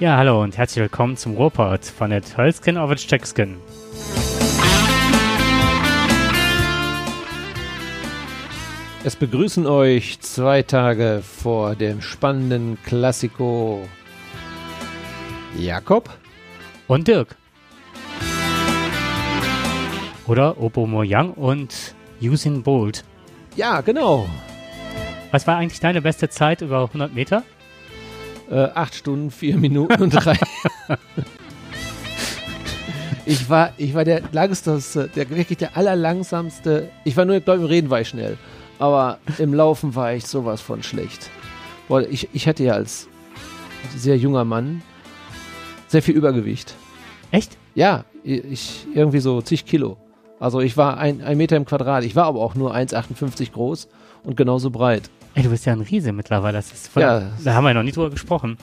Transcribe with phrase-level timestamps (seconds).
[0.00, 3.56] Ja, hallo und herzlich willkommen zum Ruhrpott von der Tölskin auf Steckskin.
[9.02, 13.88] Es begrüßen euch zwei Tage vor dem spannenden Klassiko
[15.58, 16.08] Jakob
[16.86, 17.34] und Dirk.
[20.28, 23.02] Oder Obomoyang und Usain Bolt.
[23.56, 24.28] Ja, genau.
[25.32, 27.42] Was war eigentlich deine beste Zeit über 100 Meter?
[28.50, 30.38] Äh, acht Stunden, vier Minuten und drei.
[33.26, 36.88] ich war, ich war der langsamste, der wirklich der allerlangsamste.
[37.04, 38.38] Ich war nur, glaube ich, im Reden war ich schnell.
[38.78, 41.30] Aber im Laufen war ich sowas von schlecht.
[41.88, 43.08] Boah, ich, ich hatte ja als
[43.96, 44.82] sehr junger Mann
[45.88, 46.74] sehr viel Übergewicht.
[47.30, 47.56] Echt?
[47.74, 49.96] Ja, ich irgendwie so zig Kilo.
[50.40, 52.04] Also ich war ein, ein Meter im Quadrat.
[52.04, 53.88] Ich war aber auch nur 1,58 groß
[54.22, 55.10] und genauso breit.
[55.34, 56.58] Ey, du bist ja ein Riese mittlerweile.
[56.58, 57.30] Das ist voll, Ja.
[57.44, 58.56] Da haben wir noch nie drüber gesprochen.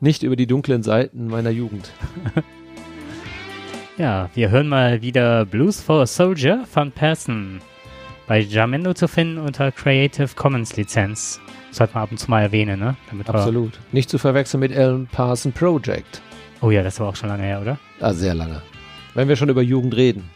[0.00, 1.90] Nicht über die dunklen Seiten meiner Jugend.
[3.98, 7.60] Ja, wir hören mal wieder Blues for a Soldier von Person.
[8.26, 11.38] Bei Jamendo zu finden unter Creative Commons Lizenz.
[11.70, 12.96] Sollte man ab und zu mal erwähnen, ne?
[13.10, 13.78] Damit Absolut.
[13.92, 16.22] Nicht zu verwechseln mit Alan Parson Project.
[16.62, 17.78] Oh ja, das war auch schon lange her, oder?
[18.00, 18.62] Ah, sehr lange.
[19.14, 20.30] Wenn wir schon über Jugend reden.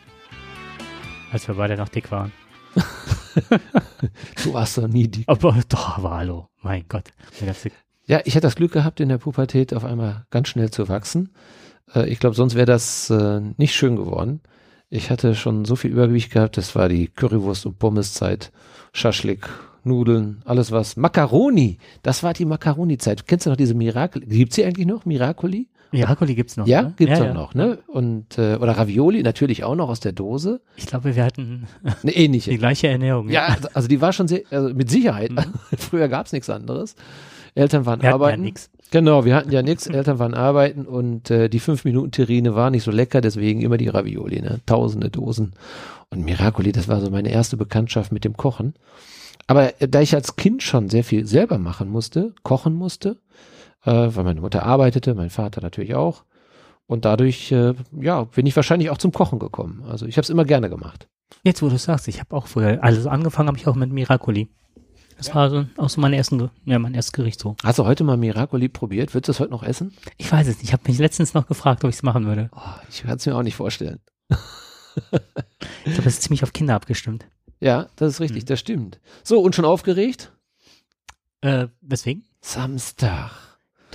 [1.33, 2.33] Als wir beide noch dick waren.
[4.45, 5.25] Du warst doch nie die.
[5.27, 6.49] Aber doch, aber hallo.
[6.63, 7.11] Mein Gott.
[8.07, 11.31] Ja, ich hatte das Glück gehabt, in der Pubertät auf einmal ganz schnell zu wachsen.
[11.95, 14.41] Äh, ich glaube, sonst wäre das äh, nicht schön geworden.
[14.89, 18.53] Ich hatte schon so viel Übergewicht gehabt, das war die Currywurst- und Pommeszeit,
[18.93, 19.49] Schaschlik,
[19.83, 20.97] Nudeln, alles was.
[20.97, 23.27] Macaroni, das war die Macaroni-Zeit.
[23.27, 24.23] Kennst du noch diese Mirakel?
[24.23, 25.69] Gibt's die eigentlich noch, Miracoli?
[25.93, 26.67] Miracoli gibt's noch.
[26.67, 26.95] ja, ne?
[26.97, 27.35] gibt's ja, auch ja.
[27.35, 27.79] noch, ne?
[27.87, 30.61] Und, äh, oder Ravioli, natürlich auch noch aus der Dose.
[30.77, 31.67] Ich glaube, wir hatten
[32.03, 32.51] Eine ähnliche.
[32.53, 33.29] die gleiche Ernährung.
[33.29, 35.31] Ja, also- also die war schon sehr, also mit Sicherheit.
[35.33, 35.45] Mhm.
[35.79, 36.97] Früher gab's nichts anderes.
[37.55, 38.43] Eltern waren wir hatten arbeiten.
[38.43, 38.71] ja nix.
[38.91, 39.87] Genau, wir hatten ja nichts.
[39.87, 44.41] Eltern waren arbeiten und äh, die 5-Minuten-Terrine war nicht so lecker, deswegen immer die Ravioli,
[44.43, 44.61] ne?
[44.67, 45.55] Tausende Dosen.
[46.11, 48.75] Und Miracoli, das war so meine erste Bekanntschaft mit dem Kochen.
[49.49, 53.17] Aber äh, da ich als Kind schon sehr viel selber machen musste, kochen musste,
[53.87, 56.25] äh, weil meine Mutter arbeitete, mein Vater natürlich auch.
[56.87, 59.83] Und dadurch, äh, ja, bin ich wahrscheinlich auch zum Kochen gekommen.
[59.89, 61.09] Also ich habe es immer gerne gemacht.
[61.43, 64.49] Jetzt, wo du sagst, ich habe auch früher, also angefangen habe ich auch mit Miracoli.
[65.19, 67.57] Das war so, auch so mein, ersten, ja, mein erstes Gericht so.
[67.65, 69.15] Hast du heute mal Miracoli probiert?
[69.15, 69.95] Würdest du es heute noch essen?
[70.19, 70.65] Ich weiß es nicht.
[70.65, 72.51] Ich habe mich letztens noch gefragt, ob ich es machen würde.
[72.55, 72.61] Oh,
[72.91, 73.99] ich kann es mir auch nicht vorstellen.
[74.29, 77.27] Ich glaube, das ist ziemlich auf Kinder abgestimmt.
[77.61, 78.47] Ja, das ist richtig, Mhm.
[78.47, 79.01] das stimmt.
[79.25, 80.33] So, und schon aufgeregt?
[81.41, 82.25] Äh, weswegen?
[82.43, 83.31] Samstag.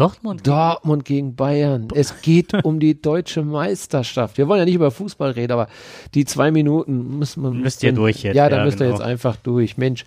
[0.02, 0.48] Dortmund?
[0.48, 1.88] Dortmund gegen Bayern.
[1.94, 4.38] Es geht um die deutsche Meisterschaft.
[4.38, 5.68] Wir wollen ja nicht über Fußball reden, aber
[6.16, 7.52] die zwei Minuten müssen wir.
[7.52, 8.98] Müsst ihr durch jetzt, Ja, da ja, müsst ihr genau.
[8.98, 9.78] jetzt einfach durch.
[9.78, 10.06] Mensch,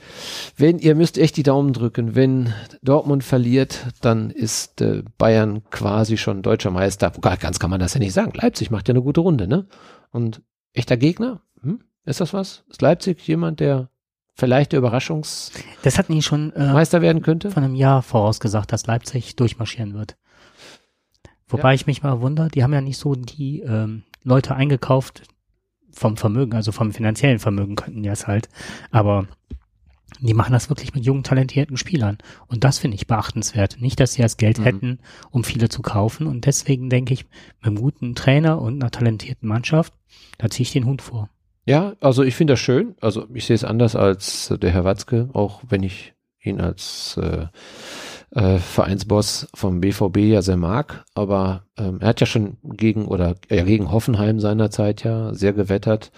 [0.56, 2.14] wenn ihr müsst echt die Daumen drücken.
[2.14, 7.12] Wenn Dortmund verliert, dann ist äh, Bayern quasi schon deutscher Meister.
[7.20, 8.32] Gar ganz kann man das ja nicht sagen.
[8.34, 9.66] Leipzig macht ja eine gute Runde, ne?
[10.10, 11.40] Und echter Gegner?
[11.62, 11.80] Hm?
[12.04, 12.64] Ist das was?
[12.68, 13.90] Ist Leipzig jemand, der
[14.34, 17.50] vielleicht der Überraschungsmeister Das hat nie schon äh, werden könnte?
[17.50, 20.16] von einem Jahr vorausgesagt, dass Leipzig durchmarschieren wird.
[21.48, 25.22] Wobei ich mich mal wundere, die haben ja nicht so die ähm, Leute eingekauft
[25.92, 28.48] vom Vermögen, also vom finanziellen Vermögen könnten die es halt.
[28.90, 29.28] Aber
[30.20, 32.18] die machen das wirklich mit jungen, talentierten Spielern.
[32.46, 33.76] Und das finde ich beachtenswert.
[33.80, 34.64] Nicht, dass sie das Geld Mhm.
[34.64, 34.98] hätten,
[35.30, 36.26] um viele zu kaufen.
[36.26, 39.92] Und deswegen denke ich, mit einem guten Trainer und einer talentierten Mannschaft,
[40.38, 41.28] da ziehe ich den Hut vor.
[41.66, 42.94] Ja, also ich finde das schön.
[43.00, 47.18] Also ich sehe es anders als äh, der Herr Watzke, auch wenn ich ihn als
[47.20, 47.46] äh,
[48.34, 51.04] äh, Vereinsboss vom BVB ja sehr mag.
[51.14, 56.12] Aber ähm, er hat ja schon gegen oder ja, gegen Hoffenheim seinerzeit ja sehr gewettert.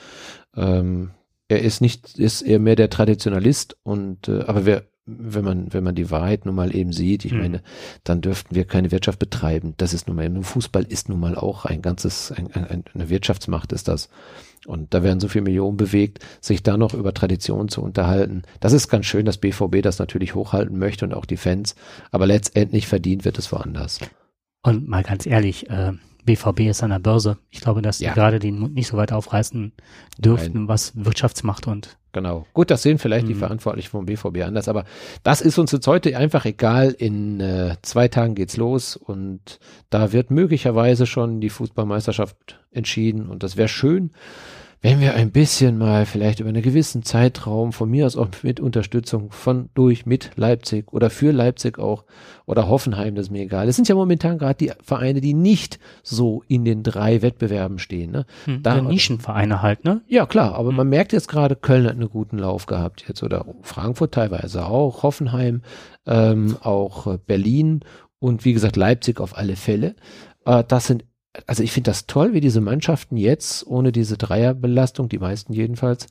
[0.57, 1.11] Ähm,
[1.49, 5.84] er ist nicht, ist eher mehr der Traditionalist und äh, aber wer wenn man, wenn
[5.84, 7.39] man die Wahrheit nun mal eben sieht, ich Hm.
[7.39, 7.62] meine,
[8.05, 9.75] dann dürften wir keine Wirtschaft betreiben.
[9.77, 13.09] Das ist nun mal, eben- Fußball ist nun mal auch ein ganzes, ein, ein, eine
[13.09, 14.09] Wirtschaftsmacht ist das.
[14.66, 18.43] Und da werden so viele Millionen bewegt, sich da noch über Tradition zu unterhalten.
[18.59, 21.77] Das ist ganz schön, dass BVB das natürlich hochhalten möchte und auch die Fans.
[22.10, 24.01] Aber letztendlich verdient wird es woanders.
[24.65, 25.92] Und mal ganz ehrlich, äh,
[26.25, 27.39] BVB ist an der Börse.
[27.51, 28.10] Ich glaube, dass Ja.
[28.10, 29.71] die gerade den Mund nicht so weit aufreißen
[30.19, 32.47] dürften, was Wirtschaftsmacht und Genau.
[32.54, 33.41] Gut, das sehen vielleicht die Mhm.
[33.41, 34.84] Verantwortlichen vom BVB anders, aber
[35.22, 36.92] das ist uns jetzt heute einfach egal.
[36.97, 39.59] In äh, zwei Tagen geht's los und
[39.91, 44.13] da wird möglicherweise schon die Fußballmeisterschaft entschieden und das wäre schön,
[44.86, 48.60] wenn wir ein bisschen mal vielleicht über einen gewissen Zeitraum, von mir aus auch mit
[48.60, 52.04] Unterstützung von durch mit Leipzig oder für Leipzig auch
[52.47, 53.66] oder Hoffenheim, das ist mir egal.
[53.68, 58.12] Es sind ja momentan gerade die Vereine, die nicht so in den drei Wettbewerben stehen.
[58.12, 58.27] Ne?
[58.44, 60.03] hm, Da- Nischenvereine halt, ne?
[60.06, 60.77] Ja, klar, aber Mhm.
[60.77, 65.03] man merkt jetzt gerade, Köln hat einen guten Lauf gehabt jetzt oder Frankfurt teilweise auch,
[65.03, 65.62] Hoffenheim,
[66.06, 67.80] ähm, auch äh, Berlin
[68.21, 69.97] und wie gesagt Leipzig auf alle Fälle.
[70.44, 71.04] Äh, das sind,
[71.47, 76.06] also ich finde das toll, wie diese Mannschaften jetzt ohne diese Dreierbelastung, die meisten jedenfalls,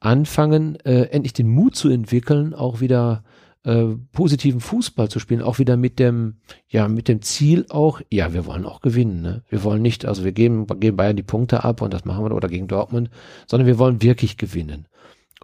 [0.00, 3.24] anfangen, äh, endlich den Mut zu entwickeln, auch wieder
[3.64, 6.36] äh, positiven Fußball zu spielen, auch wieder mit dem,
[6.68, 9.42] ja, mit dem Ziel auch, ja, wir wollen auch gewinnen, ne?
[9.48, 12.34] Wir wollen nicht, also wir geben, geben Bayern die Punkte ab und das machen wir
[12.34, 13.10] oder gegen Dortmund,
[13.46, 14.86] sondern wir wollen wirklich gewinnen.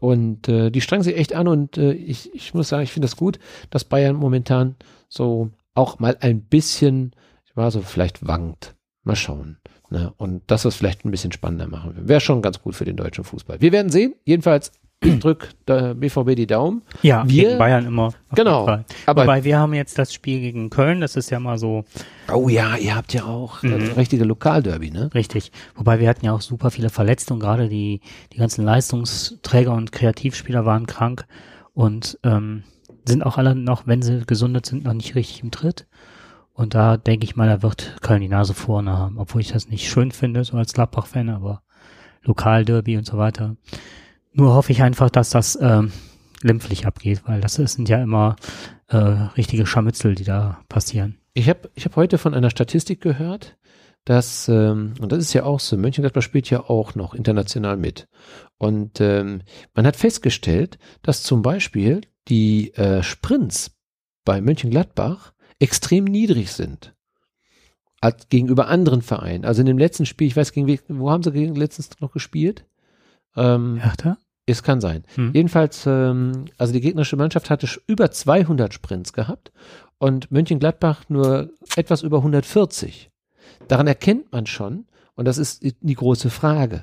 [0.01, 3.07] Und äh, die strengen sich echt an und äh, ich, ich muss sagen, ich finde
[3.07, 3.39] das gut,
[3.71, 4.77] dass Bayern momentan
[5.09, 7.13] so auch mal ein bisschen,
[7.45, 8.75] ich war so vielleicht wankt.
[9.05, 9.59] Mal schauen.
[9.91, 10.13] Ne?
[10.17, 11.95] Und das ist vielleicht ein bisschen spannender machen.
[11.97, 13.61] Wäre schon ganz gut für den deutschen Fußball.
[13.61, 14.15] Wir werden sehen.
[14.25, 14.73] Jedenfalls
[15.21, 16.83] drück der BVB die Daumen.
[17.03, 18.13] Ja, wir, gegen Bayern immer.
[18.35, 18.67] Genau.
[19.07, 21.85] Aber Wobei wir haben jetzt das Spiel gegen Köln, das ist ja mal so.
[22.33, 23.81] Oh ja, ihr habt ja auch mhm.
[23.81, 25.11] das richtige Lokalderby, ne?
[25.15, 25.51] Richtig.
[25.75, 28.01] Wobei wir hatten ja auch super viele Verletzte und gerade die,
[28.33, 31.27] die ganzen Leistungsträger und Kreativspieler waren krank
[31.75, 32.63] und ähm,
[33.05, 35.87] sind auch alle noch, wenn sie gesundet sind, noch nicht richtig im Tritt.
[36.55, 39.69] Und da denke ich mal, da wird Köln die Nase vorne haben, obwohl ich das
[39.69, 41.63] nicht schön finde, so als Gladbach-Fan, aber
[42.23, 43.57] Lokalderby und so weiter.
[44.33, 45.83] Nur hoffe ich einfach, dass das äh,
[46.43, 48.37] limpflich abgeht, weil das sind ja immer
[48.89, 51.19] äh, richtige Scharmützel, die da passieren.
[51.35, 53.57] Ich habe ich hab heute von einer Statistik gehört,
[54.05, 58.09] dass, ähm, und das ist ja auch so, Mönchengladbach spielt ja auch noch international mit.
[58.59, 59.43] Und ähm,
[59.75, 63.77] man hat festgestellt, dass zum Beispiel die äh, Sprints
[64.25, 65.33] bei Mönchengladbach
[65.63, 66.93] extrem niedrig sind.
[68.01, 69.45] Als gegenüber anderen Vereinen.
[69.45, 72.65] Also in dem letzten Spiel, ich weiß, gegen wo haben sie gegen letztens noch gespielt?
[73.37, 74.19] Ähm, Hertha?
[74.45, 75.05] Es kann sein.
[75.15, 75.31] Hm.
[75.33, 79.53] Jedenfalls, ähm, also die gegnerische Mannschaft hatte über 200 Sprints gehabt
[79.99, 83.11] und Mönchengladbach nur etwas über 140.
[83.69, 86.83] Daran erkennt man schon, und das ist die große Frage,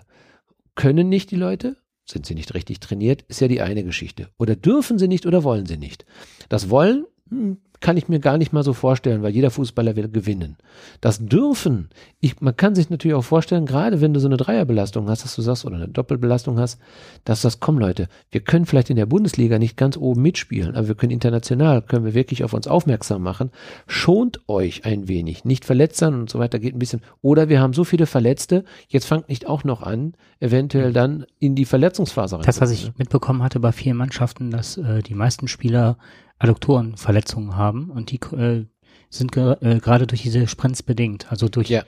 [0.75, 1.75] können nicht die Leute?
[2.05, 3.23] Sind sie nicht richtig trainiert?
[3.23, 4.29] Ist ja die eine Geschichte.
[4.37, 6.05] Oder dürfen sie nicht oder wollen sie nicht?
[6.47, 10.09] Das Wollen hm, kann ich mir gar nicht mal so vorstellen, weil jeder Fußballer will
[10.09, 10.57] gewinnen.
[11.01, 11.89] Das dürfen,
[12.19, 15.35] ich, man kann sich natürlich auch vorstellen, gerade wenn du so eine Dreierbelastung hast, dass
[15.35, 16.79] du sagst, oder eine Doppelbelastung hast,
[17.23, 20.89] dass das, komm Leute, wir können vielleicht in der Bundesliga nicht ganz oben mitspielen, aber
[20.89, 23.51] wir können international, können wir wirklich auf uns aufmerksam machen.
[23.87, 27.01] Schont euch ein wenig, nicht verletzt sein und so weiter geht ein bisschen.
[27.21, 31.55] Oder wir haben so viele Verletzte, jetzt fangt nicht auch noch an, eventuell dann in
[31.55, 32.45] die Verletzungsphase rein.
[32.45, 35.97] Das, was ich mitbekommen hatte bei vielen Mannschaften, dass äh, die meisten Spieler
[36.39, 38.65] Adduktorenverletzungen haben und die äh,
[39.09, 41.83] sind äh, gerade durch diese Sprints bedingt, also durch ja.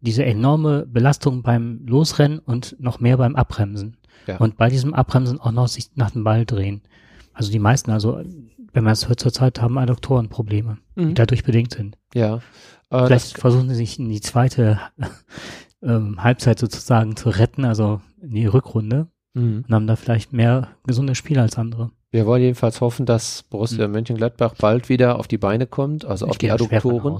[0.00, 3.96] diese enorme Belastung beim Losrennen und noch mehr beim Abbremsen.
[4.26, 4.38] Ja.
[4.38, 6.82] Und bei diesem Abbremsen auch noch sich nach dem Ball drehen.
[7.32, 8.20] Also die meisten, also
[8.72, 11.08] wenn man es hört zurzeit, haben Adduktorenprobleme, mhm.
[11.08, 11.96] die dadurch bedingt sind.
[12.14, 12.40] Ja.
[12.90, 14.78] Äh, Vielleicht versuchen sie sich in die zweite
[15.82, 19.64] ähm, Halbzeit sozusagen zu retten, also in die Rückrunde mhm.
[19.66, 21.90] und haben da vielleicht mehr gesunde Spieler als andere.
[22.10, 23.94] Wir wollen jedenfalls hoffen, dass Borussia mhm.
[23.94, 27.18] Mönchengladbach bald wieder auf die Beine kommt, also ich auf die Adduktoren.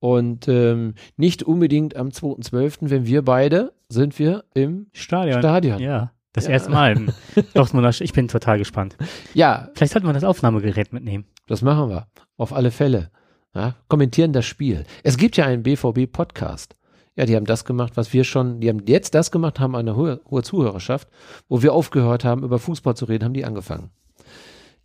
[0.00, 5.38] Und ähm, nicht unbedingt am 2.12., wenn wir beide sind wir im Stadion.
[5.38, 5.78] Stadion.
[5.78, 6.52] Ja, das ja.
[6.52, 7.12] erste Mal im
[7.54, 7.90] Dortmunder.
[8.00, 8.96] Ich bin total gespannt.
[9.34, 9.68] Ja.
[9.74, 11.26] Vielleicht sollten wir das Aufnahmegerät mitnehmen.
[11.46, 12.08] Das machen wir.
[12.36, 13.10] Auf alle Fälle.
[13.54, 14.86] Ja, kommentieren das Spiel.
[15.04, 16.74] Es gibt ja einen BVB-Podcast.
[17.14, 19.94] Ja, die haben das gemacht, was wir schon, die haben jetzt das gemacht, haben eine
[19.94, 21.08] hohe, hohe Zuhörerschaft.
[21.48, 23.90] Wo wir aufgehört haben, über Fußball zu reden, haben die angefangen.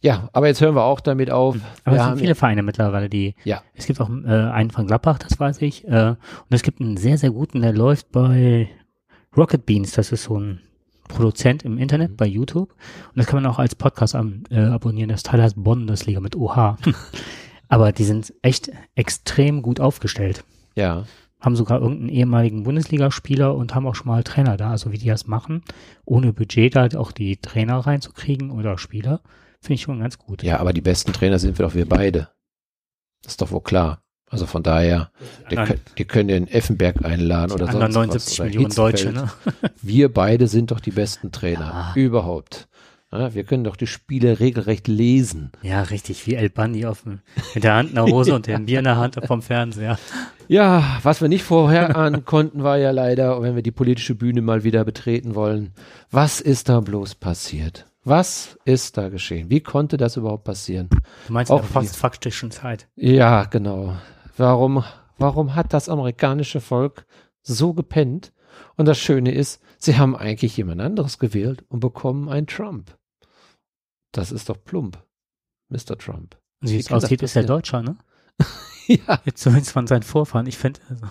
[0.02, 1.58] Ja, aber jetzt hören wir auch damit auf.
[1.84, 3.36] Aber wir es sind viele Vereine mittlerweile, die.
[3.44, 3.64] Ja.
[3.74, 5.88] Es gibt auch äh, einen von Gladbach, das weiß ich.
[5.88, 8.70] Äh, und es gibt einen sehr, sehr guten, der läuft bei
[9.36, 9.92] Rocket Beans.
[9.92, 10.62] Das ist so ein
[11.08, 12.16] Produzent im Internet mhm.
[12.18, 12.72] bei YouTube.
[12.72, 15.10] Und das kann man auch als Podcast am, äh, abonnieren.
[15.10, 16.78] Das Teil heißt Bundesliga mit OH.
[17.68, 20.44] aber die sind echt extrem gut aufgestellt.
[20.76, 21.06] Ja.
[21.40, 25.08] Haben sogar irgendeinen ehemaligen Bundesligaspieler und haben auch schon mal Trainer da, also wie die
[25.08, 25.64] das machen,
[26.06, 29.22] ohne Budget da auch die Trainer reinzukriegen oder Spieler.
[29.62, 30.44] Finde ich schon ganz gut.
[30.44, 32.30] Ja, aber die besten Trainer sind wir doch wir beide.
[33.24, 34.02] Das ist doch wohl klar.
[34.30, 35.10] Also von daher,
[35.50, 38.46] die, anderen, die können den Effenberg einladen oder sonst 79 was.
[38.46, 39.32] Millionen Deutsche, ne?
[39.82, 42.02] wir beide sind doch die besten Trainer ja.
[42.02, 42.68] überhaupt.
[43.10, 45.54] Ja, wir können doch die Spiele regelrecht lesen.
[45.62, 47.22] Ja, richtig, wie El Bandi auf dem,
[47.56, 49.98] mit der Hand in der Hose und dem Bier in der Hand vom Fernseher.
[50.50, 54.42] Ja, was wir nicht vorher ahnen konnten, war ja leider, wenn wir die politische Bühne
[54.42, 55.72] mal wieder betreten wollen,
[56.12, 57.86] was ist da bloß passiert?
[58.08, 59.50] Was ist da geschehen?
[59.50, 60.88] Wie konnte das überhaupt passieren?
[61.28, 62.88] Du meinst auch fast faktischen Zeit.
[62.96, 63.98] Ja, genau.
[64.38, 64.86] Warum,
[65.18, 67.06] warum hat das amerikanische Volk
[67.42, 68.32] so gepennt?
[68.78, 72.98] Und das Schöne ist, sie haben eigentlich jemand anderes gewählt und bekommen einen Trump.
[74.14, 75.04] Das ist doch plump.
[75.68, 75.98] Mr.
[75.98, 76.38] Trump.
[76.62, 77.98] Wie es aussieht, ist er Deutscher, ne?
[78.88, 79.20] ja.
[79.26, 80.48] Jetzt zumindest von seinen Vorfahren.
[80.48, 81.08] Ich finde, also,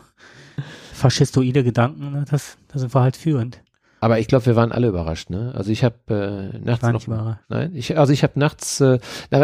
[0.95, 3.61] faschistoide Gedanken, ne, das, da sind wir halt führend.
[4.01, 5.53] Aber ich glaube, wir waren alle überrascht, ne?
[5.55, 8.99] Also ich habe äh, nachts noch, nein, ich, also ich habe nachts, äh,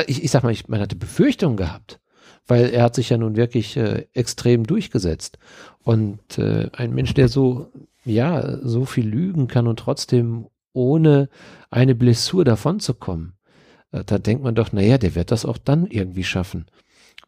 [0.07, 2.01] ich, ich sag mal, ich, man hatte Befürchtungen gehabt,
[2.47, 5.39] weil er hat sich ja nun wirklich äh, extrem durchgesetzt.
[5.83, 7.73] Und äh, ein Mensch, der so,
[8.05, 11.29] ja, so viel lügen kann und trotzdem ohne
[11.71, 13.35] eine Blessur davonzukommen,
[13.93, 16.67] äh, da denkt man doch, naja, der wird das auch dann irgendwie schaffen.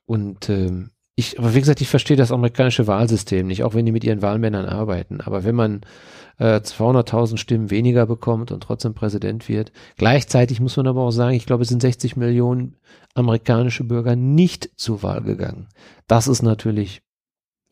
[0.06, 3.92] Und ähm, ich, aber wie gesagt, ich verstehe das amerikanische Wahlsystem nicht, auch wenn die
[3.92, 5.20] mit ihren Wahlmännern arbeiten.
[5.20, 5.82] Aber wenn man
[6.38, 11.36] äh, 200.000 Stimmen weniger bekommt und trotzdem Präsident wird, gleichzeitig muss man aber auch sagen,
[11.36, 12.76] ich glaube, es sind 60 Millionen
[13.14, 15.68] amerikanische Bürger nicht zur Wahl gegangen.
[16.08, 17.03] Das ist natürlich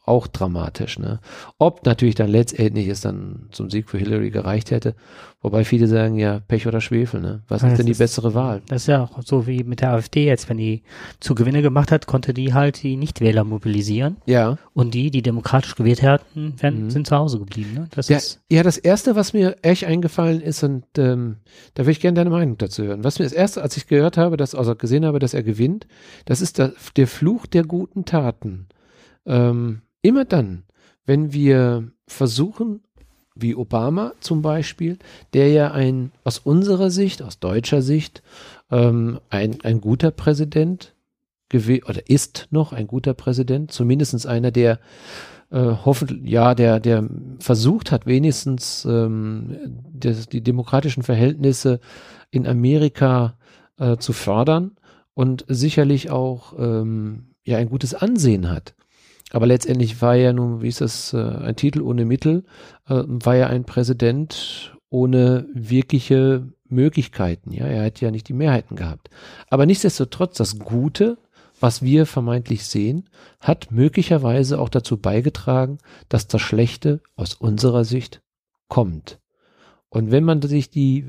[0.04, 0.98] auch dramatisch.
[0.98, 1.20] Ne?
[1.58, 4.96] Ob natürlich dann letztendlich es dann zum Sieg für Hillary gereicht hätte,
[5.40, 7.20] wobei viele sagen ja Pech oder Schwefel.
[7.20, 7.42] Ne?
[7.46, 8.62] Was ja, ist denn die ist, bessere Wahl?
[8.66, 10.82] Das ist ja auch so wie mit der AfD jetzt, wenn die
[11.20, 14.16] zu Gewinne gemacht hat, konnte die halt die Nichtwähler mobilisieren.
[14.26, 14.58] Ja.
[14.74, 16.90] Und die, die demokratisch gewählt hatten, werden, mhm.
[16.90, 17.74] sind zu Hause geblieben.
[17.74, 17.88] Ne?
[17.94, 21.36] Das ja, ist ja, das erste, was mir echt eingefallen ist und ähm,
[21.74, 23.04] da würde ich gerne deine Meinung dazu hören.
[23.04, 25.86] Was mir das erste, als ich gehört habe, dass also gesehen habe, dass er gewinnt,
[26.24, 28.66] das ist der, der Fluch der guten Taten.
[29.26, 30.64] Ähm, Immer dann,
[31.06, 32.80] wenn wir versuchen,
[33.34, 34.98] wie Obama zum Beispiel,
[35.32, 38.22] der ja ein, aus unserer Sicht, aus deutscher Sicht,
[38.70, 40.94] ähm, ein, ein guter Präsident
[41.54, 44.80] oder ist noch ein guter Präsident, zumindest einer, der
[45.50, 47.06] äh, hoffentlich, ja, der, der
[47.40, 51.80] versucht hat, wenigstens ähm, das, die demokratischen Verhältnisse
[52.30, 53.36] in Amerika
[53.78, 54.72] äh, zu fördern
[55.12, 58.74] und sicherlich auch ähm, ja ein gutes Ansehen hat.
[59.32, 62.44] Aber letztendlich war er nun, wie ist das, äh, ein Titel ohne Mittel,
[62.86, 67.50] äh, war er ein Präsident ohne wirkliche Möglichkeiten.
[67.50, 69.08] Ja, er hat ja nicht die Mehrheiten gehabt.
[69.48, 71.16] Aber nichtsdestotrotz, das Gute,
[71.60, 73.08] was wir vermeintlich sehen,
[73.40, 75.78] hat möglicherweise auch dazu beigetragen,
[76.10, 78.20] dass das Schlechte aus unserer Sicht
[78.68, 79.18] kommt.
[79.88, 81.06] Und wenn man sich die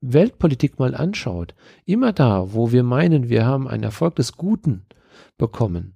[0.00, 4.86] Weltpolitik mal anschaut, immer da, wo wir meinen, wir haben einen Erfolg des Guten
[5.36, 5.94] bekommen,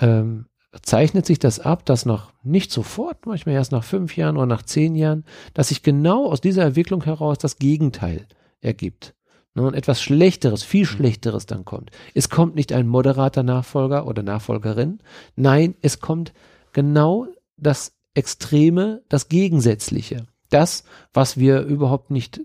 [0.00, 0.46] ähm,
[0.82, 4.62] zeichnet sich das ab, dass noch nicht sofort, manchmal erst nach fünf Jahren oder nach
[4.62, 8.26] zehn Jahren, dass sich genau aus dieser Entwicklung heraus das Gegenteil
[8.60, 9.14] ergibt.
[9.54, 10.88] Ne, und etwas Schlechteres, viel mhm.
[10.88, 11.90] Schlechteres dann kommt.
[12.12, 14.98] Es kommt nicht ein moderater Nachfolger oder Nachfolgerin.
[15.36, 16.32] Nein, es kommt
[16.72, 20.26] genau das Extreme, das Gegensätzliche.
[20.50, 22.40] Das, was wir überhaupt nicht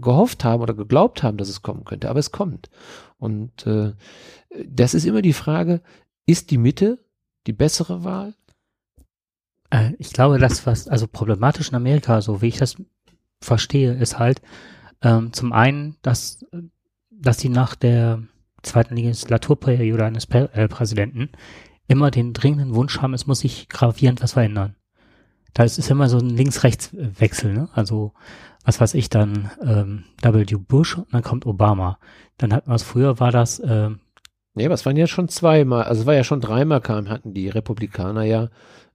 [0.00, 2.08] gehofft haben oder geglaubt haben, dass es kommen könnte.
[2.08, 2.70] Aber es kommt.
[3.18, 3.92] Und äh,
[4.66, 5.82] das ist immer die Frage,
[6.26, 7.01] ist die Mitte
[7.46, 8.34] die bessere Wahl?
[9.70, 12.76] Äh, ich glaube, das, was also problematisch in Amerika, so wie ich das
[13.40, 14.40] verstehe, ist halt
[15.02, 16.44] ähm, zum einen, dass,
[17.10, 18.22] dass sie nach der
[18.62, 21.30] zweiten Legislaturperiode eines Prä äh, Präsidenten
[21.88, 24.76] immer den dringenden Wunsch haben, es muss sich gravierend was verändern.
[25.52, 27.68] Da ist, immer so ein Links-Rechts-Wechsel, ne?
[27.74, 28.14] Also,
[28.64, 30.44] was weiß ich dann, ähm, W.
[30.56, 31.98] Bush und dann kommt Obama.
[32.38, 34.00] Dann hat man es früher war das ähm,
[34.54, 37.32] Nee, aber es waren ja schon zweimal, also es war ja schon dreimal kam, hatten
[37.32, 38.48] die Republikaner ja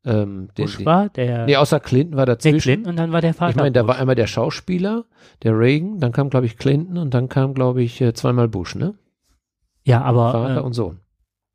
[0.06, 1.46] ähm, den, Bush war der.
[1.46, 2.56] Nee, außer Clinton war dazwischen.
[2.56, 3.52] Nee, Clinton und dann war der Vater.
[3.52, 5.06] Ich meine, da war einmal der Schauspieler,
[5.44, 8.76] der Reagan, dann kam, glaube ich, Clinton und dann kam, glaube ich, äh, zweimal Bush,
[8.76, 8.94] ne?
[9.84, 10.32] Ja, aber.
[10.32, 11.00] Vater äh, und Sohn.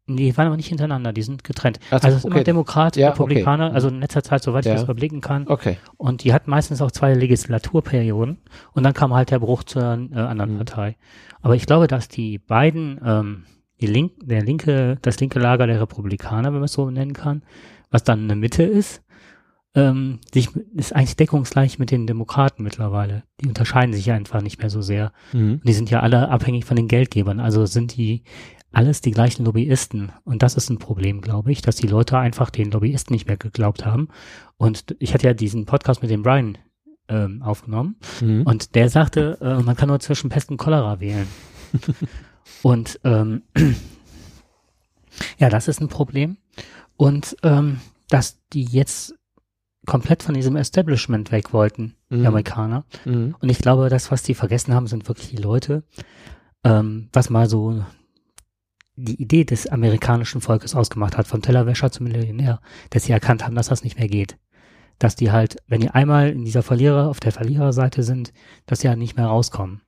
[0.06, 1.78] Nee, die waren aber nicht hintereinander, die sind getrennt.
[1.90, 2.34] Also, also es ist okay.
[2.34, 3.74] immer Demokrat, ja, Republikaner, okay.
[3.74, 4.72] also in letzter Zeit, soweit ja.
[4.72, 5.46] ich das überblicken kann.
[5.46, 5.78] Okay.
[5.96, 8.38] Und die hat meistens auch zwei Legislaturperioden
[8.72, 10.58] und dann kam halt der Bruch zur äh, anderen mhm.
[10.58, 10.96] Partei.
[11.40, 13.44] Aber ich glaube, dass die beiden ähm,
[13.82, 17.42] die Link, der linke, das linke Lager der Republikaner, wenn man es so nennen kann,
[17.90, 19.02] was dann eine Mitte ist,
[19.74, 23.24] ähm, sich, ist eigentlich deckungsgleich mit den Demokraten mittlerweile.
[23.40, 25.12] Die unterscheiden sich einfach nicht mehr so sehr.
[25.32, 25.60] Mhm.
[25.64, 27.40] Die sind ja alle abhängig von den Geldgebern.
[27.40, 28.22] Also sind die
[28.70, 30.12] alles die gleichen Lobbyisten.
[30.24, 33.36] Und das ist ein Problem, glaube ich, dass die Leute einfach den Lobbyisten nicht mehr
[33.36, 34.08] geglaubt haben.
[34.56, 36.58] Und ich hatte ja diesen Podcast mit dem Brian
[37.08, 37.96] ähm, aufgenommen.
[38.20, 38.42] Mhm.
[38.42, 41.26] Und der sagte, äh, man kann nur zwischen Pest und Cholera wählen.
[42.62, 43.42] Und ähm,
[45.38, 46.36] ja, das ist ein Problem.
[46.96, 49.14] Und ähm, dass die jetzt
[49.86, 52.20] komplett von diesem Establishment weg wollten, mhm.
[52.20, 52.84] die Amerikaner.
[53.04, 53.34] Mhm.
[53.40, 55.82] Und ich glaube, das, was die vergessen haben, sind wirklich die Leute,
[56.64, 57.84] ähm, was mal so
[58.94, 63.54] die Idee des amerikanischen Volkes ausgemacht hat, vom Tellerwäscher zum Millionär, dass sie erkannt haben,
[63.54, 64.36] dass das nicht mehr geht.
[64.98, 68.32] Dass die halt, wenn die einmal in dieser Verlierer, auf der Verliererseite sind,
[68.66, 69.80] dass sie halt nicht mehr rauskommen.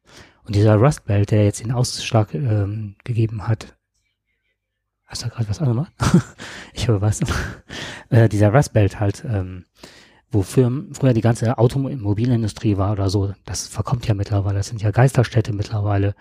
[0.45, 3.77] Und dieser Rust Belt, der jetzt den Ausschlag ähm, gegeben hat,
[5.07, 5.89] hast du gerade was anderes?
[6.75, 7.21] ich höre was.
[8.11, 9.65] äh, dieser Rust Belt halt, ähm,
[10.31, 14.59] wofür früher die ganze Automobilindustrie war oder so, das verkommt ja mittlerweile.
[14.59, 16.15] Das sind ja Geisterstädte mittlerweile.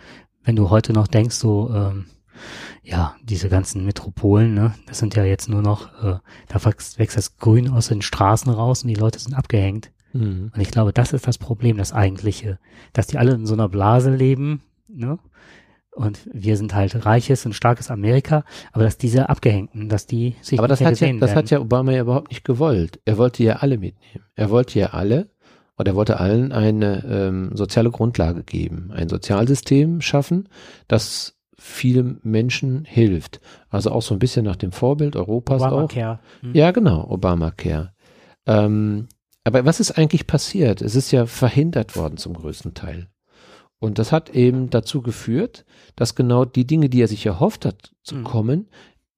[0.43, 2.05] Wenn du heute noch denkst, so, ähm,
[2.81, 7.37] ja, diese ganzen Metropolen, ne, das sind ja jetzt nur noch, äh, da wächst das
[7.37, 9.91] Grün aus den Straßen raus und die Leute sind abgehängt.
[10.13, 10.51] Mhm.
[10.53, 12.59] Und ich glaube, das ist das Problem, das eigentliche,
[12.93, 15.19] dass die alle in so einer Blase leben, ne?
[15.95, 20.59] und wir sind halt reiches und starkes Amerika, aber dass diese Abgehängten, dass die sich
[20.59, 21.35] Aber das hat ja, das werden.
[21.35, 22.99] hat ja Obama ja überhaupt nicht gewollt.
[23.05, 24.25] Er wollte ja alle mitnehmen.
[24.35, 25.29] Er wollte ja alle,
[25.77, 30.49] oder er wollte allen eine ähm, soziale Grundlage geben, ein Sozialsystem schaffen,
[30.87, 33.39] das vielen Menschen hilft.
[33.69, 35.71] Also auch so ein bisschen nach dem Vorbild Europas auch.
[35.71, 36.19] Obamacare.
[36.41, 36.53] Hm.
[36.53, 37.93] Ja, genau, Obamacare.
[38.45, 39.07] Ähm,
[39.43, 40.81] aber was ist eigentlich passiert?
[40.81, 43.07] Es ist ja verhindert worden zum größten Teil.
[43.79, 45.65] Und das hat eben dazu geführt,
[45.97, 48.23] dass genau die Dinge, die er sich erhofft hat zu Mhm.
[48.23, 48.69] kommen,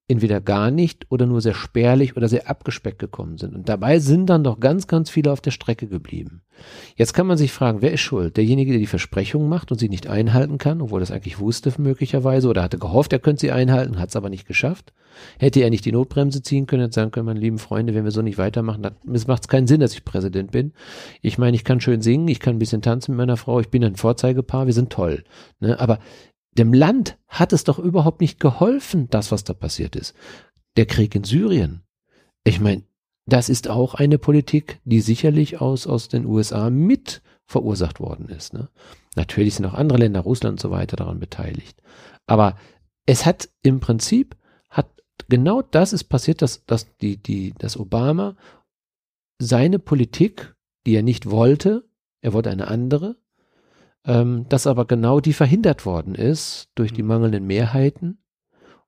[0.08, 3.54] entweder gar nicht oder nur sehr spärlich oder sehr abgespeckt gekommen sind.
[3.54, 6.42] Und dabei sind dann doch ganz, ganz viele auf der Strecke geblieben.
[6.94, 8.36] Jetzt kann man sich fragen, wer ist schuld?
[8.36, 11.72] Derjenige, der die Versprechungen macht und sie nicht einhalten kann, obwohl er das eigentlich wusste
[11.78, 14.92] möglicherweise oder hatte gehofft, er könnte sie einhalten, hat es aber nicht geschafft.
[15.38, 18.10] Hätte er nicht die Notbremse ziehen können und sagen können, meine lieben Freunde, wenn wir
[18.12, 18.94] so nicht weitermachen, dann
[19.26, 20.72] macht es keinen Sinn, dass ich Präsident bin.
[21.20, 23.70] Ich meine, ich kann schön singen, ich kann ein bisschen tanzen mit meiner Frau, ich
[23.70, 25.24] bin ein Vorzeigepaar, wir sind toll.
[25.58, 25.80] Ne?
[25.80, 25.98] Aber
[26.58, 30.14] dem Land hat es doch überhaupt nicht geholfen, das, was da passiert ist.
[30.76, 31.82] Der Krieg in Syrien.
[32.44, 32.82] Ich meine,
[33.26, 38.54] das ist auch eine Politik, die sicherlich aus, aus den USA mit verursacht worden ist.
[38.54, 38.68] Ne?
[39.16, 41.80] Natürlich sind auch andere Länder, Russland und so weiter daran beteiligt.
[42.26, 42.56] Aber
[43.06, 44.36] es hat im Prinzip,
[44.68, 44.90] hat
[45.28, 48.36] genau das ist passiert, dass, dass, die, die, dass Obama
[49.38, 50.54] seine Politik,
[50.86, 51.88] die er nicht wollte,
[52.20, 53.16] er wollte eine andere,
[54.06, 57.08] ähm, dass aber genau die verhindert worden ist durch die Mhm.
[57.08, 58.18] mangelnden Mehrheiten.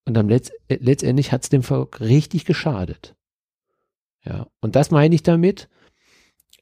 [0.04, 3.14] Und dann letzt, äh, letztendlich hat es dem Volk richtig geschadet.
[4.24, 5.68] Ja, und das meine ich damit.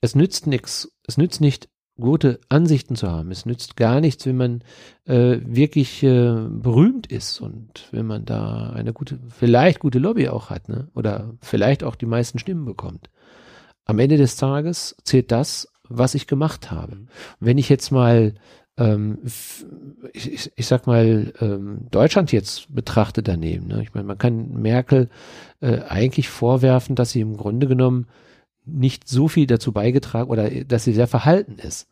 [0.00, 3.30] Es nützt nichts, es nützt nicht, gute Ansichten zu haben.
[3.30, 4.64] Es nützt gar nichts, wenn man
[5.06, 10.50] äh, wirklich äh, berühmt ist und wenn man da eine gute, vielleicht gute Lobby auch
[10.50, 10.88] hat, ne?
[10.94, 13.08] Oder vielleicht auch die meisten Stimmen bekommt.
[13.86, 16.96] Am Ende des Tages zählt das, was ich gemacht habe.
[16.96, 17.08] Mhm.
[17.40, 18.34] Wenn ich jetzt mal
[18.78, 19.18] ähm,
[20.12, 23.68] ich, ich, ich sag mal, ähm, Deutschland jetzt betrachte daneben.
[23.68, 23.82] Ne?
[23.82, 25.08] Ich meine, man kann Merkel
[25.60, 28.06] äh, eigentlich vorwerfen, dass sie im Grunde genommen
[28.64, 31.88] nicht so viel dazu beigetragen oder äh, dass sie sehr verhalten ist.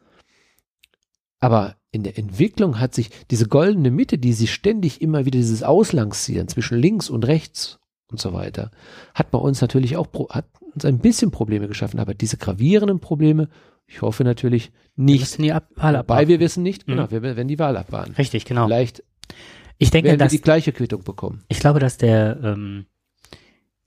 [1.40, 5.62] Aber in der Entwicklung hat sich diese goldene Mitte, die sie ständig immer wieder dieses
[5.62, 7.78] Auslancieren zwischen links und rechts
[8.10, 8.70] und so weiter,
[9.14, 13.48] hat bei uns natürlich auch, hat uns ein bisschen Probleme geschaffen, aber diese gravierenden Probleme,
[13.86, 16.28] ich hoffe natürlich Wir nicht, müssen die Ab Wahl Wobei abwarten.
[16.28, 16.92] wir wissen nicht, Mhm.
[16.92, 18.12] genau, wir werden die Wahl abwarten.
[18.14, 18.66] Richtig, genau.
[18.66, 19.02] Vielleicht
[19.78, 21.44] Ich denke, werden wir dass, die gleiche Quittung bekommen.
[21.48, 22.86] ich glaube, dass der, ähm,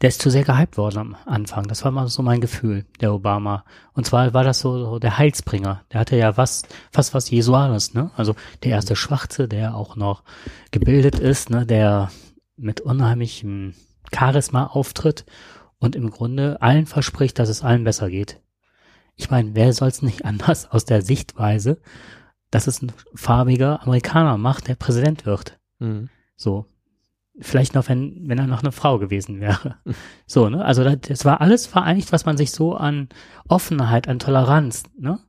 [0.02, 1.68] der ist zu sehr gehypt worden am Anfang.
[1.68, 3.66] Das war mal so mein Gefühl, der Obama.
[3.94, 5.84] Und zwar war das so, so der Heilsbringer.
[5.92, 8.12] Der hatte ja was, fast was Jesuanes, ne?
[8.16, 10.24] Also der erste Schwarze, der auch noch
[10.70, 11.66] gebildet ist, ne?
[11.66, 12.12] Der
[12.58, 13.74] mit unheimlichem
[14.16, 15.26] Charisma auftritt
[15.80, 18.40] und im Grunde allen verspricht, dass es allen besser geht.
[19.18, 21.80] Ich meine, wer soll es nicht anders aus der Sichtweise,
[22.52, 25.60] dass es ein farbiger Amerikaner macht, der Präsident wird?
[25.80, 26.10] Mhm.
[26.36, 26.66] So.
[27.40, 29.76] Vielleicht noch, wenn, wenn er noch eine Frau gewesen wäre.
[30.26, 30.64] So, ne?
[30.64, 33.10] Also das, war alles vereinigt, was man sich so an
[33.48, 35.20] Offenheit, an Toleranz, ne?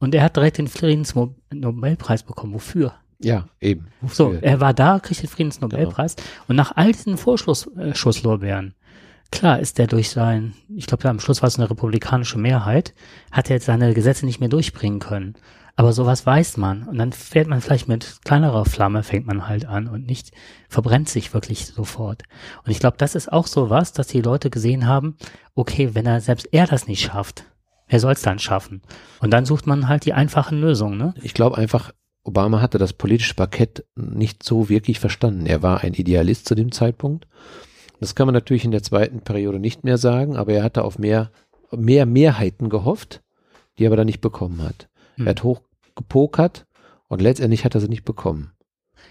[0.00, 2.54] Und er hat direkt den Friedensnobelpreis bekommen.
[2.54, 2.94] Wofür?
[3.22, 3.88] Ja, eben.
[4.08, 4.42] So, Wofür?
[4.42, 6.16] er war da, kriegt den Friedensnobelpreis.
[6.48, 8.74] Und nach all diesen Vorschusslorbeeren, Schusslorbeeren,
[9.30, 12.94] klar ist er durch sein, ich glaube, am Schluss war es eine republikanische Mehrheit,
[13.30, 15.34] hat er jetzt seine Gesetze nicht mehr durchbringen können.
[15.76, 16.82] Aber sowas weiß man.
[16.82, 20.32] Und dann fährt man vielleicht mit kleinerer Flamme, fängt man halt an und nicht,
[20.68, 22.24] verbrennt sich wirklich sofort.
[22.64, 25.16] Und ich glaube, das ist auch so was, dass die Leute gesehen haben,
[25.54, 27.44] okay, wenn er, selbst er das nicht schafft,
[27.88, 28.82] wer soll es dann schaffen?
[29.20, 31.14] Und dann sucht man halt die einfachen Lösungen, ne?
[31.22, 31.92] Ich glaube einfach,
[32.24, 35.46] Obama hatte das politische Parkett nicht so wirklich verstanden.
[35.46, 37.26] Er war ein Idealist zu dem Zeitpunkt.
[38.00, 40.98] Das kann man natürlich in der zweiten Periode nicht mehr sagen, aber er hatte auf
[40.98, 41.30] mehr,
[41.70, 43.22] mehr Mehrheiten gehofft,
[43.78, 44.88] die er aber dann nicht bekommen hat.
[45.16, 45.26] Hm.
[45.26, 45.60] Er hat hoch
[45.94, 46.66] gepokert
[47.08, 48.52] und letztendlich hat er sie nicht bekommen.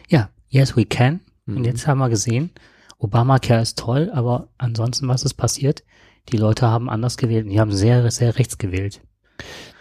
[0.09, 1.21] Ja, yes we can.
[1.45, 1.57] Mhm.
[1.57, 2.51] Und jetzt haben wir gesehen,
[2.97, 5.83] Obamacare ist toll, aber ansonsten, was ist passiert?
[6.29, 7.45] Die Leute haben anders gewählt.
[7.45, 9.01] und Die haben sehr, sehr rechts gewählt.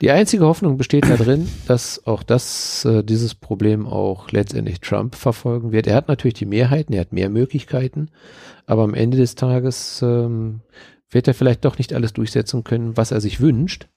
[0.01, 5.73] Die einzige Hoffnung besteht darin, dass auch das, äh, dieses Problem auch letztendlich Trump verfolgen
[5.73, 5.87] wird.
[5.87, 8.11] Er hat natürlich die Mehrheiten, er hat mehr Möglichkeiten,
[8.66, 10.61] aber am Ende des Tages ähm,
[11.11, 13.88] wird er vielleicht doch nicht alles durchsetzen können, was er sich wünscht,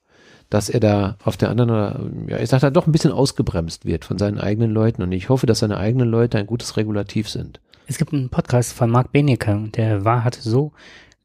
[0.50, 4.04] dass er da auf der anderen, ja, ich sag da doch ein bisschen ausgebremst wird
[4.04, 7.60] von seinen eigenen Leuten und ich hoffe, dass seine eigenen Leute ein gutes Regulativ sind.
[7.86, 10.72] Es gibt einen Podcast von Mark Benecke der war, hatte so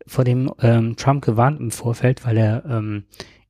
[0.06, 3.04] vor dem ähm, Trump gewarnt im Vorfeld, weil er ähm,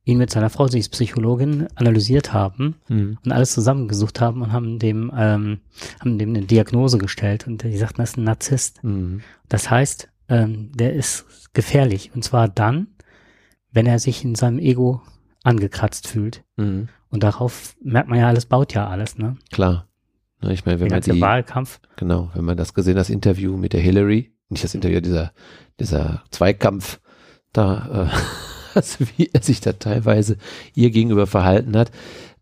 [0.08, 3.18] ihn mit seiner Frau, sie ist Psychologin, analysiert haben Mhm.
[3.24, 5.60] und alles zusammengesucht haben und haben dem, ähm,
[6.00, 8.82] haben dem eine Diagnose gestellt und die sagten, das ist ein Narzisst.
[8.82, 9.20] Mhm.
[9.48, 12.10] Das heißt, ähm, der ist gefährlich.
[12.14, 12.88] Und zwar dann,
[13.72, 15.02] wenn er sich in seinem Ego
[15.44, 16.42] angekratzt fühlt.
[16.56, 16.88] Mhm.
[17.10, 19.36] Und darauf merkt man ja, alles baut ja alles, ne?
[19.52, 19.86] Klar.
[20.40, 21.80] Ne, ich meine, wenn Der man die, Wahlkampf.
[21.96, 25.32] genau, wenn man das gesehen, das Interview mit der Hillary, nicht das Interview, dieser,
[25.80, 27.00] dieser Zweikampf
[27.52, 28.16] da, äh,
[28.74, 30.36] also wie er sich da teilweise
[30.74, 31.90] ihr gegenüber verhalten hat,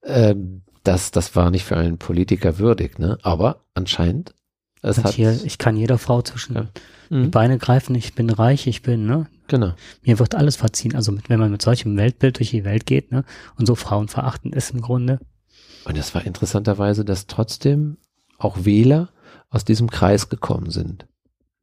[0.02, 3.18] ähm, das, das war nicht für einen Politiker würdig, ne?
[3.22, 4.34] Aber anscheinend,
[4.82, 6.68] es hat, hier, ich kann jeder Frau zwischen Ja.
[7.10, 9.26] die Mhm, Beine greifen, ich bin reich, ich bin, ne?
[9.48, 9.74] genau.
[10.04, 10.94] Mir wird alles verziehen.
[10.94, 13.24] Also mit, wenn man mit solchem Weltbild durch die Welt geht, ne?
[13.56, 15.18] Und so Frauen verachten ist im Grunde.
[15.84, 17.96] Und es war interessanterweise, dass trotzdem
[18.38, 19.08] auch Wähler
[19.50, 21.06] aus diesem Kreis gekommen sind.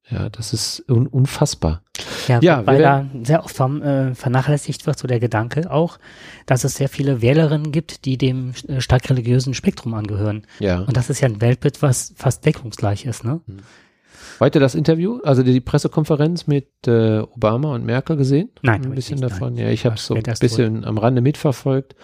[0.10, 1.82] Ja, das ist un unfassbar.
[2.28, 5.98] Ja, Ja, weil da sehr oft vom, äh, vernachlässigt wird, so der Gedanke auch,
[6.46, 10.46] dass es sehr viele Wählerinnen gibt, die dem äh, stark religiösen Spektrum angehören.
[10.60, 10.82] Ja.
[10.82, 13.40] Und das ist ja ein Weltbild, was fast deckungsgleich ist, ne?
[14.40, 18.50] Heute das Interview, also die Pressekonferenz mit äh, Obama und Merkel gesehen?
[18.62, 19.54] Nein, ein bisschen nicht, davon.
[19.54, 19.66] nein.
[19.66, 21.96] Ja, ich habe Das so ein bisschen am Rande mitverfolgt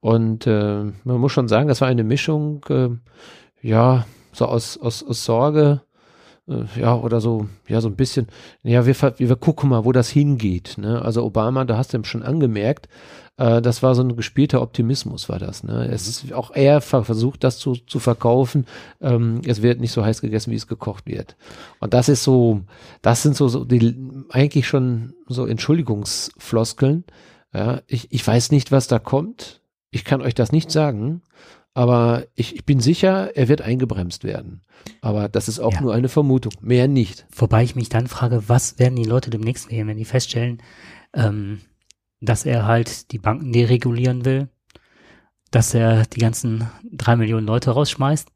[0.00, 2.88] und äh, man muss schon sagen, das war eine Mischung, äh,
[3.62, 5.82] ja, so aus aus, aus Sorge,
[6.76, 8.28] ja oder so, ja so ein bisschen,
[8.62, 10.78] ja wir, wir gucken mal, wo das hingeht.
[10.78, 11.02] Ne?
[11.02, 12.88] Also Obama, da hast du ihm schon angemerkt,
[13.36, 15.64] äh, das war so ein gespielter Optimismus, war das.
[15.64, 15.88] Ne?
[15.90, 18.66] Es ist auch er ver- versucht, das zu, zu verkaufen.
[19.00, 21.36] Ähm, es wird nicht so heiß gegessen, wie es gekocht wird.
[21.80, 22.62] Und das ist so,
[23.02, 23.96] das sind so, so die
[24.30, 27.04] eigentlich schon so Entschuldigungsfloskeln.
[27.52, 29.60] Ja, ich, ich weiß nicht, was da kommt.
[29.90, 31.22] Ich kann euch das nicht sagen.
[31.76, 34.62] Aber ich, ich bin sicher, er wird eingebremst werden.
[35.02, 35.82] Aber das ist auch Ja.
[35.82, 36.54] nur eine Vermutung.
[36.62, 37.26] Mehr nicht.
[37.36, 40.62] Wobei ich mich dann frage, was werden die Leute demnächst wählen, wenn die feststellen,
[41.12, 41.60] ähm,
[42.22, 44.48] dass er halt die Banken deregulieren will,
[45.50, 48.28] dass er die ganzen drei Millionen Leute rausschmeißt.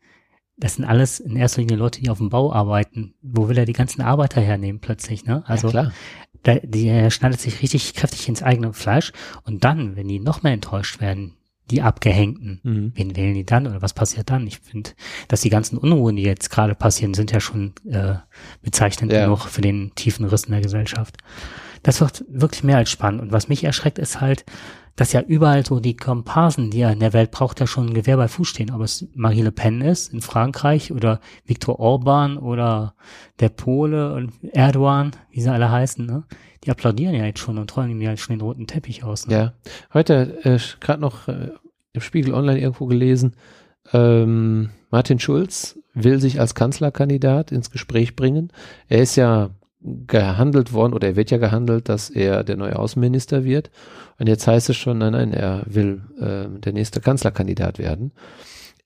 [0.58, 3.14] Das sind alles in erster Linie Leute, die auf dem Bau arbeiten.
[3.22, 5.44] Wo will er die ganzen Arbeiter hernehmen plötzlich, ne?
[5.46, 5.92] Also ja, klar.
[6.42, 9.12] da, die, er schneidet sich richtig kräftig ins eigene Fleisch.
[9.44, 11.36] Und dann, wenn die noch mehr enttäuscht werden,
[11.70, 12.92] die Abgehängten, Mhm.
[12.94, 14.46] wen wählen die dann oder was passiert dann?
[14.46, 14.90] Ich finde,
[15.28, 18.14] dass die ganzen Unruhen, die jetzt gerade passieren, sind ja schon äh,
[18.62, 19.24] bezeichnend Ja.
[19.24, 21.16] genug für den tiefen Riss in der Gesellschaft.
[21.82, 23.22] Das wird wirklich mehr als spannend.
[23.22, 24.44] Und was mich erschreckt, ist halt,
[24.96, 27.94] dass ja überall so die Komparsen, die er in der Welt braucht, ja schon ein
[27.94, 28.70] Gewehr bei Fuß stehen.
[28.70, 32.94] Ob es Marie Le Pen ist in Frankreich oder Viktor Orban oder
[33.38, 36.24] der Pole und Erdogan, wie sie alle heißen, ne?
[36.64, 39.26] Die applaudieren ja jetzt schon und rollen ihm ja schon den roten Teppich aus.
[39.26, 39.34] Ne?
[39.34, 39.52] Ja,
[39.94, 41.50] heute äh, gerade noch äh,
[41.92, 43.34] im Spiegel Online irgendwo gelesen,
[43.92, 48.52] ähm, Martin Schulz will sich als Kanzlerkandidat ins Gespräch bringen.
[48.88, 49.50] Er ist ja
[49.82, 53.70] gehandelt worden oder er wird ja gehandelt, dass er der neue Außenminister wird.
[54.18, 58.12] Und jetzt heißt es schon, nein, nein, er will äh, der nächste Kanzlerkandidat werden.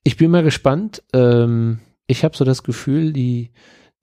[0.03, 1.03] Ich bin mal gespannt.
[1.13, 3.51] Ähm, ich habe so das Gefühl, die,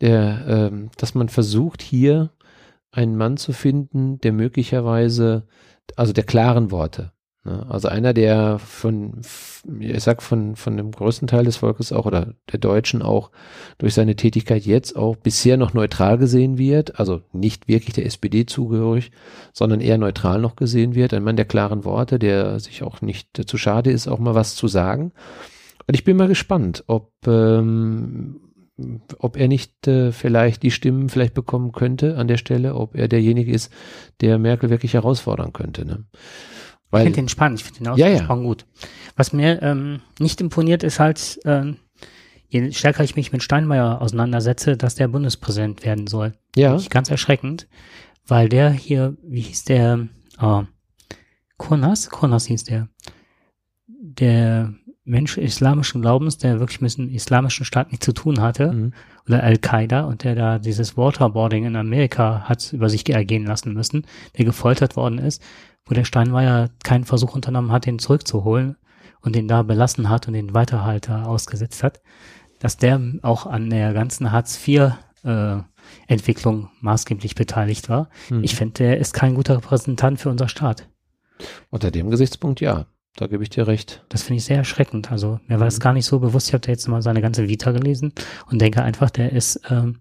[0.01, 2.31] der, ähm, dass man versucht hier
[2.93, 5.47] einen Mann zu finden, der möglicherweise,
[5.97, 7.13] also der klaren Worte.
[7.45, 7.67] Ne?
[7.69, 9.21] Also einer, der von,
[9.81, 13.31] ich sag von, von dem größten Teil des Volkes auch oder der Deutschen auch
[13.79, 18.47] durch seine Tätigkeit jetzt auch bisher noch neutral gesehen wird, also nicht wirklich der SPD
[18.47, 19.11] zugehörig,
[19.53, 21.15] sondern eher neutral noch gesehen wird.
[21.15, 24.55] Ein Mann der klaren Worte, der sich auch nicht zu schade ist, auch mal was
[24.55, 25.13] zu sagen.
[25.89, 28.52] Und ich bin mal gespannt, ob, ähm,
[29.19, 33.09] ob er nicht äh, vielleicht die Stimmen vielleicht bekommen könnte an der Stelle, ob er
[33.09, 33.73] derjenige ist,
[34.21, 35.85] der Merkel wirklich herausfordern könnte.
[35.85, 36.05] Ne?
[36.13, 36.19] Ich
[36.91, 38.15] Weil, finde den spannend, ich finde den Ja, ja.
[38.15, 38.67] ausgesprochen gut.
[39.17, 41.77] Was mir ähm, nicht imponiert, ist halt, ähm,
[42.49, 46.35] je stärker ich mich mit Steinmeier auseinandersetze, dass der Bundespräsident werden soll.
[46.57, 47.69] ja, Finde ich ganz erschreckend,
[48.27, 50.09] weil der hier, wie hieß der,
[50.41, 50.63] äh,
[51.59, 52.11] Kurnas?
[52.11, 52.89] Kurnas hieß der.
[53.87, 58.93] Der Mensch islamischen Glaubens, der wirklich mit dem islamischen Staat nichts zu tun hatte, mhm.
[59.27, 64.07] oder Al-Qaida und der da dieses Waterboarding in Amerika hat über sich ergehen lassen müssen,
[64.39, 65.43] der gefoltert worden ist,
[65.87, 68.77] wo der Steinmeier keinen Versuch unternommen hat, den zurückzuholen
[69.21, 72.01] und den da belassen hat und den Weiterhalter ausgesetzt hat,
[72.61, 74.93] dass der auch an der ganzen Hartz IV
[75.25, 75.57] äh,
[76.07, 78.09] Entwicklung maßgeblich beteiligt war.
[78.31, 78.45] Mhm.
[78.45, 80.89] Ich finde, der ist kein guter Repräsentant für unser Staat.
[81.71, 82.87] unter dem Gesichtspunkt ja,
[83.17, 84.05] da gebe ich dir recht.
[84.09, 85.11] Das finde ich sehr erschreckend.
[85.13, 85.83] Also mir war das Mhm.
[85.83, 86.49] gar nicht so bewusst.
[86.49, 88.13] Ich habe da jetzt mal seine ganze Vita gelesen
[88.51, 90.01] und denke einfach, der ist, ähm,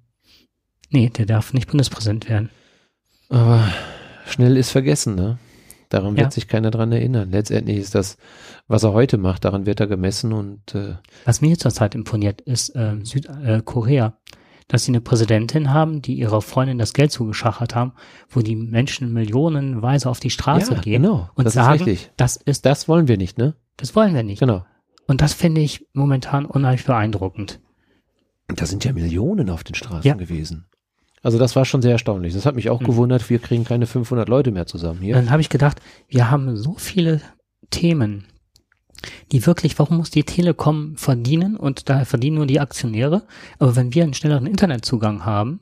[0.89, 2.49] nee, der darf nicht Bundespräsident werden.
[3.29, 3.63] Aber
[4.25, 5.37] schnell ist vergessen, ne?
[5.89, 6.23] Daran Ja.
[6.23, 7.31] wird sich keiner dran erinnern.
[7.31, 8.15] Letztendlich ist das,
[8.69, 10.95] was er heute macht, daran wird er gemessen und äh,
[11.25, 14.17] Was mir zurzeit imponiert, ist ähm, Südkorea,
[14.71, 17.91] dass sie eine Präsidentin haben, die ihrer Freundin das Geld zugeschachert haben,
[18.29, 22.11] wo die Menschen millionenweise auf die Straße ja, gehen genau, und das sagen, ist richtig.
[22.15, 23.55] das ist, Das wollen wir nicht, ne?
[23.75, 24.39] das wollen wir nicht.
[24.39, 24.63] Genau.
[25.07, 27.59] Und das finde ich momentan unheimlich beeindruckend.
[28.47, 30.13] Da sind ja Millionen auf den Straßen Ja.
[30.13, 30.67] gewesen.
[31.21, 32.33] Also das war schon sehr erstaunlich.
[32.33, 32.85] Das hat mich auch Mhm.
[32.85, 33.29] gewundert.
[33.29, 35.15] Wir kriegen keine 500 Leute mehr zusammen hier.
[35.15, 37.21] Dann habe ich gedacht, wir haben so viele
[37.71, 38.25] Themen,
[39.31, 43.23] die wirklich, warum muss die Telekom verdienen und da verdienen nur die Aktionäre?
[43.59, 45.61] Aber wenn wir einen schnelleren Internetzugang haben,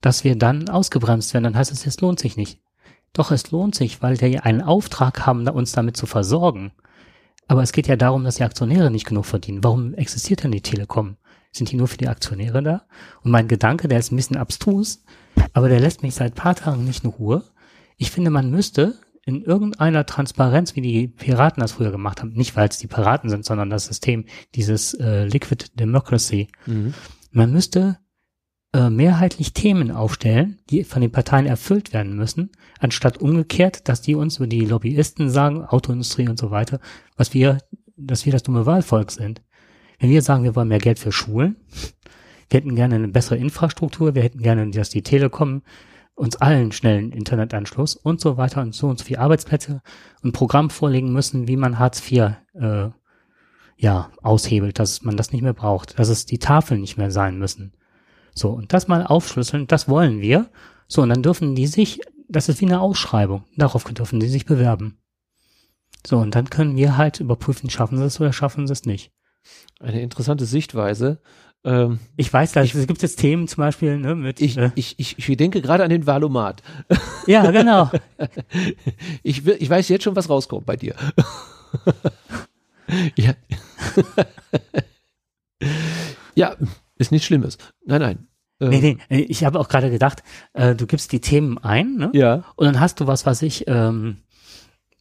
[0.00, 2.60] dass wir dann ausgebremst werden, dann heißt es, es lohnt sich nicht.
[3.12, 6.72] Doch es lohnt sich, weil wir einen Auftrag haben, uns damit zu versorgen.
[7.48, 9.64] Aber es geht ja darum, dass die Aktionäre nicht genug verdienen.
[9.64, 11.16] Warum existiert denn die Telekom?
[11.52, 12.82] Sind die nur für die Aktionäre da?
[13.22, 15.02] Und mein Gedanke, der ist ein bisschen abstrus,
[15.52, 17.42] aber der lässt mich seit paar Tagen nicht in Ruhe.
[17.96, 18.94] Ich finde, man müsste
[19.30, 23.30] in irgendeiner Transparenz, wie die Piraten das früher gemacht haben, nicht weil es die Piraten
[23.30, 26.94] sind, sondern das System, dieses äh, Liquid Democracy, mhm.
[27.30, 27.98] man müsste
[28.72, 34.16] äh, mehrheitlich Themen aufstellen, die von den Parteien erfüllt werden müssen, anstatt umgekehrt, dass die
[34.16, 36.80] uns über die Lobbyisten sagen, Autoindustrie und so weiter,
[37.16, 37.58] was wir,
[37.96, 39.42] dass wir das dumme Wahlvolk sind.
[40.00, 41.56] Wenn wir sagen, wir wollen mehr Geld für Schulen,
[42.48, 45.62] wir hätten gerne eine bessere Infrastruktur, wir hätten gerne, dass die Telekom
[46.20, 49.80] uns allen schnellen Internetanschluss und so weiter und so und so viele Arbeitsplätze
[50.22, 52.90] und Programm vorlegen müssen, wie man Hartz IV äh,
[53.78, 57.38] ja aushebelt, dass man das nicht mehr braucht, dass es die Tafeln nicht mehr sein
[57.38, 57.72] müssen.
[58.34, 60.50] So, und das mal aufschlüsseln, das wollen wir.
[60.88, 64.44] So, und dann dürfen die sich, das ist wie eine Ausschreibung, darauf dürfen die sich
[64.44, 64.98] bewerben.
[66.06, 69.10] So, und dann können wir halt überprüfen, schaffen sie es oder schaffen sie es nicht.
[69.80, 71.22] Eine interessante Sichtweise.
[71.62, 74.40] Ähm, ich weiß, da gibt es Themen zum Beispiel ne, mit.
[74.40, 76.62] Ich, äh, ich, ich, ich denke gerade an den Valomat.
[77.26, 77.90] Ja, genau.
[79.22, 80.94] ich, ich weiß jetzt schon, was rauskommt bei dir.
[83.16, 83.34] ja.
[86.34, 86.56] ja,
[86.96, 87.58] ist nichts Schlimmes.
[87.84, 88.28] Nein, nein.
[88.60, 92.10] Ähm, nee, nee, ich habe auch gerade gedacht, äh, du gibst die Themen ein, ne?
[92.14, 92.44] Ja.
[92.56, 94.18] Und dann hast du was, was ich, ähm,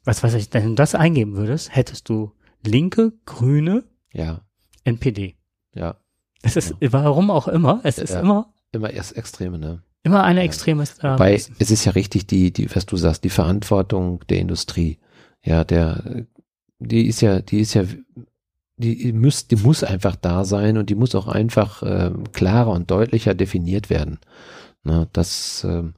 [0.04, 2.34] was weiß ich, wenn du das eingeben würdest, hättest du
[2.66, 4.42] Linke, Grüne, ja.
[4.84, 5.36] NPD.
[5.74, 5.98] Ja.
[6.42, 6.94] Es ist, ja.
[6.94, 8.22] warum auch immer, es ist ja.
[8.22, 8.54] immer.
[8.72, 9.82] Immer erst Extreme, ne?
[10.04, 11.20] Immer eine Extreme ist da.
[11.20, 14.98] Weil es ist ja richtig die, die, was du sagst, die Verantwortung der Industrie.
[15.44, 16.26] Ja, der,
[16.80, 17.84] die ist ja, die ist ja,
[18.78, 22.90] die muss, die muss einfach da sein und die muss auch einfach äh, klarer und
[22.90, 24.20] deutlicher definiert werden.
[24.84, 25.96] Na, dass ähm,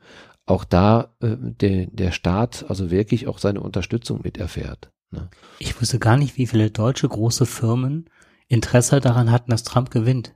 [0.47, 4.91] auch da äh, der, der Staat also wirklich auch seine Unterstützung mit erfährt.
[5.11, 5.29] Ne?
[5.59, 8.09] Ich wusste gar nicht, wie viele deutsche große Firmen
[8.51, 10.35] Interesse daran hatten, dass Trump gewinnt.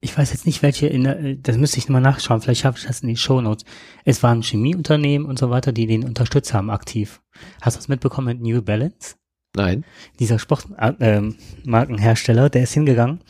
[0.00, 2.86] Ich weiß jetzt nicht, welche, in der, das müsste ich mal nachschauen, vielleicht schaffe ich
[2.86, 3.64] das in die Show Notes.
[4.04, 7.20] Es waren Chemieunternehmen und so weiter, die den unterstützt haben aktiv.
[7.60, 9.16] Hast du das mitbekommen mit New Balance?
[9.56, 9.84] Nein.
[10.18, 13.20] Dieser Sportmarkenhersteller, äh, der ist hingegangen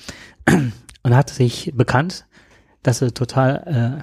[1.03, 2.27] und hat sich bekannt,
[2.83, 4.03] dass er total äh,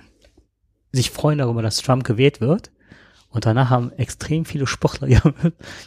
[0.96, 2.72] sich freuen darüber, dass Trump gewählt wird
[3.36, 5.34] und danach haben extrem viele Sportler ihre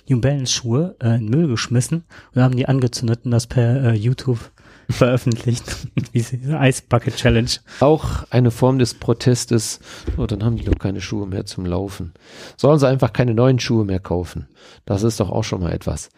[0.06, 3.94] New Balance Schuhe äh, in Müll geschmissen und haben die angezündet und das per äh,
[3.94, 4.38] YouTube
[4.90, 5.64] veröffentlicht.
[6.14, 7.50] Diese Ice Bucket Challenge.
[7.80, 9.80] Auch eine Form des Protestes.
[10.18, 12.12] Oh, dann haben die doch keine Schuhe mehr zum Laufen.
[12.58, 14.46] Sollen sie einfach keine neuen Schuhe mehr kaufen.
[14.84, 16.10] Das ist doch auch schon mal etwas.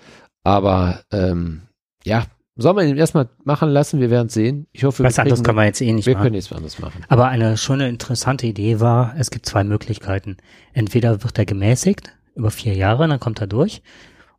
[0.42, 1.62] Aber ähm,
[2.04, 2.24] ja,
[2.60, 4.00] Sollen wir ihn erstmal machen lassen?
[4.00, 4.66] Wir werden es sehen.
[4.72, 6.24] Ich hoffe, was anderes kann man jetzt eh nicht wir machen.
[6.24, 7.04] Wir können nichts anderes machen.
[7.08, 10.36] Aber eine schöne, interessante Idee war, es gibt zwei Möglichkeiten.
[10.72, 13.82] Entweder wird er gemäßigt über vier Jahre, dann kommt er durch.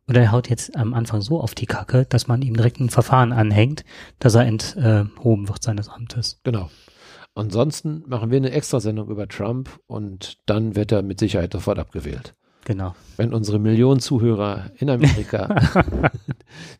[0.08, 2.90] Oder er haut jetzt am Anfang so auf die Kacke, dass man ihm direkt ein
[2.90, 3.84] Verfahren anhängt,
[4.18, 6.40] dass er enthoben wird seines Amtes.
[6.44, 6.70] Genau.
[7.34, 12.34] Ansonsten machen wir eine Extrasendung über Trump und dann wird er mit Sicherheit sofort abgewählt.
[12.64, 12.94] Genau.
[13.16, 15.54] Wenn unsere Millionen Zuhörer in Amerika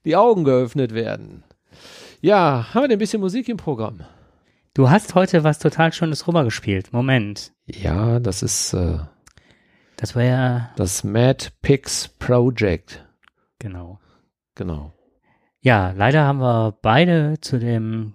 [0.05, 1.43] die Augen geöffnet werden.
[2.21, 4.01] Ja, haben wir denn ein bisschen Musik im Programm?
[4.75, 6.93] Du hast heute was total Schönes rübergespielt.
[6.93, 7.53] Moment.
[7.67, 8.73] Ja, das ist.
[8.73, 8.99] Äh,
[9.97, 10.71] das war ja.
[10.77, 13.05] Das Mad Pix Project.
[13.59, 13.99] Genau.
[14.55, 14.93] Genau.
[15.61, 18.15] Ja, leider haben wir beide zu dem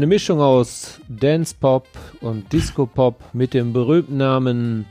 [0.00, 1.86] Eine Mischung aus Dance Pop
[2.22, 4.86] und Disco Pop mit dem berühmten Namen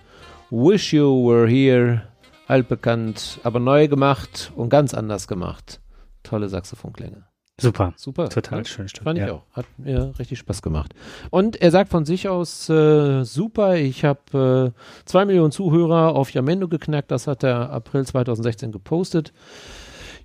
[0.51, 2.03] Wish You Were Here.
[2.45, 5.81] Altbekannt, aber neu gemacht und ganz anders gemacht.
[6.21, 7.23] Tolle Saxophonklänge.
[7.59, 7.93] Super.
[7.95, 8.29] Super.
[8.29, 8.65] Total ne?
[8.65, 9.03] schönes Stück.
[9.03, 9.33] Fand ich ja.
[9.33, 9.45] auch.
[9.53, 10.93] Hat mir richtig Spaß gemacht.
[11.31, 16.29] Und er sagt von sich aus, äh, super, ich habe äh, zwei Millionen Zuhörer auf
[16.29, 17.09] Yamendo geknackt.
[17.09, 19.33] Das hat er April 2016 gepostet.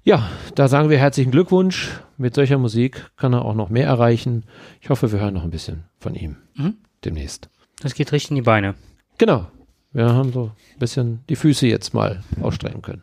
[0.04, 1.90] Ja, da sagen wir herzlichen Glückwunsch.
[2.18, 4.44] Mit solcher Musik kann er auch noch mehr erreichen.
[4.80, 6.74] Ich hoffe, wir hören noch ein bisschen von ihm Mhm.
[7.04, 7.48] demnächst.
[7.80, 8.74] Das geht richtig in die Beine.
[9.18, 9.46] Genau.
[9.92, 13.02] Wir haben so ein bisschen die Füße jetzt mal ausstrecken können.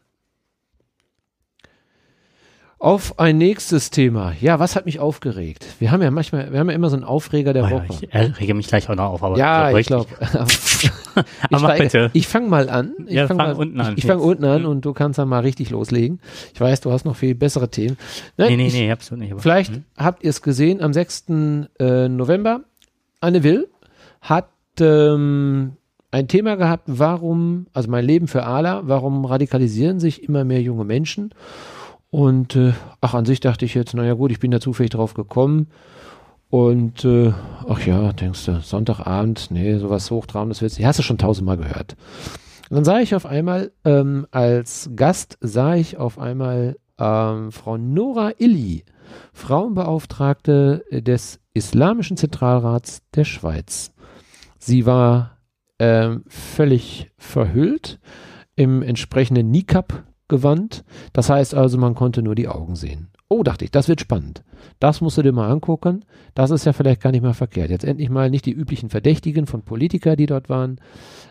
[2.84, 4.34] Auf ein nächstes Thema.
[4.42, 5.64] Ja, was hat mich aufgeregt?
[5.78, 7.86] Wir haben ja manchmal, wir haben ja immer so einen Aufreger der Oh ja, Woche.
[8.06, 10.08] ich äh, rege mich gleich auch noch auf, aber Ja, so ich glaube.
[11.52, 12.10] mach bitte.
[12.14, 12.94] Ich fange mal an.
[13.06, 13.92] Ich Ja, fang fang unten an.
[13.94, 16.20] Ich, ich fange unten an und du kannst dann mal richtig loslegen.
[16.56, 17.98] Ich weiß, du hast noch viel bessere Themen.
[18.38, 19.32] Nein, Nee, nee, ich, nee, absolut nicht.
[19.34, 19.84] Aber, Vielleicht Hm?
[19.96, 21.26] habt ihr es gesehen, am 6.
[21.80, 22.62] Äh, November,
[23.20, 23.68] Anne Will
[24.22, 25.74] hat ähm,
[26.10, 30.84] ein Thema gehabt, warum, also mein Leben für Ala, warum radikalisieren sich immer mehr junge
[30.84, 31.32] Menschen?
[32.12, 35.14] Und äh, ach, an sich dachte ich jetzt, naja gut, ich bin da zufällig drauf
[35.14, 35.68] gekommen.
[36.50, 37.32] Und äh,
[37.68, 41.96] ach ja, denkst du, Sonntagabend, nee, sowas hochtraubendes willst du, hast du schon tausendmal gehört.
[42.70, 47.78] Und dann sah ich auf einmal, ähm, als Gast sah ich auf einmal ähm, Frau
[47.78, 48.84] Nora Illy,
[49.32, 53.94] Frauenbeauftragte des Islamischen Zentralrats der Schweiz.
[54.60, 55.38] Sie war
[55.80, 58.00] ähm, völlig verhüllt
[58.56, 59.50] im entsprechenden
[60.32, 60.84] Nikab-Gewand.
[61.14, 63.10] Das heißt also, man konnte nur die Augen sehen.
[63.30, 64.44] Oh, dachte ich, das wird spannend.
[64.80, 66.04] Das musst du dir mal angucken.
[66.34, 67.70] Das ist ja vielleicht gar nicht mal verkehrt.
[67.70, 70.80] Jetzt endlich mal nicht die üblichen Verdächtigen von Politikern, die dort waren.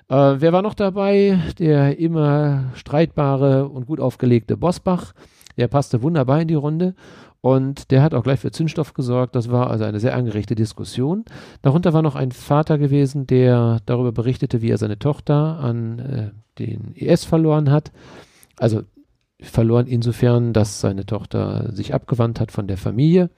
[0.09, 1.38] Äh, wer war noch dabei?
[1.59, 5.12] Der immer streitbare und gut aufgelegte Bosbach.
[5.59, 6.94] Der passte wunderbar in die Runde.
[7.42, 9.34] Und der hat auch gleich für Zündstoff gesorgt.
[9.34, 11.24] Das war also eine sehr angeregte Diskussion.
[11.62, 16.30] Darunter war noch ein Vater gewesen, der darüber berichtete, wie er seine Tochter an äh,
[16.59, 17.92] den IS verloren hat.
[18.61, 18.82] Also
[19.40, 23.30] verloren insofern, dass seine Tochter sich abgewandt hat von der Familie.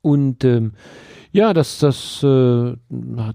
[0.00, 0.72] Und ähm,
[1.30, 2.74] ja, das, das, äh,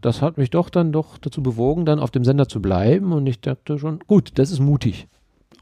[0.02, 3.14] das hat mich doch dann doch dazu bewogen, dann auf dem Sender zu bleiben.
[3.14, 5.08] Und ich dachte schon, gut, das ist mutig,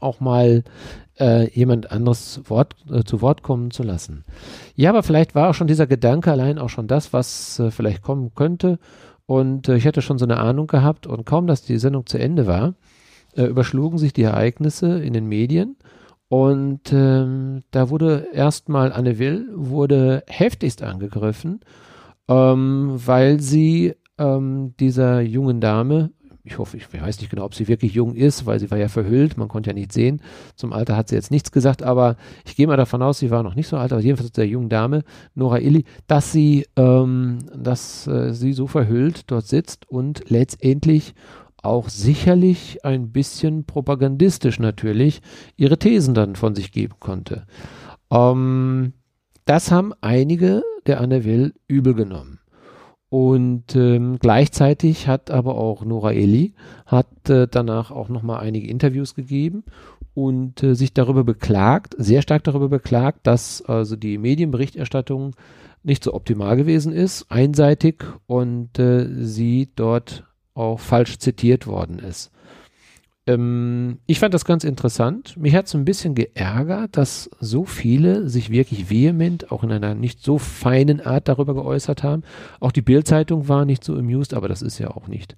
[0.00, 0.64] auch mal
[1.20, 4.24] äh, jemand anderes Wort, äh, zu Wort kommen zu lassen.
[4.76, 8.00] Ja, aber vielleicht war auch schon dieser Gedanke allein auch schon das, was äh, vielleicht
[8.00, 8.78] kommen könnte.
[9.26, 12.18] Und äh, ich hatte schon so eine Ahnung gehabt und kaum, dass die Sendung zu
[12.18, 12.72] Ende war,
[13.34, 15.76] äh, überschlugen sich die Ereignisse in den Medien.
[16.28, 21.60] Und ähm, da wurde erstmal Anne Will wurde heftigst angegriffen,
[22.28, 26.10] ähm, weil sie ähm, dieser jungen Dame,
[26.44, 28.88] ich hoffe, ich weiß nicht genau, ob sie wirklich jung ist, weil sie war ja
[28.88, 30.20] verhüllt, man konnte ja nicht sehen.
[30.54, 33.42] Zum Alter hat sie jetzt nichts gesagt, aber ich gehe mal davon aus, sie war
[33.42, 35.04] noch nicht so alt, aber jedenfalls der jungen Dame,
[35.34, 41.14] Nora Illy, dass sie, ähm, dass äh, sie so verhüllt dort sitzt und letztendlich
[41.62, 45.20] auch sicherlich ein bisschen propagandistisch natürlich
[45.56, 47.46] ihre Thesen dann von sich geben konnte.
[48.10, 48.92] Ähm,
[49.44, 52.38] das haben einige der Anne Will übel genommen.
[53.10, 56.52] Und ähm, gleichzeitig hat aber auch Nora Eli
[56.84, 59.64] hat äh, danach auch nochmal einige Interviews gegeben
[60.12, 65.34] und äh, sich darüber beklagt, sehr stark darüber beklagt, dass also die Medienberichterstattung
[65.82, 70.27] nicht so optimal gewesen ist, einseitig und äh, sie dort
[70.58, 72.30] auch falsch zitiert worden ist.
[73.28, 75.36] Ähm, ich fand das ganz interessant.
[75.36, 79.94] Mich hat es ein bisschen geärgert, dass so viele sich wirklich vehement, auch in einer
[79.94, 82.22] nicht so feinen Art darüber geäußert haben.
[82.58, 85.36] Auch die Bildzeitung war nicht so amused, aber das ist ja auch nicht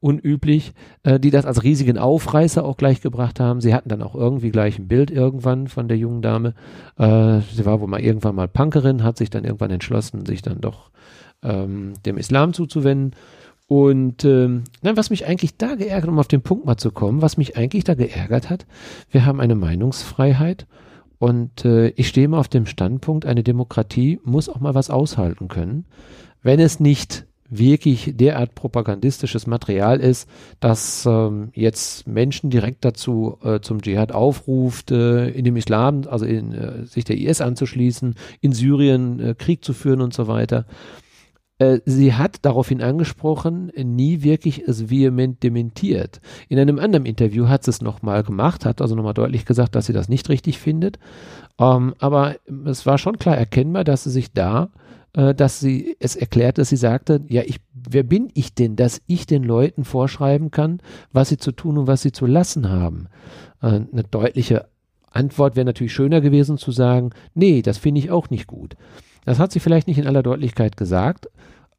[0.00, 0.72] unüblich,
[1.02, 3.60] äh, die das als riesigen Aufreißer auch gleich gebracht haben.
[3.60, 6.54] Sie hatten dann auch irgendwie gleich ein Bild irgendwann von der jungen Dame.
[6.96, 10.62] Äh, sie war wohl mal irgendwann mal Punkerin, hat sich dann irgendwann entschlossen, sich dann
[10.62, 10.90] doch
[11.42, 13.14] ähm, dem Islam zuzuwenden.
[13.70, 17.22] Und ähm, nein, was mich eigentlich da geärgert, um auf den Punkt mal zu kommen,
[17.22, 18.66] was mich eigentlich da geärgert hat,
[19.12, 20.66] wir haben eine Meinungsfreiheit
[21.20, 25.46] und äh, ich stehe mal auf dem Standpunkt, eine Demokratie muss auch mal was aushalten
[25.46, 25.84] können,
[26.42, 33.60] wenn es nicht wirklich derart propagandistisches Material ist, dass ähm, jetzt Menschen direkt dazu äh,
[33.60, 38.50] zum Dschihad aufruft, äh, in dem Islam, also in, äh, sich der IS anzuschließen, in
[38.52, 40.66] Syrien äh, Krieg zu führen und so weiter.
[41.60, 46.20] Äh, sie hat daraufhin angesprochen, nie wirklich es vehement dementiert.
[46.48, 49.86] In einem anderen Interview hat sie es nochmal gemacht, hat also nochmal deutlich gesagt, dass
[49.86, 50.98] sie das nicht richtig findet.
[51.58, 54.70] Ähm, aber es war schon klar erkennbar, dass sie sich da,
[55.12, 59.02] äh, dass sie es erklärt, dass sie sagte, ja, ich, wer bin ich denn, dass
[59.06, 60.80] ich den Leuten vorschreiben kann,
[61.12, 63.08] was sie zu tun und was sie zu lassen haben?
[63.60, 64.66] Äh, eine deutliche
[65.10, 68.76] Antwort wäre natürlich schöner gewesen zu sagen, nee, das finde ich auch nicht gut.
[69.24, 71.28] Das hat sie vielleicht nicht in aller Deutlichkeit gesagt.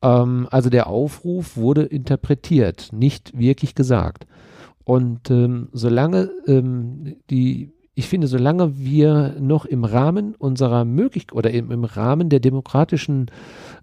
[0.01, 4.25] Ähm, also der Aufruf wurde interpretiert, nicht wirklich gesagt.
[4.83, 11.51] Und ähm, solange ähm, die, ich finde, solange wir noch im Rahmen unserer Möglichkeit oder
[11.51, 13.29] im, im Rahmen der demokratischen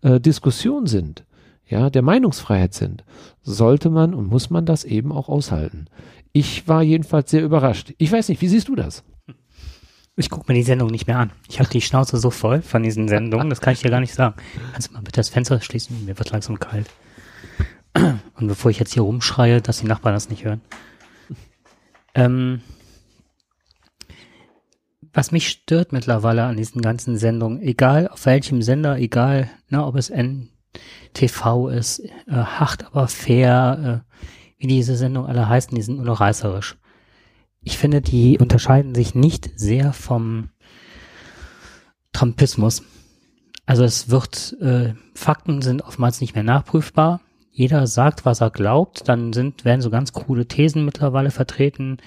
[0.03, 1.25] äh, Diskussion sind,
[1.67, 3.05] ja, der Meinungsfreiheit sind,
[3.43, 5.87] sollte man und muss man das eben auch aushalten.
[6.33, 7.93] Ich war jedenfalls sehr überrascht.
[7.99, 9.05] Ich weiß nicht, wie siehst du das?
[10.19, 11.31] Ich gucke mir die Sendung nicht mehr an.
[11.49, 14.15] Ich habe die Schnauze so voll von diesen Sendungen, das kann ich dir gar nicht
[14.15, 14.35] sagen.
[14.73, 16.05] Kannst du mal bitte das Fenster schließen?
[16.07, 16.91] Mir wird langsam kalt.
[17.95, 20.61] Und bevor ich jetzt hier rumschreie, dass die Nachbarn das nicht hören.
[22.17, 22.63] Ähm,
[25.13, 29.95] was mich stört mittlerweile an diesen ganzen Sendungen, egal auf welchem Sender, egal, ne, ob
[29.95, 34.21] es NTV ist, äh, hart aber fair, äh,
[34.61, 36.77] wie diese Sendungen alle heißen, die sind nur noch reißerisch.
[37.63, 40.51] Ich finde, die unterscheiden sich nicht sehr vom
[42.13, 42.83] Trumpismus.
[43.67, 47.21] Also es wird, äh, Fakten sind oftmals nicht mehr nachprüfbar.
[47.51, 51.99] Jeder sagt, was er glaubt, dann sind, werden so ganz coole Thesen mittlerweile vertreten,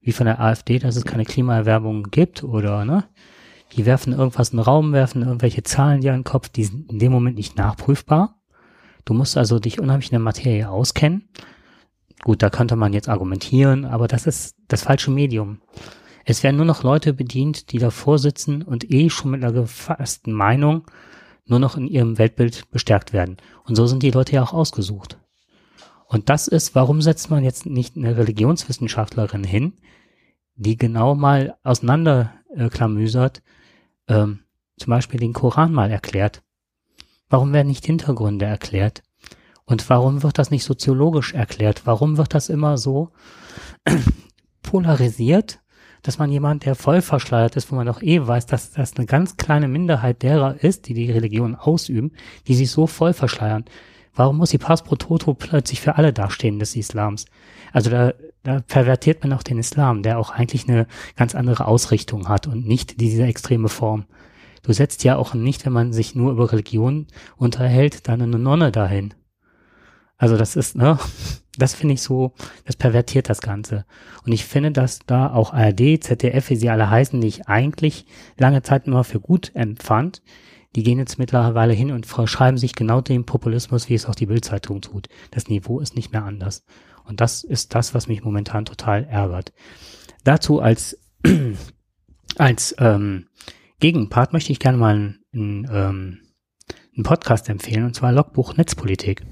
[0.00, 3.04] wie von der AfD, dass es keine Klimaerwärmung gibt oder, ne?
[3.72, 6.90] Die werfen irgendwas in den Raum, werfen irgendwelche Zahlen dir in den Kopf, die sind
[6.90, 8.40] in dem Moment nicht nachprüfbar.
[9.04, 11.28] Du musst also dich unheimlich in der Materie auskennen.
[12.22, 15.60] Gut, da könnte man jetzt argumentieren, aber das ist das falsche Medium.
[16.24, 20.32] Es werden nur noch Leute bedient, die davor sitzen und eh schon mit einer gefassten
[20.32, 20.84] Meinung
[21.46, 23.38] nur noch in ihrem Weltbild bestärkt werden.
[23.64, 25.18] Und so sind die Leute ja auch ausgesucht.
[26.06, 29.74] Und das ist, warum setzt man jetzt nicht eine Religionswissenschaftlerin hin,
[30.56, 33.42] die genau mal auseinanderklamüsert,
[34.08, 34.40] ähm,
[34.76, 36.42] zum Beispiel den Koran mal erklärt.
[37.28, 39.02] Warum werden nicht Hintergründe erklärt?
[39.70, 41.82] Und warum wird das nicht soziologisch erklärt?
[41.84, 43.10] Warum wird das immer so
[44.62, 45.60] polarisiert,
[46.02, 49.06] dass man jemand, der voll verschleiert ist, wo man doch eh weiß, dass das eine
[49.06, 52.10] ganz kleine Minderheit derer ist, die die Religion ausüben,
[52.48, 53.64] die sich so voll verschleiern.
[54.12, 57.26] Warum muss die Pass pro Toto plötzlich für alle dastehen des Islams?
[57.72, 62.28] Also da, da pervertiert man auch den Islam, der auch eigentlich eine ganz andere Ausrichtung
[62.28, 64.06] hat und nicht diese extreme Form.
[64.64, 67.06] Du setzt ja auch nicht, wenn man sich nur über Religion
[67.36, 69.14] unterhält, dann eine Nonne dahin.
[70.20, 70.98] Also das ist, ne,
[71.56, 72.34] das finde ich so,
[72.66, 73.86] das pervertiert das Ganze.
[74.26, 78.04] Und ich finde, dass da auch ARD, ZDF, wie sie alle heißen, die ich eigentlich
[78.36, 80.20] lange Zeit immer für gut empfand,
[80.76, 84.26] die gehen jetzt mittlerweile hin und verschreiben sich genau dem Populismus, wie es auch die
[84.26, 85.08] Bildzeitung tut.
[85.30, 86.64] Das Niveau ist nicht mehr anders.
[87.04, 89.54] Und das ist das, was mich momentan total ärgert.
[90.22, 91.00] Dazu als,
[92.36, 93.28] als ähm,
[93.80, 96.18] Gegenpart möchte ich gerne mal einen, einen, ähm,
[96.94, 99.24] einen Podcast empfehlen, und zwar Logbuch Netzpolitik.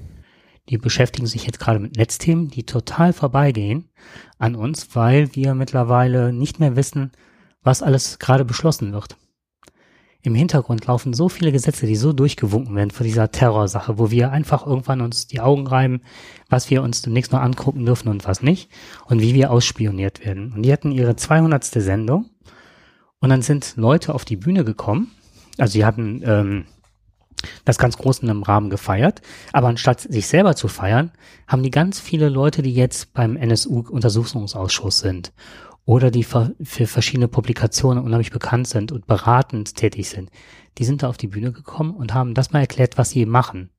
[0.69, 3.89] Die beschäftigen sich jetzt gerade mit Netzthemen, die total vorbeigehen
[4.37, 7.11] an uns, weil wir mittlerweile nicht mehr wissen,
[7.63, 9.17] was alles gerade beschlossen wird.
[10.21, 14.31] Im Hintergrund laufen so viele Gesetze, die so durchgewunken werden von dieser Terrorsache, wo wir
[14.31, 16.01] einfach irgendwann uns die Augen reiben,
[16.49, 18.69] was wir uns demnächst noch angucken dürfen und was nicht
[19.05, 20.51] und wie wir ausspioniert werden.
[20.53, 21.63] Und die hatten ihre 200.
[21.63, 22.29] Sendung
[23.19, 25.09] und dann sind Leute auf die Bühne gekommen.
[25.57, 26.65] Also sie hatten ähm,
[27.65, 29.21] das ganz groß in einem Rahmen gefeiert,
[29.53, 31.11] aber anstatt sich selber zu feiern,
[31.47, 35.33] haben die ganz viele Leute, die jetzt beim NSU-Untersuchungsausschuss sind
[35.85, 40.29] oder die für verschiedene Publikationen unheimlich bekannt sind und beratend tätig sind,
[40.77, 43.69] die sind da auf die Bühne gekommen und haben das mal erklärt, was sie machen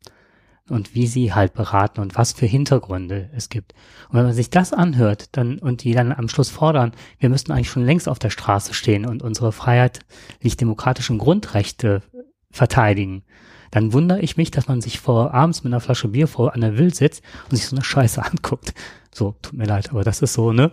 [0.69, 3.75] und wie sie halt beraten und was für Hintergründe es gibt.
[4.09, 7.53] Und wenn man sich das anhört, dann und die dann am Schluss fordern, wir müssten
[7.53, 12.03] eigentlich schon längst auf der Straße stehen und unsere freiheitlich-demokratischen Grundrechte
[12.51, 13.23] verteidigen,
[13.71, 16.61] dann wundere ich mich, dass man sich vor abends mit einer Flasche Bier vor an
[16.61, 18.75] der Wild sitzt und sich so eine Scheiße anguckt.
[19.13, 20.73] So, tut mir leid, aber das ist so, ne?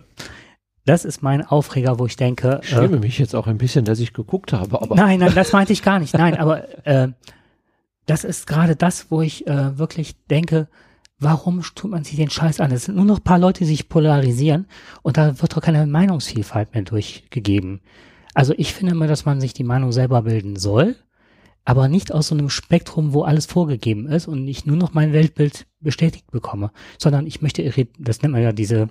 [0.84, 2.60] Das ist mein Aufreger, wo ich denke.
[2.62, 4.96] Ich schäme mich jetzt auch ein bisschen, dass ich geguckt habe, aber.
[4.96, 6.14] Nein, nein, das meinte ich gar nicht.
[6.14, 7.08] Nein, aber äh,
[8.06, 10.68] das ist gerade das, wo ich äh, wirklich denke,
[11.18, 12.70] warum tut man sich den Scheiß an?
[12.72, 14.66] Es sind nur noch ein paar Leute, die sich polarisieren
[15.02, 17.80] und da wird doch keine Meinungsvielfalt mehr durchgegeben.
[18.34, 20.96] Also ich finde immer, dass man sich die Meinung selber bilden soll,
[21.68, 25.12] aber nicht aus so einem Spektrum, wo alles vorgegeben ist und ich nur noch mein
[25.12, 27.62] Weltbild bestätigt bekomme, sondern ich möchte,
[27.98, 28.88] das nennt man ja diese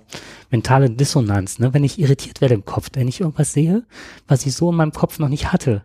[0.48, 1.74] mentale Dissonanz, ne?
[1.74, 3.82] wenn ich irritiert werde im Kopf, wenn ich irgendwas sehe,
[4.28, 5.82] was ich so in meinem Kopf noch nicht hatte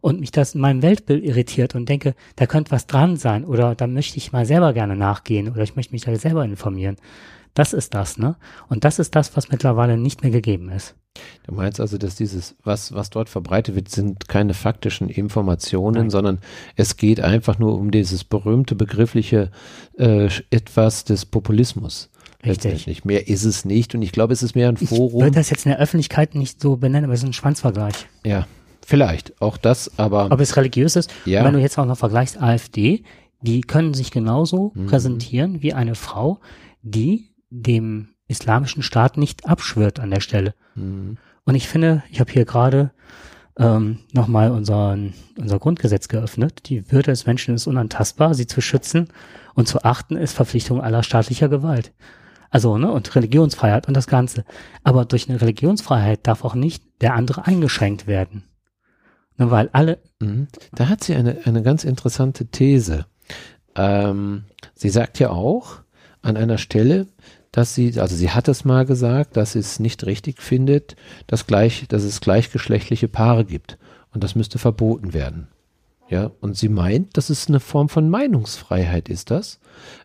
[0.00, 3.74] und mich das in meinem Weltbild irritiert und denke, da könnte was dran sein oder
[3.74, 6.98] da möchte ich mal selber gerne nachgehen oder ich möchte mich da selber informieren.
[7.56, 8.36] Das ist das, ne?
[8.68, 10.94] Und das ist das, was mittlerweile nicht mehr gegeben ist.
[11.46, 16.10] Du meinst also, dass dieses, was, was dort verbreitet wird, sind keine faktischen Informationen, Nein.
[16.10, 16.38] sondern
[16.76, 19.50] es geht einfach nur um dieses berühmte begriffliche
[19.98, 22.10] äh, etwas des Populismus.
[22.44, 23.04] Richtig.
[23.06, 25.22] Mehr ist es nicht und ich glaube, es ist mehr ein Ich Forum.
[25.22, 28.06] würde das jetzt in der Öffentlichkeit nicht so benennen, aber es ist ein Schwanzvergleich.
[28.24, 28.46] ja,
[28.84, 29.40] vielleicht.
[29.40, 31.40] Auch das, aber Ob es religiös ist, Ja.
[31.40, 33.02] und wenn du jetzt auch noch vergleichst AfD,
[33.40, 34.86] die können sich genauso Mhm.
[34.86, 36.38] präsentieren wie eine Frau,
[36.82, 40.54] die dem islamischen Staat nicht abschwört an der Stelle.
[40.74, 42.90] mh, Und ich finde, ich habe hier gerade
[43.58, 44.98] ähm, nochmal unser
[45.58, 46.68] Grundgesetz geöffnet.
[46.68, 48.34] Die Würde des Menschen ist unantastbar.
[48.34, 49.08] Sie zu schützen
[49.54, 51.92] und zu achten ist Verpflichtung aller staatlicher Gewalt.
[52.50, 54.44] Also, ne, und Religionsfreiheit und das Ganze.
[54.84, 58.44] Aber durch eine Religionsfreiheit darf auch nicht der andere eingeschränkt werden.
[59.36, 60.46] Ne, weil alle, mh.
[60.72, 63.06] da hat sie eine, eine ganz interessante These.
[63.74, 64.44] Ähm,
[64.74, 65.80] sie sagt ja auch
[66.22, 67.06] an einer Stelle,
[67.56, 70.94] dass sie, also sie hat es mal gesagt, dass sie es nicht richtig findet,
[71.26, 73.78] dass gleich, dass es gleichgeschlechtliche Paare gibt.
[74.12, 75.48] Und das müsste verboten werden.
[76.10, 79.58] Ja, und sie meint, dass es eine Form von Meinungsfreiheit ist das.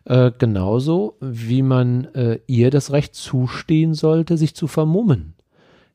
[0.06, 5.34] Äh, genauso wie man äh, ihr das Recht zustehen sollte, sich zu vermummen.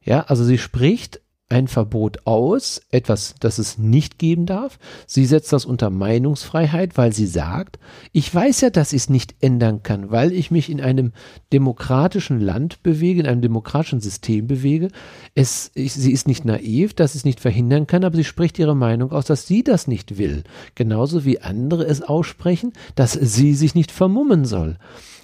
[0.03, 4.80] Ja, also sie spricht ein Verbot aus, etwas, das es nicht geben darf.
[5.06, 7.80] Sie setzt das unter Meinungsfreiheit, weil sie sagt,
[8.12, 11.14] ich weiß ja, dass ich es nicht ändern kann, weil ich mich in einem
[11.54, 14.89] demokratischen Land bewege, in einem demokratischen System bewege.
[15.36, 18.60] Es, ich, sie ist nicht naiv, dass sie es nicht verhindern kann, aber sie spricht
[18.60, 20.43] ihre Meinung aus, dass sie das nicht will.
[20.76, 24.78] Genauso wie andere es aussprechen, dass sie sich nicht vermummen soll.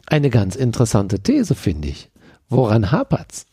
[0.08, 2.10] Eine ganz interessante These, finde ich.
[2.48, 3.46] Woran hapert's?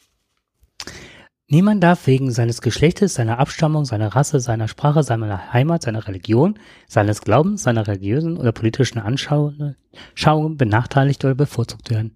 [1.52, 6.60] Niemand darf wegen seines Geschlechtes, seiner Abstammung, seiner Rasse, seiner Sprache, seiner Heimat, seiner Religion,
[6.86, 9.76] seines Glaubens, seiner religiösen oder politischen Anschauungen
[10.56, 12.14] benachteiligt oder bevorzugt werden.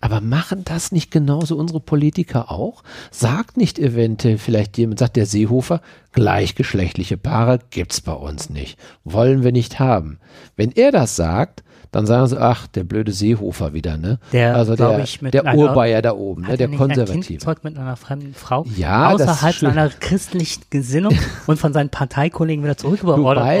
[0.00, 2.84] Aber machen das nicht genauso unsere Politiker auch?
[3.10, 5.82] Sagt nicht eventuell vielleicht jemand, sagt der Seehofer,
[6.12, 8.78] gleichgeschlechtliche Paare gibt's bei uns nicht.
[9.02, 10.20] Wollen wir nicht haben.
[10.54, 14.18] Wenn er das sagt, dann sagen sie, ach, der blöde Seehofer wieder, ne?
[14.32, 16.56] Der, also der, ich, der Urbayer da oben, ne?
[16.56, 17.38] Der er Konservative.
[17.38, 21.14] kind mit einer fremden Frau Ja, außerhalb seiner christlichen Gesinnung
[21.46, 23.04] und von seinen Parteikollegen wieder weißt,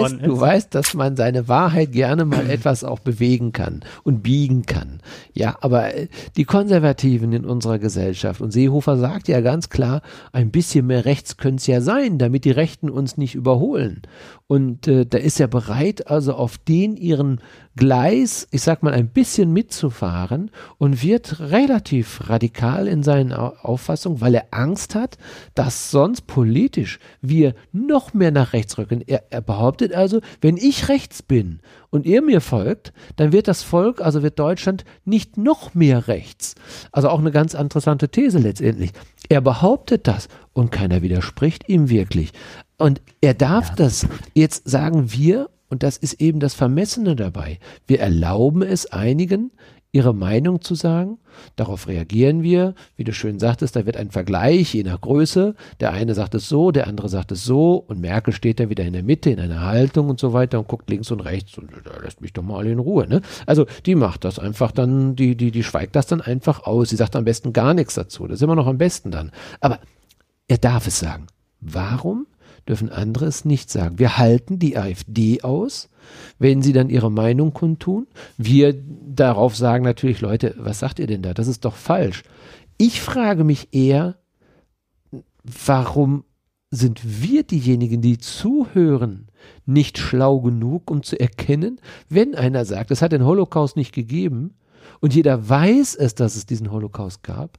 [0.00, 0.26] worden ist.
[0.26, 5.00] du weißt, dass man seine Wahrheit gerne mal etwas auch bewegen kann und biegen kann.
[5.34, 10.00] Ja, aber äh, die Konservativen in unserer Gesellschaft und Seehofer sagt ja ganz klar,
[10.32, 14.00] ein bisschen mehr rechts könnte es ja sein, damit die Rechten uns nicht überholen.
[14.46, 17.40] Und äh, da ist er bereit, also auf den ihren
[17.74, 24.20] Gleis, ich sag mal, ein bisschen mitzufahren und wird relativ radikal in seinen Au- Auffassungen,
[24.20, 25.16] weil er Angst hat,
[25.54, 29.02] dass sonst politisch wir noch mehr nach rechts rücken.
[29.06, 31.60] Er, er behauptet also, wenn ich rechts bin
[31.90, 36.54] und ihr mir folgt, dann wird das Volk, also wird Deutschland nicht noch mehr rechts.
[36.92, 38.92] Also auch eine ganz interessante These letztendlich.
[39.28, 42.32] Er behauptet das und keiner widerspricht ihm wirklich.
[42.76, 44.06] Und er darf das.
[44.34, 49.52] Jetzt sagen wir, und das ist eben das Vermessene dabei, wir erlauben es einigen,
[49.90, 51.16] ihre Meinung zu sagen.
[51.56, 52.74] Darauf reagieren wir.
[52.96, 55.54] Wie du schön sagtest, da wird ein Vergleich je nach Größe.
[55.80, 57.76] Der eine sagt es so, der andere sagt es so.
[57.88, 60.68] Und Merkel steht da wieder in der Mitte in einer Haltung und so weiter und
[60.68, 63.08] guckt links und rechts und da lässt mich doch mal alle in Ruhe.
[63.08, 63.22] Ne?
[63.46, 66.90] Also die macht das einfach dann, die, die, die schweigt das dann einfach aus.
[66.90, 68.26] Sie sagt am besten gar nichts dazu.
[68.26, 69.32] Das ist immer noch am besten dann.
[69.60, 69.80] Aber
[70.48, 71.28] er darf es sagen.
[71.62, 72.26] Warum
[72.68, 73.98] dürfen andere es nicht sagen?
[73.98, 75.88] Wir halten die AfD aus,
[76.38, 78.06] wenn sie dann ihre Meinung kundtun.
[78.36, 81.34] Wir darauf sagen natürlich, Leute, was sagt ihr denn da?
[81.34, 82.22] Das ist doch falsch.
[82.78, 84.16] Ich frage mich eher,
[85.42, 86.24] warum
[86.70, 89.28] sind wir diejenigen, die zuhören,
[89.66, 94.54] nicht schlau genug, um zu erkennen, wenn einer sagt, es hat den Holocaust nicht gegeben
[95.00, 97.58] und jeder weiß es, dass es diesen Holocaust gab,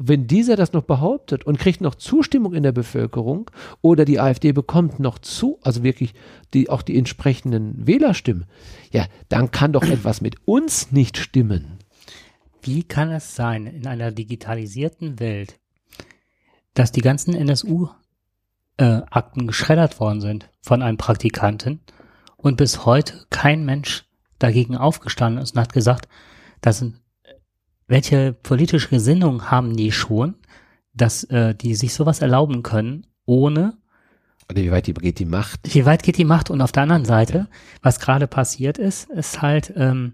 [0.00, 3.50] wenn dieser das noch behauptet und kriegt noch Zustimmung in der Bevölkerung
[3.82, 6.14] oder die AfD bekommt noch zu, also wirklich
[6.54, 8.46] die, auch die entsprechenden Wählerstimmen,
[8.92, 11.78] ja, dann kann doch etwas mit uns nicht stimmen.
[12.62, 15.58] Wie kann es sein, in einer digitalisierten Welt,
[16.74, 21.80] dass die ganzen NSU-Akten geschreddert worden sind von einem Praktikanten
[22.36, 24.04] und bis heute kein Mensch
[24.38, 26.06] dagegen aufgestanden ist und hat gesagt,
[26.60, 27.00] das sind,
[27.88, 30.36] welche politische Gesinnung haben die schon,
[30.94, 33.78] dass äh, die sich sowas erlauben können, ohne
[34.48, 35.74] Oder wie weit die, geht die Macht?
[35.74, 36.50] wie weit geht die Macht?
[36.50, 37.48] Und auf der anderen Seite,
[37.82, 40.12] was gerade passiert ist, ist halt, ähm,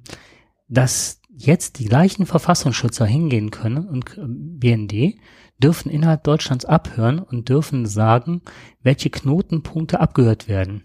[0.69, 5.19] dass jetzt die gleichen Verfassungsschützer hingehen können und äh, BND
[5.63, 8.43] dürfen innerhalb Deutschlands abhören und dürfen sagen,
[8.83, 10.85] welche Knotenpunkte abgehört werden.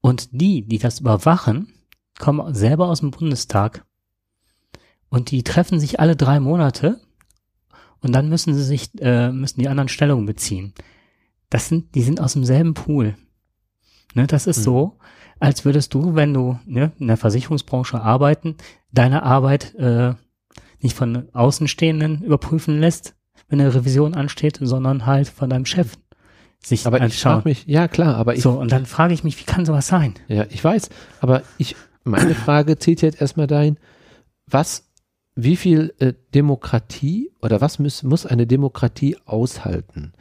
[0.00, 1.72] Und die, die das überwachen,
[2.18, 3.84] kommen selber aus dem Bundestag.
[5.12, 6.98] Und die treffen sich alle drei Monate
[8.00, 10.72] und dann müssen sie sich, äh, müssen die anderen Stellung beziehen.
[11.50, 13.14] Das sind, die sind aus demselben Pool.
[14.14, 14.62] Ne, das ist Mhm.
[14.62, 14.98] so,
[15.38, 18.56] als würdest du, wenn du ne, in der Versicherungsbranche arbeiten,
[18.90, 20.14] deine Arbeit äh,
[20.80, 23.14] nicht von Außenstehenden überprüfen lässt,
[23.50, 25.98] wenn eine Revision ansteht, sondern halt von deinem Chef
[26.64, 27.32] sich Aber ich anschauen.
[27.42, 29.88] frage mich, ja klar, aber ich, so, und dann frage ich mich, wie kann sowas
[29.88, 30.14] sein?
[30.28, 30.88] ja, ich weiß,
[31.20, 33.76] aber ich, meine Frage zieht jetzt erstmal dahin,
[34.46, 34.88] was,
[35.34, 40.12] wie viel äh, Demokratie oder was muss, muss eine Demokratie aushalten?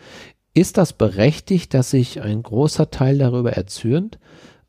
[0.54, 4.20] Ist das berechtigt, dass sich ein großer Teil darüber erzürnt,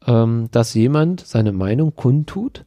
[0.06, 2.64] ähm, dass jemand seine Meinung kundtut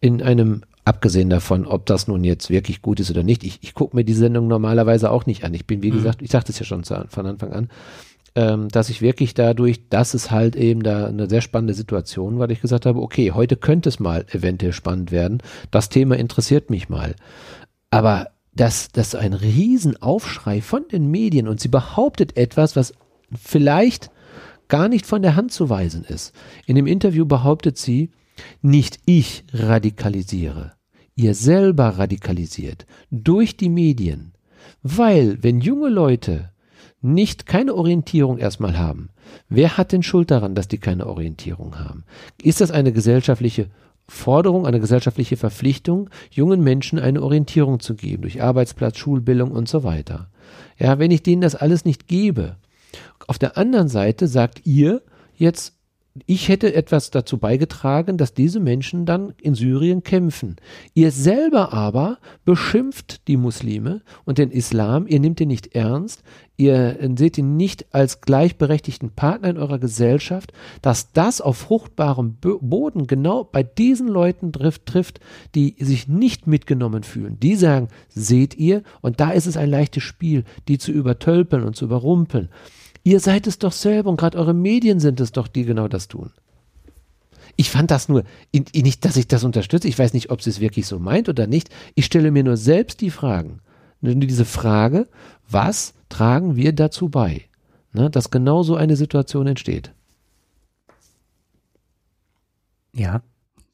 [0.00, 3.74] in einem, abgesehen davon, ob das nun jetzt wirklich gut ist oder nicht, ich, ich
[3.74, 5.54] gucke mir die Sendung normalerweise auch nicht an.
[5.54, 5.96] Ich bin, wie Mhm.
[5.96, 7.68] gesagt, ich sagte es ja schon zu, von Anfang an,
[8.34, 12.50] ähm, dass ich wirklich dadurch, dass es halt eben da eine sehr spannende Situation, weil
[12.50, 15.38] ich gesagt habe, okay, heute könnte es mal eventuell spannend werden.
[15.70, 17.14] Das Thema interessiert mich mal.
[17.90, 22.94] Aber dass das ein Riesenaufschrei von den Medien und sie behauptet etwas, was
[23.36, 24.10] vielleicht
[24.68, 26.32] gar nicht von der Hand zu weisen ist.
[26.66, 28.10] In dem Interview behauptet sie,
[28.62, 30.72] nicht ich radikalisiere,
[31.14, 34.32] ihr selber radikalisiert durch die Medien.
[34.82, 36.50] Weil, wenn junge Leute
[37.04, 39.10] nicht keine Orientierung erstmal haben,
[39.48, 42.04] wer hat denn Schuld daran, dass die keine Orientierung haben?
[42.42, 43.68] Ist das eine gesellschaftliche
[44.08, 49.84] Forderung, eine gesellschaftliche Verpflichtung, jungen Menschen eine Orientierung zu geben, durch Arbeitsplatz, Schulbildung und so
[49.84, 50.30] weiter?
[50.78, 52.56] Ja, wenn ich denen das alles nicht gebe,
[53.26, 55.02] auf der anderen Seite sagt ihr
[55.36, 55.74] jetzt,
[56.26, 60.54] ich hätte etwas dazu beigetragen, dass diese Menschen dann in Syrien kämpfen.
[60.94, 66.22] Ihr selber aber beschimpft die Muslime und den Islam, ihr nehmt ihn nicht ernst,
[66.56, 70.52] ihr seht ihn nicht als gleichberechtigten Partner in eurer Gesellschaft,
[70.82, 75.18] dass das auf fruchtbarem Bo- Boden genau bei diesen Leuten trifft, trifft,
[75.56, 77.40] die sich nicht mitgenommen fühlen.
[77.40, 81.74] Die sagen, seht ihr, und da ist es ein leichtes Spiel, die zu übertölpeln und
[81.74, 82.50] zu überrumpeln.
[83.04, 86.08] Ihr seid es doch selber und gerade eure Medien sind es doch, die genau das
[86.08, 86.32] tun.
[87.56, 90.42] Ich fand das nur, in, in- nicht, dass ich das unterstütze, ich weiß nicht, ob
[90.42, 91.68] sie es wirklich so meint oder nicht.
[91.94, 93.60] Ich stelle mir nur selbst die Fragen.
[94.00, 95.06] Nur diese Frage,
[95.48, 97.42] was tragen wir dazu bei,
[97.92, 99.92] ne, dass genau so eine Situation entsteht?
[102.94, 103.22] Ja,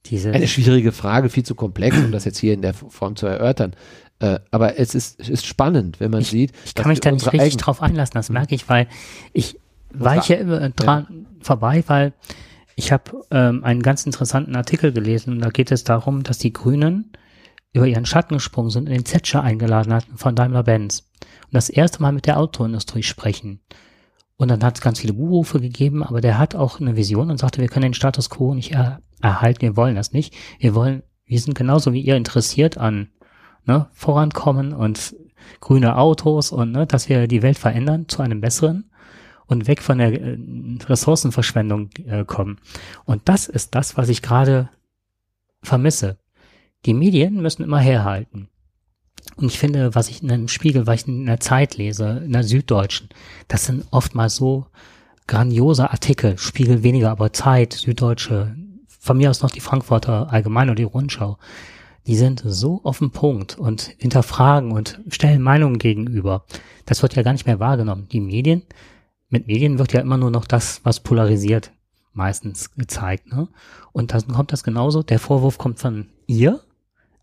[0.07, 0.33] diese.
[0.33, 3.75] Eine schwierige Frage, viel zu komplex, um das jetzt hier in der Form zu erörtern.
[4.21, 7.33] Äh, aber es ist, es ist spannend, wenn man sieht, Ich kann mich da nicht
[7.33, 8.87] richtig drauf einlassen, das merke ich, weil
[9.33, 9.59] ich
[9.93, 12.13] weiche immer dran vorbei, weil
[12.77, 16.53] ich habe ähm, einen ganz interessanten Artikel gelesen und da geht es darum, dass die
[16.53, 17.13] Grünen
[17.73, 22.03] über ihren Schatten gesprungen sind und den Zetscher eingeladen hatten von Daimler-Benz und das erste
[22.03, 23.61] Mal mit der Autoindustrie sprechen.
[24.37, 27.39] Und dann hat es ganz viele Buhrufe gegeben, aber der hat auch eine Vision und
[27.39, 30.35] sagte, wir können den Status quo nicht er erhalten, wir wollen das nicht.
[30.59, 33.11] Wir wollen, wir sind genauso wie ihr interessiert an
[33.71, 35.15] ne, Vorankommen und
[35.61, 38.91] grüne Autos und ne, dass wir die Welt verändern zu einem besseren
[39.47, 40.39] und weg von der äh,
[40.87, 42.59] Ressourcenverschwendung äh, kommen.
[43.05, 44.71] Und das ist das, was ich gerade
[45.63, 46.19] vermisse.
[46.87, 48.49] Die Medien müssen immer herhalten.
[49.37, 52.33] Und ich finde, was ich in einem Spiegel, was ich in der Zeit lese, in
[52.33, 53.09] der Süddeutschen,
[53.49, 54.67] das sind oftmals so
[55.27, 58.57] grandiose Artikel, Spiegel weniger, aber Zeit, Süddeutsche,
[58.99, 61.39] von mir aus noch die Frankfurter Allgemeine oder die Rundschau.
[62.07, 66.45] Die sind so auf den Punkt und hinterfragen und stellen Meinungen gegenüber.
[66.87, 68.09] Das wird ja gar nicht mehr wahrgenommen.
[68.11, 68.63] Die Medien,
[69.29, 71.73] mit Medien wird ja immer nur noch das, was polarisiert,
[72.13, 73.33] meistens gezeigt.
[73.33, 73.49] Ne?
[73.93, 75.03] Und dann kommt das genauso.
[75.03, 76.61] Der Vorwurf kommt von ihr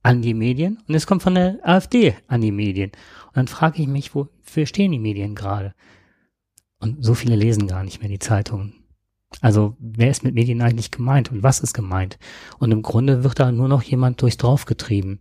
[0.03, 2.91] an die Medien und es kommt von der AfD an die Medien.
[3.27, 5.73] Und dann frage ich mich, wofür stehen die Medien gerade?
[6.79, 8.73] Und so viele lesen gar nicht mehr die Zeitungen.
[9.41, 12.17] Also wer ist mit Medien eigentlich gemeint und was ist gemeint?
[12.59, 15.19] Und im Grunde wird da nur noch jemand durchs Dorf getrieben.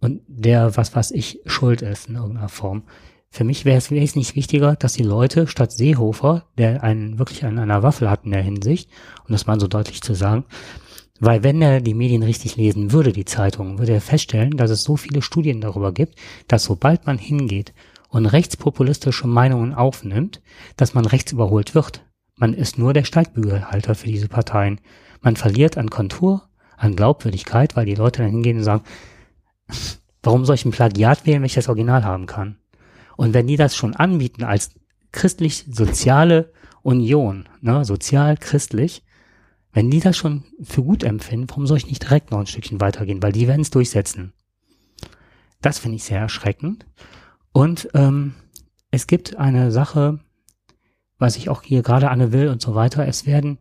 [0.00, 2.82] Und der, was was ich, schuld ist in irgendeiner Form.
[3.30, 7.58] Für mich wäre es wesentlich wichtiger, dass die Leute statt Seehofer, der einen wirklich an
[7.58, 8.88] einer Waffel hat in der Hinsicht,
[9.26, 10.44] um das mal so deutlich zu sagen,
[11.18, 14.84] weil wenn er die Medien richtig lesen würde, die Zeitungen, würde er feststellen, dass es
[14.84, 16.14] so viele Studien darüber gibt,
[16.48, 17.72] dass sobald man hingeht
[18.08, 20.40] und rechtspopulistische Meinungen aufnimmt,
[20.76, 22.05] dass man rechts überholt wird.
[22.36, 24.80] Man ist nur der Steigbügelhalter für diese Parteien.
[25.22, 28.84] Man verliert an Kontur, an Glaubwürdigkeit, weil die Leute dann hingehen und sagen,
[30.22, 32.58] warum soll ich ein Plagiat wählen, wenn ich das Original haben kann?
[33.16, 34.72] Und wenn die das schon anbieten als
[35.12, 39.02] christlich-soziale Union, ne, sozial-christlich,
[39.72, 42.80] wenn die das schon für gut empfinden, warum soll ich nicht direkt noch ein Stückchen
[42.80, 43.22] weitergehen?
[43.22, 44.32] Weil die werden es durchsetzen.
[45.62, 46.86] Das finde ich sehr erschreckend.
[47.52, 48.34] Und ähm,
[48.90, 50.20] es gibt eine Sache,
[51.18, 53.06] was ich auch hier gerade Anne will und so weiter.
[53.06, 53.58] Es werden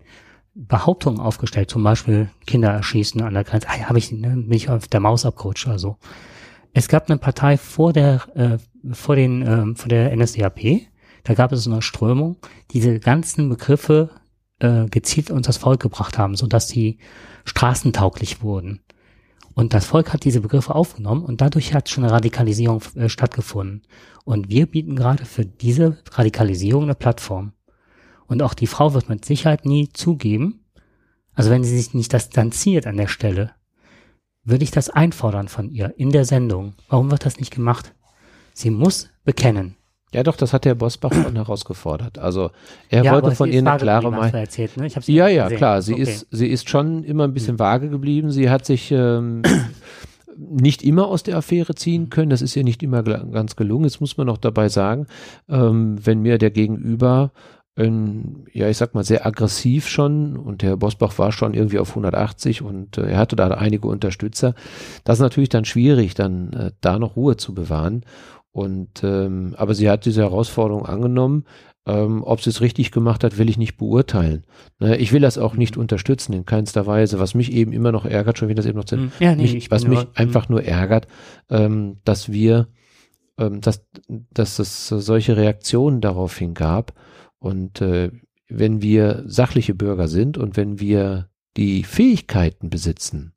[0.53, 3.67] Behauptungen aufgestellt, zum Beispiel Kinder erschießen an der Grenze.
[3.69, 5.97] Ah, ja, habe ich ne, bin ich auf der Maus abgerutscht oder so.
[6.73, 8.57] Es gab eine Partei vor der äh,
[8.93, 10.87] vor den ähm, vor der NSDAP.
[11.23, 12.37] Da gab es eine Strömung,
[12.71, 14.11] diese ganzen Begriffe
[14.59, 16.99] äh, gezielt unter das Volk gebracht haben, so dass sie
[17.45, 18.81] straßentauglich wurden.
[19.55, 23.83] Und das Volk hat diese Begriffe aufgenommen und dadurch hat schon eine Radikalisierung äh, stattgefunden.
[24.25, 27.53] Und wir bieten gerade für diese Radikalisierung eine Plattform.
[28.27, 30.65] Und auch die Frau wird mit Sicherheit nie zugeben,
[31.33, 33.53] also wenn sie sich nicht distanziert an der Stelle,
[34.43, 36.73] würde ich das einfordern von ihr in der Sendung.
[36.89, 37.93] Warum wird das nicht gemacht?
[38.53, 39.75] Sie muss bekennen.
[40.15, 42.17] Ja, doch, das hat der Bosbach schon herausgefordert.
[42.17, 42.51] Also
[42.89, 44.33] er ja, wollte von ihr eine klare Meinung.
[44.33, 44.87] Erzählt, ne?
[45.05, 45.57] Ja, ja, gesehen.
[45.57, 45.81] klar.
[45.81, 46.03] Sie Okay.
[46.03, 48.31] ist, sie ist schon immer ein bisschen vage geblieben.
[48.31, 49.43] Sie hat sich ähm,
[50.37, 52.29] nicht immer aus der Affäre ziehen können.
[52.29, 53.85] Das ist ja nicht immer ganz gelungen.
[53.85, 55.07] Jetzt muss man noch dabei sagen,
[55.49, 57.31] ähm, wenn mir der Gegenüber
[57.77, 61.89] ähm, ja, ich sag mal, sehr aggressiv schon und der Bosbach war schon irgendwie auf
[61.89, 64.55] 180 und äh, er hatte da einige Unterstützer.
[65.03, 68.03] Das ist natürlich dann schwierig, dann äh, da noch Ruhe zu bewahren.
[68.55, 71.43] Und ähm, aber sie hat diese Herausforderung angenommen.
[71.85, 74.45] Ähm, ob sie es richtig gemacht hat, will ich nicht beurteilen.
[74.79, 77.19] Ne, ich will das auch nicht unterstützen in keinster Weise.
[77.19, 79.11] Was mich eben immer noch ärgert, schon wie das eben noch zu, Hm.
[79.19, 81.07] Ja, nee, mich, ich was mich nur- einfach nur ärgert,
[81.49, 82.69] ähm, dass wir,
[83.37, 86.93] ähm, dass, dass es solche Reaktionen daraufhin gab.
[87.39, 88.09] Und äh,
[88.47, 91.27] wenn wir sachliche Bürger sind und wenn wir
[91.57, 93.33] die Fähigkeiten besitzen,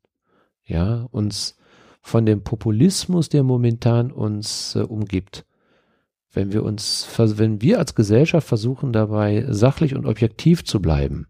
[0.65, 1.57] ja, uns
[2.09, 5.45] von dem Populismus, der momentan uns äh, umgibt,
[6.33, 11.27] wenn wir uns, wenn wir als Gesellschaft versuchen, dabei sachlich und objektiv zu bleiben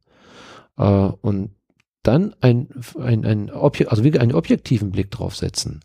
[0.77, 1.51] äh, und
[2.03, 5.81] dann ein, ein, ein Objek also einen objektiven Blick drauf setzen,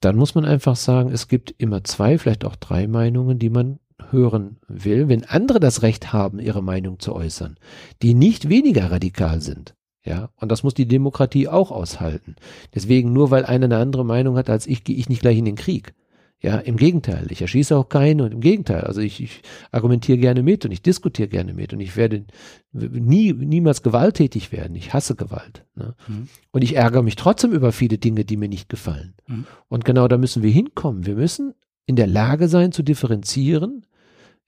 [0.00, 3.78] dann muss man einfach sagen, es gibt immer zwei, vielleicht auch drei Meinungen, die man
[4.10, 7.56] hören will, wenn andere das Recht haben, ihre Meinung zu äußern,
[8.02, 9.74] die nicht weniger radikal sind.
[10.06, 12.36] Ja, und das muss die Demokratie auch aushalten.
[12.74, 15.44] Deswegen, nur weil einer eine andere Meinung hat als ich, gehe ich nicht gleich in
[15.44, 15.94] den Krieg.
[16.40, 17.26] Ja, im Gegenteil.
[17.30, 18.82] Ich erschieße auch keinen und im Gegenteil.
[18.82, 19.42] Also ich, ich
[19.72, 22.24] argumentiere gerne mit und ich diskutiere gerne mit und ich werde
[22.72, 24.76] nie, niemals gewalttätig werden.
[24.76, 25.64] Ich hasse Gewalt.
[25.74, 25.96] Ne?
[26.06, 26.28] Mhm.
[26.52, 29.14] Und ich ärgere mich trotzdem über viele Dinge, die mir nicht gefallen.
[29.26, 29.46] Mhm.
[29.68, 31.06] Und genau da müssen wir hinkommen.
[31.06, 31.54] Wir müssen
[31.86, 33.86] in der Lage sein zu differenzieren.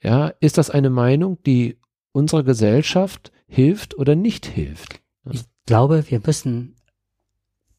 [0.01, 1.79] Ja, ist das eine Meinung, die
[2.13, 5.01] unserer Gesellschaft hilft oder nicht hilft?
[5.69, 6.77] Ich glaube, wir müssen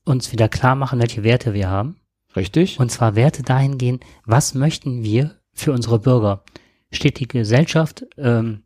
[0.06, 1.96] uns wieder klar machen, welche Werte wir haben.
[2.36, 2.80] Richtig?
[2.80, 6.44] Und zwar Werte dahingehend, was möchten wir für unsere Bürger?
[6.92, 8.62] Steht die Gesellschaft ähm,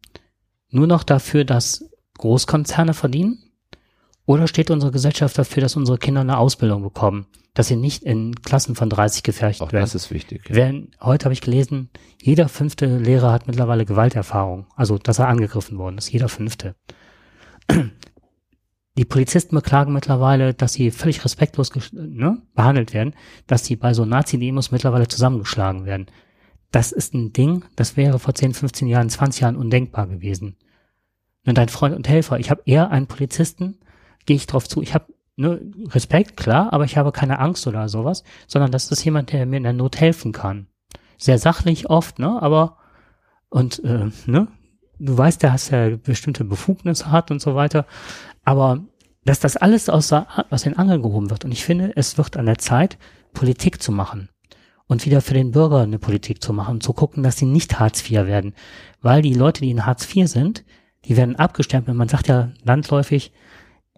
[0.72, 3.42] nur noch dafür, dass Großkonzerne verdienen?
[4.26, 7.28] Oder steht unsere Gesellschaft dafür, dass unsere Kinder eine Ausbildung bekommen?
[7.54, 9.84] Dass sie nicht in Klassen von 30 gefercht auch werden?
[9.86, 10.50] das ist wichtig.
[10.50, 10.56] Ja.
[10.58, 11.90] Wenn, heute habe ich gelesen,
[12.22, 14.68] jeder fünfte Lehrer hat mittlerweile Gewalterfahrung.
[14.76, 16.12] Also, dass er angegriffen worden ist.
[16.12, 16.76] Jeder fünfte.
[18.96, 23.16] Die Polizisten beklagen mittlerweile, dass sie völlig respektlos ne, behandelt werden,
[23.48, 26.08] dass sie bei so Nazi-Demos mittlerweile zusammengeschlagen werden.
[26.72, 30.58] Das ist ein Ding, das wäre vor 10, 15 Jahren, 20 Jahren undenkbar gewesen.
[31.46, 33.80] Und dein Freund und Helfer, ich habe eher einen Polizisten,
[34.26, 37.90] gehe ich drauf zu, ich habe ne, Respekt, klar, aber ich habe keine Angst oder
[37.90, 40.68] sowas, sondern das ist jemand, der mir in der Not helfen kann.
[41.18, 42.78] Sehr sachlich oft, ne, aber
[43.50, 44.48] und äh, ne,
[45.00, 47.86] du weißt, der hast ja bestimmte Befugnisse hat und so weiter,
[48.44, 48.84] aber
[49.26, 52.46] dass das alles aus, aus den Angeln gehoben wird und ich finde, es wird an
[52.46, 52.98] der Zeit,
[53.34, 54.30] Politik zu machen
[54.88, 58.02] und wieder für den Bürger eine Politik zu machen, zu gucken, dass sie nicht Hartz
[58.10, 58.54] IV werden,
[59.02, 60.64] weil die Leute, die in Hartz IV sind,
[61.06, 61.98] die werden abgestempelt.
[61.98, 63.32] Man sagt ja landläufig,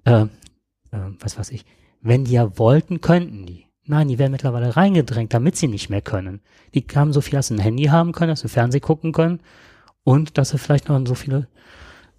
[0.05, 0.27] äh, äh,
[1.19, 1.65] was weiß ich,
[2.01, 3.65] wenn die ja wollten, könnten die.
[3.87, 6.41] Nein, die werden mittlerweile reingedrängt, damit sie nicht mehr können.
[6.73, 9.41] Die haben so viel, dass sie ein Handy haben können, dass sie Fernsehen gucken können
[10.03, 11.47] und dass sie vielleicht noch so viele,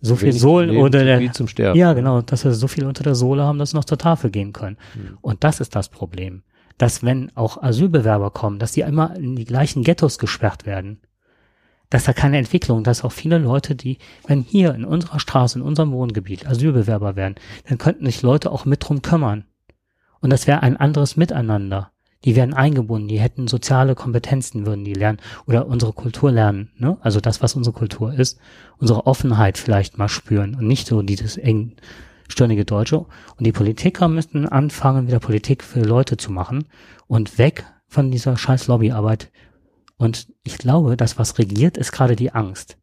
[0.01, 1.79] so viel Sohlen oder der, zum Sterben.
[1.79, 4.31] ja, genau, dass sie so viel unter der Sohle haben, dass sie noch zur Tafel
[4.31, 4.77] gehen können.
[4.95, 5.19] Hm.
[5.21, 6.43] Und das ist das Problem.
[6.79, 11.01] Dass wenn auch Asylbewerber kommen, dass die immer in die gleichen Ghettos gesperrt werden.
[11.89, 15.65] Dass da keine Entwicklung, dass auch viele Leute, die, wenn hier in unserer Straße, in
[15.65, 17.37] unserem Wohngebiet Asylbewerber wären,
[17.69, 19.45] dann könnten sich Leute auch mit drum kümmern.
[20.21, 21.93] Und das wäre ein anderes Miteinander.
[22.25, 26.97] Die werden eingebunden, die hätten soziale Kompetenzen, würden die lernen oder unsere Kultur lernen, ne?
[27.01, 28.39] Also das, was unsere Kultur ist,
[28.79, 32.99] unsere Offenheit vielleicht mal spüren und nicht so dieses engstirnige Deutsche.
[32.99, 36.65] Und die Politiker müssten anfangen, wieder Politik für Leute zu machen
[37.07, 39.31] und weg von dieser scheiß Lobbyarbeit.
[39.97, 42.77] Und ich glaube, das, was regiert, ist gerade die Angst.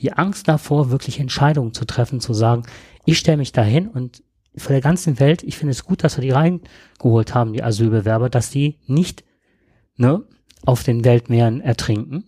[0.00, 2.62] Die Angst davor, wirklich Entscheidungen zu treffen, zu sagen,
[3.04, 4.22] ich stelle mich dahin und
[4.58, 8.30] vor der ganzen Welt, ich finde es gut, dass wir die reingeholt haben, die Asylbewerber,
[8.30, 9.24] dass die nicht
[9.96, 10.22] ne,
[10.64, 12.24] auf den Weltmeeren ertrinken.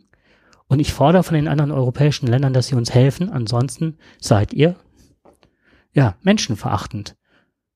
[0.66, 3.28] Und ich fordere von den anderen europäischen Ländern, dass sie uns helfen.
[3.28, 4.76] Ansonsten seid ihr
[5.92, 7.16] ja menschenverachtend.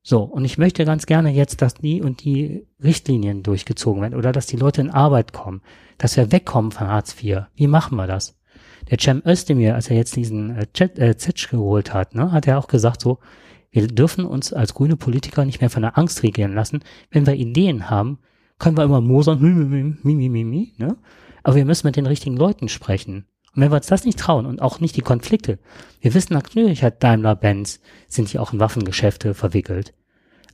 [0.07, 4.33] So, und ich möchte ganz gerne jetzt, dass die und die Richtlinien durchgezogen werden oder
[4.33, 5.63] dass die Leute in Arbeit kommen,
[5.97, 7.45] dass wir wegkommen von Hartz IV.
[7.55, 8.39] Wie machen wir das?
[8.91, 11.15] Der Cem Özdemir, als er jetzt diesen äh, äh,
[11.51, 13.19] geholt hat, ne, hat er auch gesagt so,
[13.75, 16.85] wir dürfen uns als grüne Politiker nicht mehr von der Angst regieren lassen.
[17.11, 18.19] Wenn wir Ideen haben,
[18.61, 20.97] können wir immer mosern, mi, mi, mi, mi, mi, ne?
[21.43, 23.27] Aber wir müssen mit den richtigen Leuten sprechen.
[23.53, 25.59] Und wenn wir uns das nicht trauen und auch nicht die Konflikte,
[26.01, 29.93] wir wissen natürlich hat Daimler-Benz, sind die auch in Waffengeschäfte verwickelt.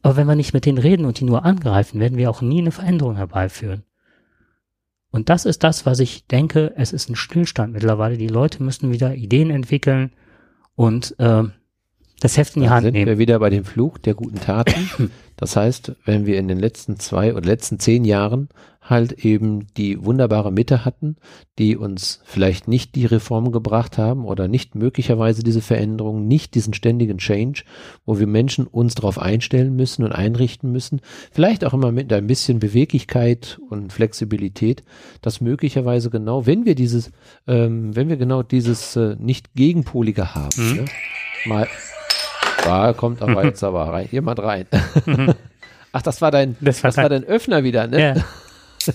[0.01, 2.61] Aber wenn wir nicht mit denen reden und die nur angreifen, werden wir auch nie
[2.61, 3.85] eine Veränderung herbeiführen.
[5.11, 8.17] Und das ist das, was ich denke, es ist ein Stillstand mittlerweile.
[8.17, 10.13] Die Leute müssen wieder Ideen entwickeln
[10.75, 11.53] und ähm,
[12.21, 13.07] Das Heft in die Dann Hand sind nehmen.
[13.07, 15.11] wir wieder bei dem Flug der guten Taten.
[15.41, 18.51] Das heißt, wenn wir in den letzten zwei oder letzten zehn Jahren
[18.83, 21.17] halt eben die wunderbare Mitte hatten,
[21.59, 26.75] die uns vielleicht nicht die Reform gebracht haben oder nicht möglicherweise diese Veränderung, nicht diesen
[26.75, 27.63] ständigen Change,
[28.05, 31.01] wo wir Menschen uns darauf einstellen müssen und einrichten müssen,
[31.33, 34.83] vielleicht auch immer mit ein bisschen Beweglichkeit und Flexibilität,
[35.23, 37.13] dass möglicherweise genau, wenn wir dieses,
[37.47, 40.75] ähm, wenn wir genau dieses äh, nicht gegenpolige haben, Mhm.
[40.77, 40.85] ne,
[41.47, 41.67] mal
[42.65, 44.67] da kommt aber jetzt aber rein, jemand rein.
[45.93, 48.01] Ach, das war dein, Das war das war dein Öffner wieder, ne?
[48.01, 48.95] Ja.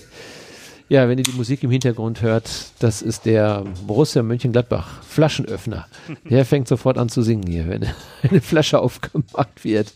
[0.88, 2.48] Ja, wenn ihr die Musik im Hintergrund hört,
[2.78, 5.88] das ist der Borussia Mönchengladbach Flaschenöffner.
[6.30, 7.86] Der fängt sofort an zu singen hier, wenn
[8.22, 9.92] eine Flasche aufgemacht wird.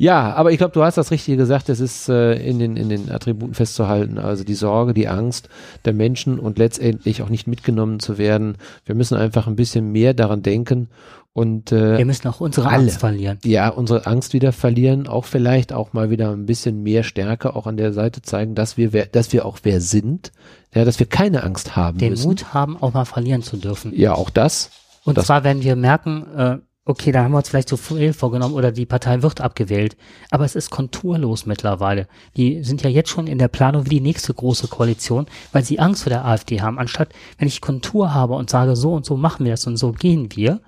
[0.00, 1.68] Ja, aber ich glaube, du hast das Richtige gesagt.
[1.68, 4.16] Es ist äh, in, den, in den Attributen festzuhalten.
[4.18, 5.50] Also die Sorge, die Angst
[5.84, 8.56] der Menschen und letztendlich auch nicht mitgenommen zu werden.
[8.86, 10.88] Wir müssen einfach ein bisschen mehr daran denken
[11.34, 12.84] und äh, Wir müssen auch unsere alle.
[12.84, 13.38] Angst verlieren.
[13.44, 17.66] ja, unsere Angst wieder verlieren, auch vielleicht auch mal wieder ein bisschen mehr Stärke auch
[17.66, 20.32] an der Seite zeigen, dass wir, wer, dass wir auch wer sind,
[20.74, 22.26] ja, dass wir keine Angst haben Den müssen.
[22.26, 23.92] Mut haben, auch mal verlieren zu dürfen.
[23.94, 24.70] Ja, auch das.
[25.04, 28.12] Und Das- zwar, wenn wir merken, äh, okay, da haben wir uns vielleicht zu viel
[28.12, 29.96] vorgenommen oder die Partei wird abgewählt.
[30.30, 32.08] Aber es ist konturlos mittlerweile.
[32.36, 35.78] Die sind ja jetzt schon in der Planung wie die nächste große Koalition, weil sie
[35.78, 36.78] Angst vor der AfD haben.
[36.78, 39.92] Anstatt, wenn ich Kontur habe und sage, so und so machen wir das und so
[39.92, 40.60] gehen wir,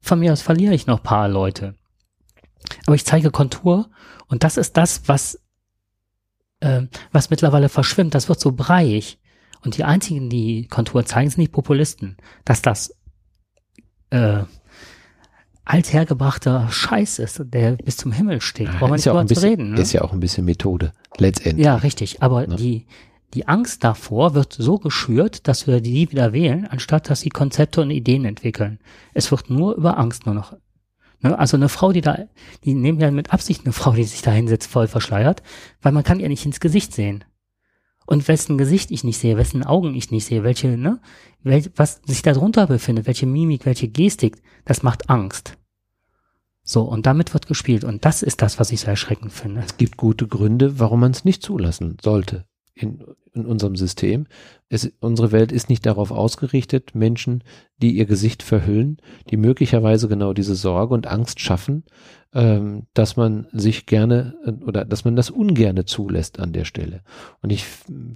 [0.00, 1.74] von mir aus verliere ich noch paar Leute.
[2.86, 3.90] Aber ich zeige Kontur
[4.28, 5.40] und das ist das, was,
[6.60, 8.14] ähm, was mittlerweile verschwimmt.
[8.14, 9.18] Das wird so breiig.
[9.64, 12.16] Und die einzigen, die Kontur zeigen, sind die Populisten.
[12.44, 12.94] Dass das
[14.10, 14.44] äh,
[15.68, 18.70] althergebrachter Scheiß ist, der bis zum Himmel steht.
[18.72, 19.72] Brauchen wir nicht ja, drüber zu reden.
[19.72, 19.80] Ne?
[19.80, 21.64] ist ja auch ein bisschen Methode, letztendlich.
[21.64, 22.22] Ja, richtig.
[22.22, 22.56] Aber Ne?
[22.56, 22.86] die,
[23.34, 27.82] die Angst davor wird so geschürt, dass wir die wieder wählen, anstatt dass sie Konzepte
[27.82, 28.78] und Ideen entwickeln.
[29.12, 30.56] Es wird nur über Angst nur noch.
[31.20, 31.38] Ne?
[31.38, 32.18] Also eine Frau, die da,
[32.64, 35.42] die nehmen ja mit Absicht eine Frau, die sich da hinsetzt, voll verschleiert,
[35.82, 37.24] weil man kann ihr nicht ins Gesicht sehen.
[38.06, 40.98] Und wessen Gesicht ich nicht sehe, wessen Augen ich nicht sehe, welche, ne,
[41.42, 45.57] wel, was sich da drunter befindet, welche Mimik, welche Gestik, das macht Angst.
[46.70, 47.82] So, und damit wird gespielt.
[47.82, 49.62] Und das ist das, was ich so erschreckend finde.
[49.62, 52.44] Es gibt gute Gründe, warum man es nicht zulassen sollte
[52.74, 53.02] in,
[53.32, 54.26] in unserem System.
[54.68, 57.42] Es, unsere Welt ist nicht darauf ausgerichtet, Menschen,
[57.78, 58.98] die ihr Gesicht verhüllen,
[59.30, 61.84] die möglicherweise genau diese Sorge und Angst schaffen,
[62.34, 67.00] ähm, dass man sich gerne äh, oder dass man das ungerne zulässt an der Stelle.
[67.42, 67.64] Und ich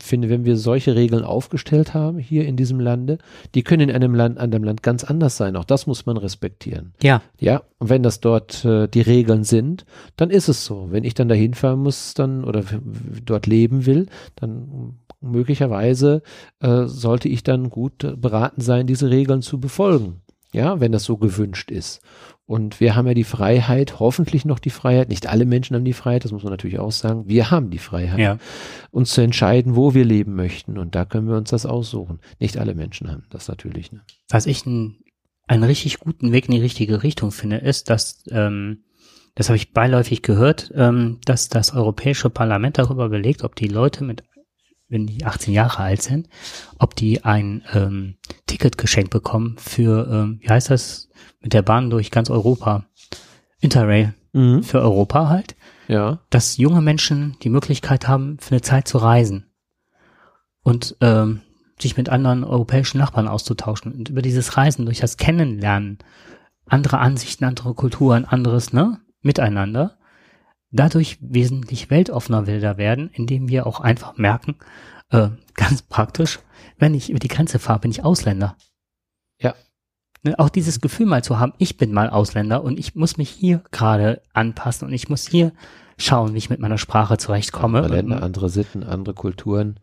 [0.02, 3.18] finde, wenn wir solche Regeln aufgestellt haben hier in diesem Lande,
[3.54, 5.56] die können in einem Land, anderem Land ganz anders sein.
[5.56, 6.92] Auch das muss man respektieren.
[7.02, 9.86] Ja, Ja, und wenn das dort äh, die Regeln sind,
[10.16, 10.88] dann ist es so.
[10.90, 12.64] Wenn ich dann dahin fahren muss, dann oder
[13.24, 14.06] dort leben will,
[14.36, 16.22] dann möglicherweise
[16.60, 20.22] äh, sollte ich dann gut beraten sein, diese Regeln zu befolgen.
[20.52, 22.02] Ja, wenn das so gewünscht ist.
[22.52, 25.94] Und wir haben ja die Freiheit, hoffentlich noch die Freiheit, nicht alle Menschen haben die
[25.94, 28.36] Freiheit, das muss man natürlich auch sagen, wir haben die Freiheit, ja.
[28.90, 30.76] uns zu entscheiden, wo wir leben möchten.
[30.76, 32.20] Und da können wir uns das aussuchen.
[32.40, 33.90] Nicht alle Menschen haben das natürlich.
[33.90, 34.02] Ne?
[34.28, 34.98] Was ich einen,
[35.46, 38.84] einen richtig guten Weg in die richtige Richtung finde, ist, dass, ähm,
[39.34, 44.04] das habe ich beiläufig gehört, ähm, dass das Europäische Parlament darüber belegt, ob die Leute
[44.04, 44.24] mit,
[44.92, 46.28] wenn die 18 Jahre alt sind,
[46.78, 48.14] ob die ein ähm,
[48.46, 51.08] Ticket geschenkt bekommen für, ähm, wie heißt das,
[51.40, 52.84] mit der Bahn durch ganz Europa.
[53.60, 54.62] Interrail Mhm.
[54.62, 55.56] für Europa halt,
[55.88, 56.20] Ja.
[56.30, 59.46] dass junge Menschen die Möglichkeit haben, für eine Zeit zu reisen
[60.62, 61.40] und ähm,
[61.78, 65.98] sich mit anderen europäischen Nachbarn auszutauschen und über dieses Reisen, durch das Kennenlernen,
[66.66, 69.98] andere Ansichten, andere Kulturen, anderes, ne, miteinander,
[70.72, 74.56] dadurch wesentlich weltoffener wilder werden, indem wir auch einfach merken,
[75.10, 76.40] äh, ganz praktisch,
[76.78, 78.56] wenn ich über die Grenze fahre, bin ich Ausländer.
[79.38, 79.54] Ja.
[80.22, 83.28] Ne, auch dieses Gefühl mal zu haben, ich bin mal Ausländer und ich muss mich
[83.28, 85.52] hier gerade anpassen und ich muss hier
[85.98, 87.78] schauen, wie ich mit meiner Sprache zurechtkomme.
[87.78, 89.78] Andere Länder, andere Sitten, andere Kulturen.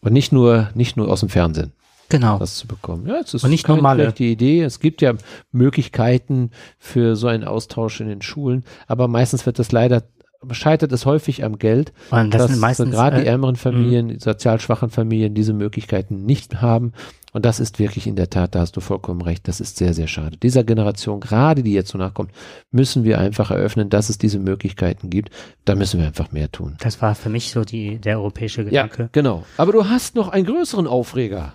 [0.00, 1.72] Und nicht nur, nicht nur aus dem Fernsehen
[2.08, 2.38] genau.
[2.38, 3.06] das zu bekommen.
[3.06, 4.04] Ja, es ist Und nicht normale.
[4.04, 4.62] schlechte Idee.
[4.62, 5.14] Es gibt ja
[5.52, 10.04] Möglichkeiten für so einen Austausch in den Schulen, aber meistens wird das leider,
[10.52, 14.08] scheitert es häufig am Geld, Und das dass sind meistens gerade die äh, ärmeren Familien,
[14.08, 16.92] die sozial schwachen Familien diese Möglichkeiten nicht haben.
[17.32, 19.92] Und das ist wirklich in der Tat, da hast du vollkommen recht, das ist sehr,
[19.92, 20.36] sehr schade.
[20.38, 22.30] Dieser Generation, gerade die jetzt so nachkommt,
[22.70, 25.30] müssen wir einfach eröffnen, dass es diese Möglichkeiten gibt.
[25.66, 26.76] Da müssen wir einfach mehr tun.
[26.80, 29.10] das war für mich so die der europäische Ja, Gedanke.
[29.12, 29.44] genau.
[29.58, 31.52] Aber du hast noch einen größeren Aufreger.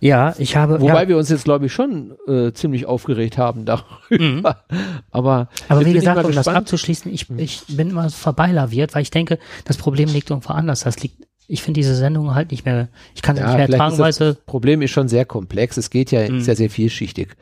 [0.00, 3.64] Ja, ich habe Wobei ja, wir uns jetzt, glaube ich, schon äh, ziemlich aufgeregt haben
[3.64, 3.86] darüber.
[4.10, 4.46] Mhm.
[5.10, 6.58] Aber, aber wie gesagt, um das gespannt.
[6.58, 10.80] abzuschließen, ich, ich bin immer so vorbeilaviert, weil ich denke, das Problem liegt irgendwo anders.
[10.80, 13.68] Das liegt ich finde diese Sendung halt nicht mehr, ich kann sie Ja, nicht mehr
[13.70, 15.78] ertragen, weil das Problem ist schon sehr komplex.
[15.78, 16.42] Es geht ja Mhm.
[16.42, 17.36] sehr, sehr vielschichtig.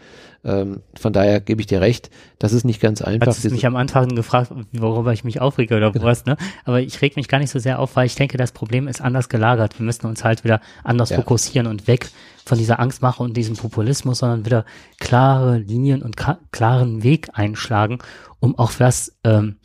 [0.45, 3.27] Ähm, von daher gebe ich dir recht, das ist nicht ganz einfach.
[3.27, 6.05] Hast du mich am Anfang gefragt, worüber ich mich aufrege oder Genau.
[6.05, 6.37] was, ne?
[6.65, 9.01] Aber ich reg mich gar nicht so sehr auf, weil ich denke, das Problem ist
[9.01, 9.77] anders gelagert.
[9.81, 11.17] Wir müssen uns halt wieder anders Ja.
[11.17, 12.09] fokussieren und weg
[12.45, 14.65] von dieser Angstmache und diesem Populismus, sondern wieder
[15.01, 16.15] klare Linien und
[16.53, 17.99] klaren Weg einschlagen,
[18.39, 19.57] um auch das, ähm,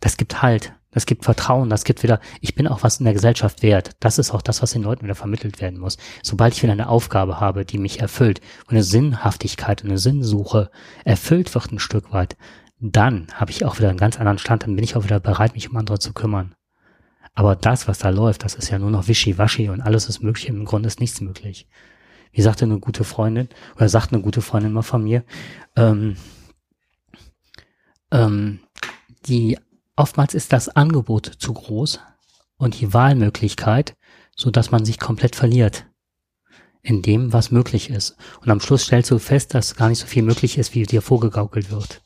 [0.00, 0.72] das gibt Halt.
[0.90, 3.90] Das gibt Vertrauen, das gibt wieder, ich bin auch was in der Gesellschaft wert.
[4.00, 5.98] Das ist auch das, was den Leuten wieder vermittelt werden muss.
[6.22, 10.70] Sobald ich wieder eine Aufgabe habe, die mich erfüllt eine Sinnhaftigkeit eine Sinnsuche
[11.04, 12.36] erfüllt wird ein Stück weit,
[12.80, 15.54] dann habe ich auch wieder einen ganz anderen Stand, dann bin ich auch wieder bereit,
[15.54, 16.54] mich um andere zu kümmern.
[17.34, 20.48] Aber das, was da läuft, das ist ja nur noch Wischiwaschi und alles ist möglich,
[20.48, 21.68] im Grunde ist nichts möglich.
[22.32, 25.24] Wie sagte eine gute Freundin, oder sagt eine gute Freundin mal von mir,
[25.76, 26.16] ähm,
[28.10, 28.60] ähm,
[29.26, 29.58] die
[29.98, 32.00] oftmals ist das Angebot zu groß
[32.56, 33.94] und die Wahlmöglichkeit,
[34.36, 35.86] so dass man sich komplett verliert
[36.82, 38.16] in dem, was möglich ist.
[38.40, 41.02] Und am Schluss stellst du fest, dass gar nicht so viel möglich ist, wie dir
[41.02, 42.00] vorgegaukelt wird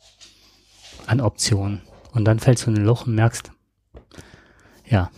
[1.07, 1.83] an Optionen.
[2.13, 3.53] Und dann fällst du in ein Loch und merkst,
[4.89, 5.11] ja,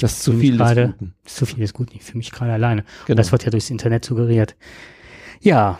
[0.00, 1.14] das ist zu viel gerade- Guten.
[1.24, 2.82] zu viel ist gut nicht, für mich gerade alleine.
[2.82, 3.16] Und Genau.
[3.18, 4.56] das wird ja durchs Internet suggeriert.
[5.40, 5.78] Ja,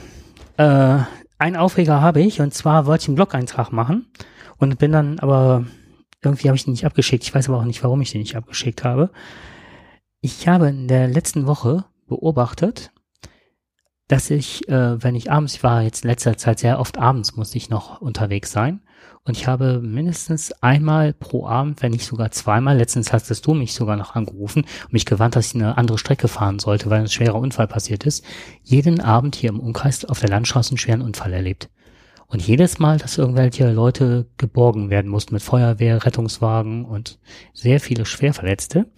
[0.58, 0.98] äh,
[1.38, 4.06] einen Aufreger habe ich und zwar wollte ich einen Blog-Eintrag machen
[4.58, 5.64] und bin dann aber
[6.23, 7.25] irgendwie habe ich den nicht abgeschickt.
[7.25, 9.11] Ich weiß aber auch nicht, warum ich den nicht abgeschickt habe.
[10.20, 12.93] Ich habe in der letzten Woche beobachtet,
[14.09, 17.37] dass ich, äh, wenn ich abends, ich war jetzt in letzter Zeit sehr oft abends,
[17.37, 18.83] musste ich noch unterwegs sein.
[19.25, 23.73] Und ich habe mindestens einmal pro Abend, wenn nicht sogar zweimal, letztens hast du mich
[23.73, 27.09] sogar noch angerufen und mich gewarnt, dass ich eine andere Strecke fahren sollte, weil ein
[27.09, 28.25] schwerer Unfall passiert ist,
[28.62, 31.70] jeden Abend hier im Umkreis auf der Landstraße einen schweren Unfall erlebt.
[32.33, 37.18] Und jedes Mal, dass irgendwelche Leute geborgen werden mussten mit Feuerwehr, Rettungswagen und
[37.53, 38.91] sehr viele Schwerverletzte.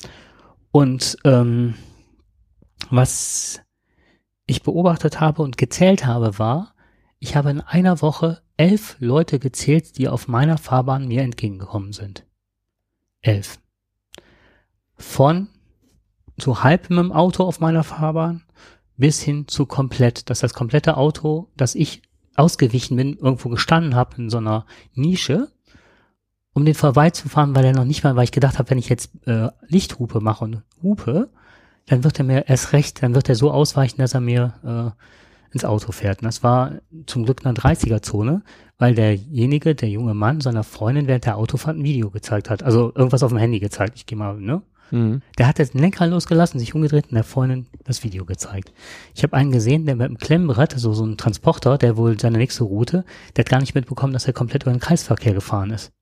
[0.70, 1.74] Und ähm,
[2.90, 3.60] was
[4.46, 6.76] ich beobachtet habe und gezählt habe, war,
[7.18, 12.24] ich habe in einer Woche elf Leute gezählt, die auf meiner Fahrbahn mir entgegengekommen sind.
[13.20, 13.58] Elf.
[14.96, 15.48] Von
[16.36, 18.44] so halb mit dem Auto auf meiner Fahrbahn
[18.96, 22.02] bis hin zu komplett, dass das komplette Auto, das ich
[22.36, 25.48] ausgewichen bin, irgendwo gestanden habe in so einer Nische,
[26.52, 29.10] um den vorbeizufahren, weil er noch nicht mal, weil ich gedacht habe, wenn ich jetzt
[29.26, 31.30] äh, Lichthupe mache und hupe,
[31.86, 35.54] dann wird er mir erst recht, dann wird er so ausweichen, dass er mir äh,
[35.54, 36.20] ins Auto fährt.
[36.20, 36.72] Und das war
[37.06, 38.42] zum Glück eine 30er-Zone,
[38.78, 42.62] weil derjenige, der junge Mann, seiner Freundin während der Autofahrt ein Video gezeigt hat.
[42.62, 43.94] Also irgendwas auf dem Handy gezeigt.
[43.96, 44.62] Ich gehe mal, ne?
[44.90, 45.22] Mhm.
[45.38, 48.72] Der hat jetzt den Lenkrad losgelassen, sich umgedreht und der Freundin das Video gezeigt.
[49.14, 52.38] Ich habe einen gesehen, der mit einem Klemmbrett, so, so ein Transporter, der wohl seine
[52.38, 53.04] nächste Route,
[53.36, 55.92] der hat gar nicht mitbekommen, dass er komplett über den Kreisverkehr gefahren ist.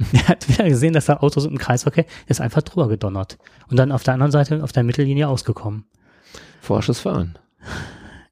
[0.12, 3.38] Der hat wieder gesehen, dass da Autos im Kreisverkehr, der ist einfach drüber gedonnert.
[3.68, 5.84] Und dann auf der anderen Seite, auf der Mittellinie ausgekommen.
[6.60, 7.38] Forsches Fahren.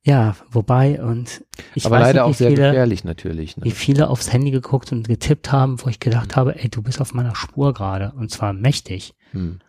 [0.05, 1.45] Ja, wobei, und
[1.77, 3.55] ich Aber weiß leider auch nicht, wie sehr viele, gefährlich natürlich.
[3.63, 3.75] wie Ne?
[3.75, 7.15] viele aufs Handy geguckt und getippt haben, wo ich gedacht habe, ey, du bist auf
[7.15, 8.13] meiner Spur gerade.
[8.17, 9.15] Und zwar mächtig.
[9.31, 9.61] Hm.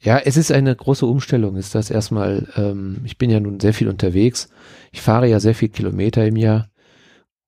[0.00, 3.72] Ja, es ist eine große Umstellung, ist das erstmal, ähm, ich bin ja nun sehr
[3.72, 4.48] viel unterwegs.
[4.90, 6.68] Ich fahre ja sehr viel Kilometer im Jahr.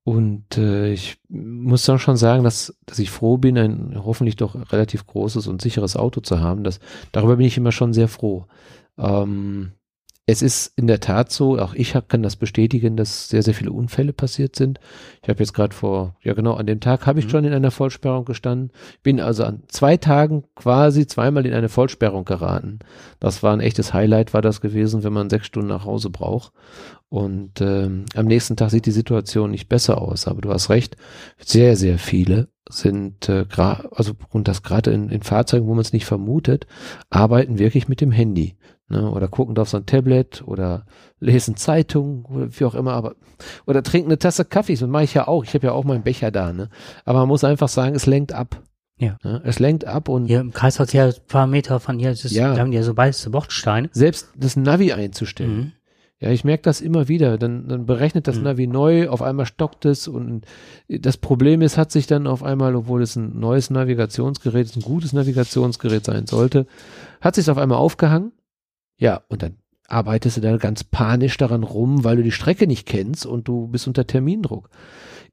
[0.04, 4.54] Und äh, ich muss dann schon sagen, dass, dass ich froh bin, ein hoffentlich doch
[4.70, 6.62] relativ großes und sicheres Auto zu haben.
[6.62, 6.78] Das,
[7.10, 8.46] darüber bin ich immer schon sehr froh.
[8.98, 9.72] Ähm,
[10.26, 13.52] es ist in der Tat so, auch ich hab, kann das bestätigen, dass sehr, sehr
[13.52, 14.80] viele Unfälle passiert sind.
[15.22, 17.30] Ich habe jetzt gerade vor, ja genau, an dem Tag habe ich Mhm.
[17.30, 18.70] schon in einer Vollsperrung gestanden.
[19.02, 22.78] Bin also an zwei Tagen quasi zweimal in eine Vollsperrung geraten.
[23.20, 26.52] Das war ein echtes Highlight, war das gewesen, wenn man sechs Stunden nach Hause braucht.
[27.10, 30.26] Und ähm, am nächsten Tag sieht die Situation nicht besser aus.
[30.26, 30.96] Aber du hast recht,
[31.38, 35.92] sehr, sehr viele sind, äh, also und das gerade in, in Fahrzeugen, wo man es
[35.92, 36.66] nicht vermutet,
[37.10, 38.56] arbeiten wirklich mit dem Handy.
[38.88, 40.84] Ne, oder gucken auf so ein Tablet oder
[41.18, 43.14] lesen Zeitung oder wie auch immer, aber
[43.66, 45.42] oder trinken eine Tasse Kaffee, das mache ich ja auch.
[45.44, 46.68] Ich habe ja auch meinen Becher da, ne?
[47.06, 48.60] Aber man muss einfach sagen, es lenkt ab.
[48.98, 49.16] Ja.
[49.24, 49.40] Ne?
[49.44, 52.54] Es lenkt ab und Hier im Kreisverkehr, ein paar Meter von hier, ist, Ja.
[52.54, 53.88] da haben die ja so weiße Bordsteine.
[53.92, 55.56] selbst das Navi einzustellen.
[55.56, 55.72] Mhm.
[56.20, 57.38] Ja, ich merke das immer wieder.
[57.38, 58.42] Dann, dann berechnet das Mhm.
[58.44, 60.44] Navi neu, auf einmal stockt es und
[60.88, 64.82] das Problem ist, hat sich dann auf einmal, obwohl es ein neues Navigationsgerät ist, ein
[64.82, 66.66] gutes Navigationsgerät sein sollte,
[67.22, 68.32] hat sich auf einmal aufgehangen.
[68.96, 69.56] Ja, und dann
[69.88, 73.68] arbeitest du da ganz panisch daran rum, weil du die Strecke nicht kennst und du
[73.68, 74.70] bist unter Termindruck.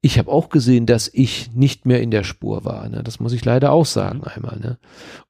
[0.04, 2.90] Ich habe auch gesehen, dass ich nicht mehr in der Spur war.
[2.90, 3.04] Ne?
[3.04, 4.24] Das muss ich leider auch sagen Mhm.
[4.36, 4.60] einmal.
[4.60, 4.78] Ne?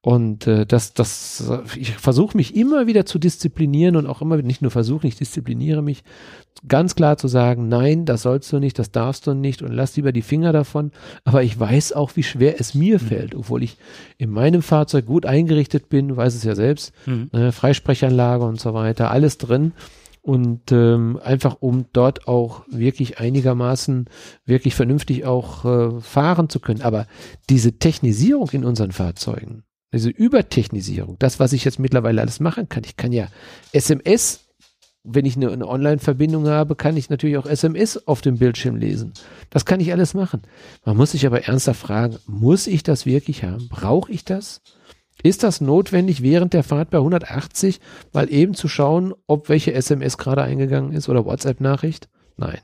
[0.00, 1.44] Und äh, das, das,
[1.76, 5.16] ich versuche mich immer wieder zu disziplinieren und auch immer wieder, nicht nur versuche, ich
[5.16, 6.04] diszipliniere mich,
[6.68, 9.94] ganz klar zu sagen, nein, das sollst du nicht, das darfst du nicht und lass
[9.96, 10.90] lieber die Finger davon.
[11.24, 13.76] Aber ich weiß auch, wie schwer es mir fällt, obwohl ich
[14.16, 17.28] in meinem Fahrzeug gut eingerichtet bin, du weißt es ja selbst, Mhm.
[17.32, 19.72] äh, Freisprechanlage und so weiter, alles drin.
[20.22, 24.08] Und ähm, einfach um dort auch wirklich einigermaßen
[24.44, 26.82] wirklich vernünftig auch äh, fahren zu können.
[26.82, 27.08] Aber
[27.50, 32.84] diese Technisierung in unseren Fahrzeugen, diese Übertechnisierung, das, was ich jetzt mittlerweile alles machen kann,
[32.84, 33.26] ich kann ja
[33.72, 34.44] SMS,
[35.02, 39.12] wenn ich eine, eine Online-Verbindung habe, kann ich natürlich auch SMS auf dem Bildschirm lesen.
[39.50, 40.42] Das kann ich alles machen.
[40.84, 43.68] Man muss sich aber ernsthaft fragen, muss ich das wirklich haben?
[43.68, 44.62] Brauche ich das?
[45.22, 47.80] Ist das notwendig während der Fahrt bei 180,
[48.12, 52.08] mal eben zu schauen, ob welche SMS gerade eingegangen ist oder WhatsApp-Nachricht?
[52.36, 52.58] Nein.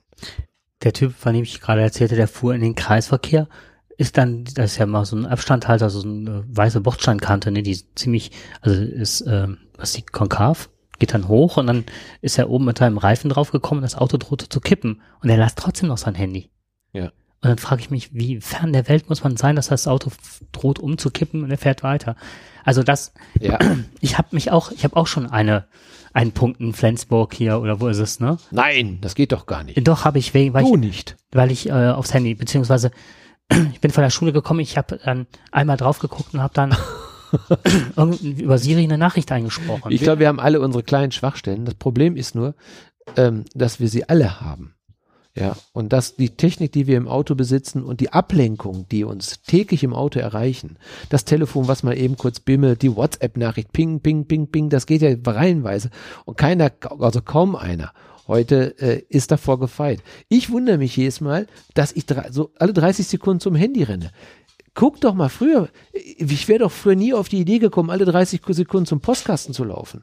[0.83, 3.49] Der Typ, von dem ich gerade erzählte, der fuhr in den Kreisverkehr,
[3.97, 7.79] ist dann, das ist ja mal so ein Abstandhalter, so eine weiße Bordsteinkante, ne, die
[7.95, 8.31] ziemlich,
[8.61, 10.71] also ist, ähm, was die konkav,
[11.01, 11.85] geht dann hoch und dann
[12.21, 15.57] ist er oben mit seinem Reifen draufgekommen das Auto drohte zu kippen und er las
[15.57, 16.51] trotzdem noch sein Handy.
[16.93, 17.11] Ja.
[17.41, 20.11] Und dann frage ich mich, wie fern der Welt muss man sein, dass das Auto
[20.51, 22.17] droht umzukippen und er fährt weiter.
[22.65, 23.59] Also das, Ja.
[24.01, 25.67] ich habe mich auch, ich habe auch schon eine,
[26.13, 28.39] einen Punkt in Flensburg hier oder wo ist es, ne?
[28.51, 29.87] Nein, das geht doch gar nicht.
[29.87, 31.17] Doch habe ich, wegen, weil ich Du nicht.
[31.31, 32.91] weil ich äh, aufs Handy, beziehungsweise
[33.73, 36.75] ich bin von der Schule gekommen, ich habe dann einmal drauf geguckt und habe dann
[37.97, 39.93] irgendwie über Siri eine Nachricht eingesprochen.
[39.93, 41.65] Ich glaube, wir haben alle unsere kleinen Schwachstellen.
[41.65, 42.55] Das Problem ist nur,
[43.17, 44.75] ähm, dass wir sie alle haben.
[45.39, 49.41] Ja, und dass die Technik, die wir im Auto besitzen und die Ablenkung, die uns
[49.43, 50.79] täglich im Auto erreichen,
[51.11, 55.01] das Telefon, was mal eben kurz bimmelt, die WhatsApp-Nachricht, ping, ping, ping, ping, das geht
[55.01, 55.91] ja reihenweise.
[56.25, 57.93] Und keiner, also kaum einer
[58.27, 60.03] heute äh, ist davor gefeit.
[60.29, 64.11] Ich wundere mich jedes Mal, dass ich drei, so alle 30 Sekunden zum Handy renne.
[64.75, 68.41] Guck doch mal früher, ich wäre doch früher nie auf die Idee gekommen, alle 30
[68.49, 70.03] Sekunden zum Postkasten zu laufen.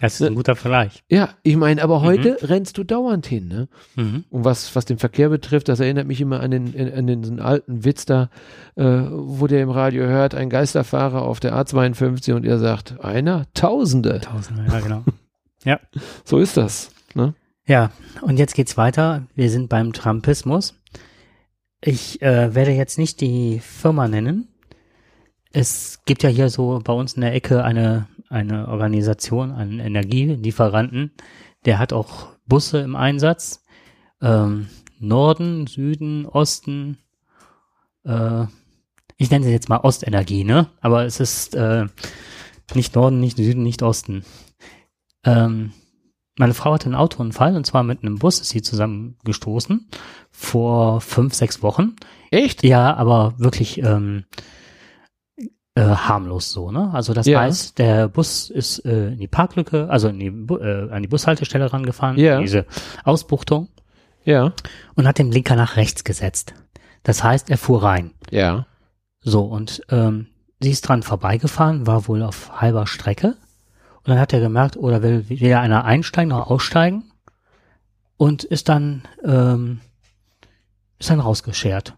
[0.00, 1.04] Das ist ein guter Vergleich.
[1.08, 3.68] Ja, ich meine, aber heute rennst du dauernd hin, ne?
[3.94, 4.24] Mhm.
[4.30, 7.40] Und was, was den Verkehr betrifft, das erinnert mich immer an den, an den einen
[7.40, 8.30] alten Witz da,
[8.76, 13.46] äh, wo der im Radio hört, ein Geisterfahrer auf der A52 und er sagt, einer,
[13.54, 14.20] Tausende.
[14.20, 15.04] Tausende, ja genau.
[16.24, 16.90] So ist das.
[17.14, 17.34] Ne?
[17.66, 17.90] Ja,
[18.22, 19.26] und jetzt geht's weiter.
[19.34, 20.74] Wir sind beim Trumpismus.
[21.80, 24.48] Ich äh, werde jetzt nicht die Firma nennen.
[25.52, 31.12] Es gibt ja hier so bei uns in der Ecke eine, eine Organisation, einen Energielieferanten,
[31.64, 33.64] der hat auch Busse im Einsatz.
[34.20, 36.98] Ähm, Norden, Süden, Osten.
[38.04, 38.46] Äh,
[39.18, 40.68] ich nenne sie jetzt mal Ostenergie, ne?
[40.80, 41.86] Aber es ist äh,
[42.74, 44.24] nicht Norden, nicht Süden, nicht Osten.
[45.24, 45.72] Ähm,
[46.38, 49.88] meine Frau hatte einen Autounfall und zwar mit einem Bus ist sie zusammengestoßen
[50.30, 51.96] vor fünf, sechs Wochen.
[52.30, 52.62] Echt?
[52.62, 54.24] Ja, aber wirklich ähm,
[55.76, 56.90] äh, harmlos so, ne?
[56.92, 57.40] Also das Ja.
[57.40, 61.72] heißt, der Bus ist äh, in die Parklücke, also in die, äh, an die Bushaltestelle
[61.72, 62.40] rangefahren, Ja.
[62.40, 62.66] diese
[63.04, 63.68] Ausbuchtung
[64.24, 64.52] Ja.
[64.94, 66.54] und hat den Blinker nach rechts gesetzt.
[67.04, 68.10] Das heißt, er fuhr rein.
[68.30, 68.66] Ja.
[69.20, 70.26] So, und ähm,
[70.60, 73.36] sie ist dran vorbeigefahren, war wohl auf halber Strecke.
[73.98, 77.04] Und dann hat er gemerkt, oder will weder einer einsteigen noch aussteigen.
[78.16, 79.80] Und ist dann, ähm,
[80.98, 81.94] ist dann rausgeschert.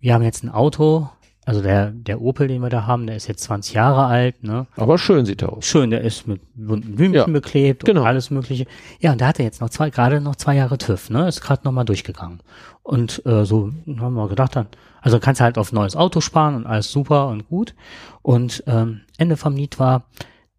[0.00, 1.08] Wir haben jetzt ein Auto,
[1.46, 4.66] also der, der Opel, den wir da haben, der ist jetzt 20 Jahre alt, ne?
[4.74, 5.64] Aber schön sieht er aus.
[5.64, 8.00] Schön, der ist mit bunten Blümchen Ja, beklebt genau.
[8.00, 8.66] und alles mögliche.
[8.98, 11.28] Ja, und da hat er jetzt noch zwei, gerade noch zwei Jahre TÜV, ne?
[11.28, 12.40] Ist gerade nochmal durchgegangen.
[12.82, 13.70] Und äh, so
[14.00, 14.66] haben wir gedacht dann,
[15.00, 17.76] also kannst du halt auf neues Auto sparen und alles super und gut.
[18.22, 20.02] Und ähm, Ende vom Lied war,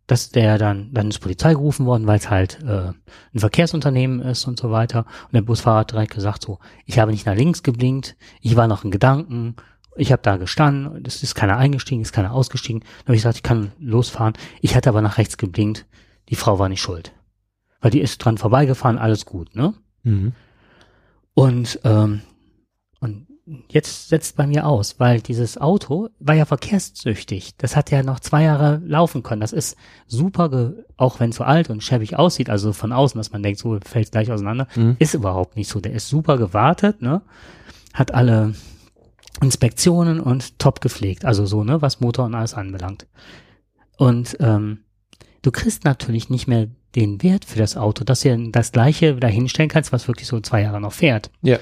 [0.08, 2.94] dass der dann, dann ist Polizei gerufen worden, weil es halt äh,
[3.34, 5.00] ein Verkehrsunternehmen ist und so weiter.
[5.00, 8.70] Und der Busfahrer hat direkt gesagt so, ich habe nicht nach links geblinkt, ich war
[8.70, 9.58] noch in Gedanken,
[9.98, 12.82] ich habe da gestanden, es ist keiner eingestiegen, ist keiner ausgestiegen.
[12.82, 14.34] Dann habe ich gesagt, ich kann losfahren.
[14.62, 15.86] Ich hatte aber nach rechts geblinkt,
[16.30, 17.14] die Frau war nicht schuld.
[17.82, 19.74] Weil die ist dran vorbeigefahren, alles gut, ne?
[20.04, 20.34] Mhm.
[21.34, 22.22] Und, ähm,
[23.00, 23.28] und
[23.70, 27.56] jetzt setzt bei mir aus, weil dieses Auto war ja verkehrssüchtig.
[27.58, 29.42] Das hat ja noch zwei Jahre laufen können.
[29.42, 33.32] Das ist super, auch wenn es so alt und schäbig aussieht, also von außen, dass
[33.32, 34.96] man denkt, so fällt gleich auseinander, Mhm.
[35.00, 35.80] ist überhaupt nicht so.
[35.80, 37.22] Der ist super gewartet, ne?
[37.94, 38.54] Hat alle
[39.42, 43.08] Inspektionen und top gepflegt, also so, ne, was Motor und alles anbelangt.
[43.98, 44.80] Und ähm,
[45.42, 49.28] du kriegst natürlich nicht mehr den Wert für das Auto, dass du das gleiche da
[49.28, 51.30] hinstellen kannst, was wirklich so zwei Jahre noch fährt.
[51.42, 51.60] Ja.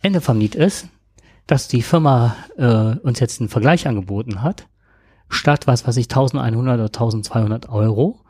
[0.00, 0.88] Ende vom Lied ist,
[1.46, 4.68] dass die Firma äh, uns jetzt einen Vergleich angeboten hat,
[5.28, 8.20] statt was weiß ich 1100 oder 1200 Euro,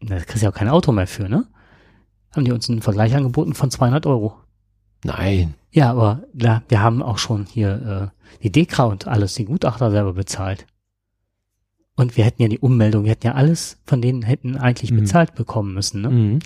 [0.00, 1.46] da kriegst du ja auch kein Auto mehr für, ne?
[2.34, 4.34] Haben die uns einen Vergleich angeboten von 200 Euro.
[5.04, 5.54] Nein.
[5.72, 9.90] Ja, aber ja, wir haben auch schon hier äh, die Dekra und alles, die Gutachter
[9.90, 10.66] selber bezahlt.
[11.96, 15.00] Und wir hätten ja die Ummeldung, wir hätten ja alles von denen hätten eigentlich Mhm.
[15.00, 16.00] bezahlt bekommen müssen.
[16.02, 16.10] Ne?
[16.10, 16.38] Mhm.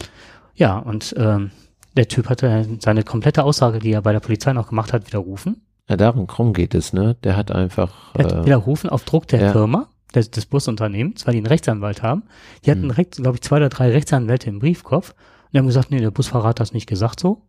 [0.55, 1.51] Ja, und ähm,
[1.97, 5.63] der Typ hatte seine komplette Aussage, die er bei der Polizei noch gemacht hat, widerrufen.
[5.89, 7.17] Ja, darum krumm geht es, ne?
[7.25, 8.15] Der hat einfach.
[8.15, 9.53] Er hat Äh, widerrufen auf Druck der ja.
[9.53, 12.23] Firma, des, des Busunternehmens, weil die einen Rechtsanwalt haben.
[12.65, 12.95] Die hatten Mhm.
[13.11, 15.11] glaube ich, zwei oder drei Rechtsanwälte im Briefkopf.
[15.11, 17.43] Und die haben gesagt, nee, der Busfahrer hat das nicht gesagt so.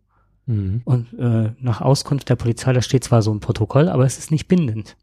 [0.46, 0.82] Mhm.
[0.84, 4.30] Und äh, nach Auskunft der Polizei, da steht zwar so ein Protokoll, aber es ist
[4.30, 4.96] nicht bindend.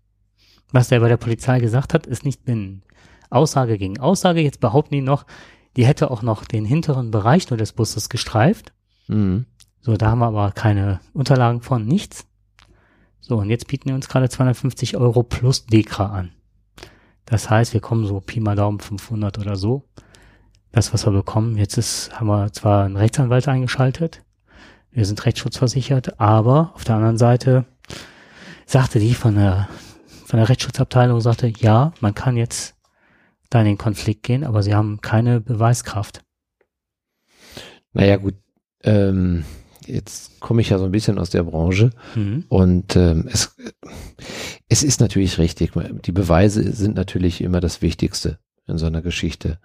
[0.72, 2.84] Was der bei der Polizei gesagt hat, ist nicht bindend.
[3.30, 4.42] Aussage gegen Aussage.
[4.42, 5.26] Jetzt behaupten die noch,
[5.76, 8.74] die hätte auch noch den hinteren Bereich nur des Busses gestreift.
[9.08, 9.46] Mhm.
[9.82, 12.26] So, da haben wir aber keine Unterlagen von, nichts.
[13.20, 16.32] So, und jetzt bieten die uns gerade 250 Euro plus Dekra an.
[17.26, 19.84] Das heißt, wir kommen so Pi mal Daumen 500 oder so.
[20.72, 21.58] Das, was wir bekommen.
[21.58, 24.24] Jetzt ist, haben wir zwar einen Rechtsanwalt eingeschaltet.
[24.94, 27.66] Wir sind rechtsschutzversichert, aber auf der anderen Seite
[28.66, 29.68] sagte die von der,
[30.26, 32.76] von der Rechtsschutzabteilung, sagte, ja, man kann jetzt
[33.50, 36.22] da in den Konflikt gehen, aber sie haben keine Beweiskraft.
[37.94, 38.36] Naja, gut.
[38.84, 39.46] Ähm,
[39.86, 42.46] jetzt komme ich ja so ein bisschen aus der Branche Mhm.
[42.50, 43.56] und ähm, es,
[44.70, 45.72] es ist natürlich richtig.
[46.06, 49.60] Die Beweise sind natürlich immer das Wichtigste in so einer Geschichte.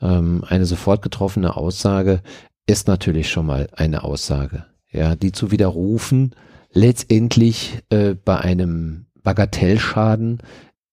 [0.00, 2.22] Ähm, eine sofort getroffene Aussage
[2.66, 4.66] ist natürlich schon mal eine Aussage.
[4.90, 6.34] Ja, die zu widerrufen,
[6.72, 10.38] letztendlich äh, bei einem Bagatellschaden,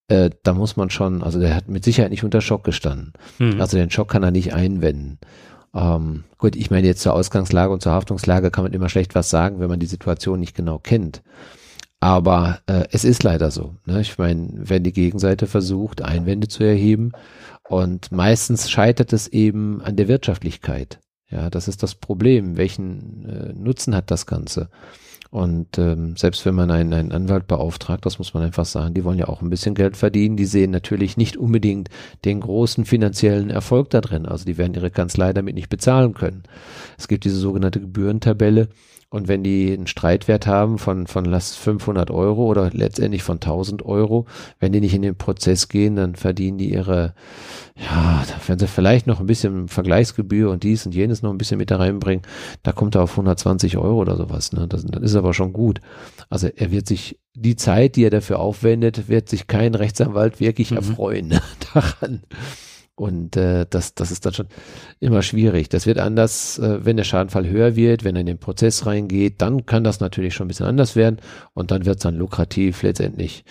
[0.08, 3.12] äh, da muss man schon, also der hat mit Sicherheit nicht unter Schock gestanden.
[3.38, 3.60] Mhm.
[3.60, 5.18] Also den Schock kann er nicht einwenden.
[5.74, 9.30] Ähm, gut, ich meine jetzt zur Ausgangslage und zur Haftungslage kann man immer schlecht was
[9.30, 11.22] sagen, wenn man die Situation nicht genau kennt.
[12.00, 13.76] Aber äh, es ist leider so.
[13.84, 14.00] Ne?
[14.00, 17.12] Ich meine, wenn die Gegenseite versucht, Einwände zu erheben
[17.68, 20.98] und meistens scheitert es eben an der Wirtschaftlichkeit.
[21.30, 22.56] Ja, das ist das Problem.
[22.56, 24.68] Welchen äh, Nutzen hat das Ganze?
[25.30, 29.04] Und ähm, selbst wenn man einen, einen Anwalt beauftragt, das muss man einfach sagen, die
[29.04, 30.36] wollen ja auch ein bisschen Geld verdienen.
[30.36, 31.88] Die sehen natürlich nicht unbedingt
[32.24, 34.26] den großen finanziellen Erfolg da drin.
[34.26, 36.42] Also die werden ihre Kanzlei damit nicht bezahlen können.
[36.98, 38.68] Es gibt diese sogenannte Gebührentabelle.
[39.12, 43.84] Und wenn die einen Streitwert haben von, von lass 500 Euro oder letztendlich von 1000
[43.84, 44.26] Euro,
[44.60, 47.14] wenn die nicht in den Prozess gehen, dann verdienen die ihre,
[47.74, 51.58] ja, werden sie vielleicht noch ein bisschen Vergleichsgebühr und dies und jenes noch ein bisschen
[51.58, 52.24] mit da reinbringen.
[52.62, 54.52] Da kommt er auf 120 Euro oder sowas.
[54.52, 54.68] Ne?
[54.68, 55.80] Das, das ist aber schon gut.
[56.28, 60.70] Also er wird sich, die Zeit, die er dafür aufwendet, wird sich kein Rechtsanwalt wirklich
[60.70, 60.76] Mhm.
[60.76, 61.42] erfreuen ne,
[61.74, 62.22] daran.
[63.00, 64.48] Und äh, das, das ist dann schon
[64.98, 65.70] immer schwierig.
[65.70, 69.40] Das wird anders, äh, wenn der Schadenfall höher wird, wenn er in den Prozess reingeht,
[69.40, 71.16] dann kann das natürlich schon ein bisschen anders werden
[71.54, 73.46] und dann wird es dann lukrativ letztendlich.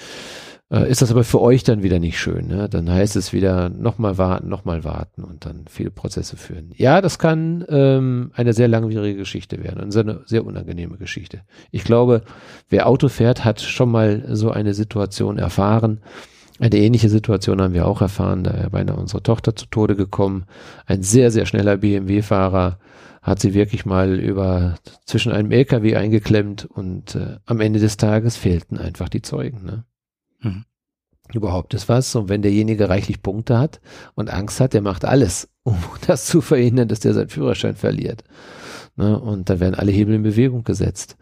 [0.71, 2.45] Äh, ist das aber für euch dann wieder nicht schön.
[2.45, 2.69] Ne?
[2.69, 6.69] Dann heißt es wieder nochmal warten, nochmal warten und dann viele Prozesse führen.
[6.75, 11.41] Ja, das kann ähm, eine sehr langwierige Geschichte werden und eine sehr unangenehme Geschichte.
[11.71, 12.21] Ich glaube,
[12.69, 16.01] wer Auto fährt, hat schon mal so eine Situation erfahren.
[16.59, 20.45] Eine ähnliche Situation haben wir auch erfahren, da er beinahe unsere Tochter zu Tode gekommen.
[20.85, 22.79] Ein sehr, sehr schneller BMW-Fahrer
[23.21, 24.75] hat sie wirklich mal über
[25.05, 29.63] zwischen einem LKW eingeklemmt und äh, am Ende des Tages fehlten einfach die Zeugen.
[29.63, 29.85] Ne?
[30.41, 30.65] Mhm.
[31.33, 32.13] Überhaupt ist was.
[32.15, 33.79] Und wenn derjenige reichlich Punkte hat
[34.15, 35.77] und Angst hat, der macht alles, um
[36.07, 38.23] das zu verhindern, dass der seinen Führerschein verliert.
[38.95, 39.17] Ne?
[39.17, 41.17] Und da werden alle Hebel in Bewegung gesetzt.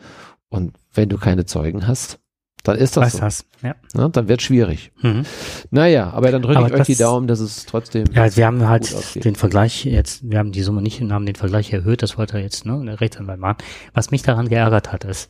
[0.49, 2.19] Und wenn du keine Zeugen hast,
[2.68, 3.19] dann ist das Weiß so.
[3.19, 3.76] das, ja.
[3.94, 4.10] Ne?
[4.11, 4.91] Dann wird schwierig.
[5.02, 5.23] Mhm.
[5.72, 8.06] Naja, aber dann drücke ich euch die Daumen, dass es trotzdem.
[8.14, 11.35] Ja, wir haben halt den Vergleich jetzt, wir haben die Summe nicht und haben den
[11.35, 13.57] Vergleich erhöht, das wollte er jetzt, ne, der Rechtsanwalt machen.
[13.94, 15.30] Was mich daran geärgert hat, ist,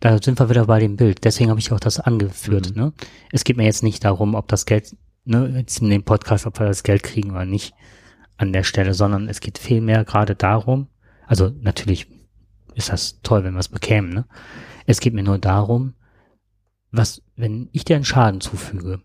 [0.00, 2.82] da sind wir wieder bei dem Bild, deswegen habe ich auch das angeführt, Mhm.
[2.82, 2.92] ne.
[3.32, 6.58] Es geht mir jetzt nicht darum, ob das Geld, ne, jetzt in dem Podcast, ob
[6.60, 7.74] wir das Geld kriegen oder nicht
[8.36, 10.88] an der Stelle, sondern es geht vielmehr gerade darum,
[11.26, 12.06] also natürlich
[12.74, 14.24] ist das toll, wenn wir es bekämen, ne.
[14.86, 15.94] Es geht mir nur darum,
[16.90, 19.00] was, wenn ich dir einen Schaden zufüge,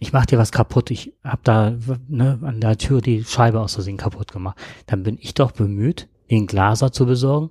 [0.00, 1.76] ich mach dir was kaputt, ich hab da
[2.08, 6.08] ne, an der Tür die Scheibe aus Versehen kaputt gemacht, dann bin ich doch bemüht,
[6.30, 7.50] den Glaser zu besorgen,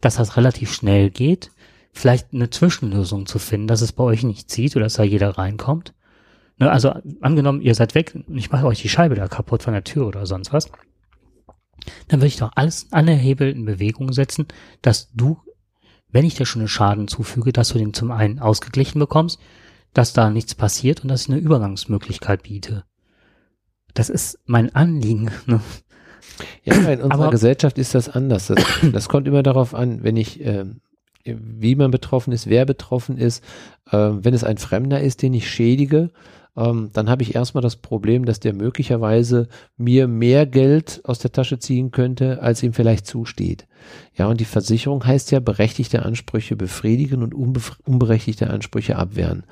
[0.00, 1.50] dass das relativ schnell geht,
[1.92, 5.36] vielleicht eine Zwischenlösung zu finden, dass es bei euch nicht zieht oder dass da jeder
[5.38, 5.92] reinkommt.
[6.58, 9.72] Ne, also angenommen, ihr seid weg und ich mache euch die Scheibe da kaputt von
[9.72, 10.70] der Tür oder sonst was,
[12.08, 14.46] dann würde ich doch alles, alle Hebel in Bewegung setzen,
[14.82, 15.40] dass du,
[16.12, 19.40] wenn ich dir schon einen Schaden zufüge, dass du den zum einen ausgeglichen bekommst,
[19.94, 22.84] dass da nichts passiert und dass ich eine Übergangsmöglichkeit biete.
[23.94, 25.30] Das ist mein Anliegen.
[25.46, 25.60] Ne?
[26.64, 28.46] Ja, in unserer Aber- Gesellschaft ist das anders.
[28.46, 28.58] Das,
[28.92, 30.80] das kommt immer darauf an, wenn ich, ähm,
[31.24, 33.44] wie man betroffen ist, wer betroffen ist.
[33.90, 36.10] Ähm, wenn es ein Fremder ist, den ich schädige,
[36.56, 41.32] ähm, dann habe ich erstmal das Problem, dass der möglicherweise mir mehr Geld aus der
[41.32, 43.66] Tasche ziehen könnte, als ihm vielleicht zusteht.
[44.14, 49.44] Ja, und die Versicherung heißt ja berechtigte Ansprüche befriedigen und unberechtigte Ansprüche abwehren.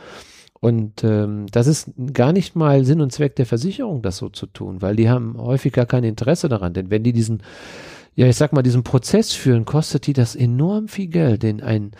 [0.61, 4.47] Und ähm, das ist gar nicht mal Sinn und Zweck der Versicherung, das so zu
[4.47, 6.75] tun, weil die haben häufig gar kein Interesse daran.
[6.75, 7.43] Denn wenn die diesen,
[8.15, 11.45] ja, ich sag mal, diesen Prozess führen, kostet die das enorm viel Geld.
[11.45, 11.93] Denn ein,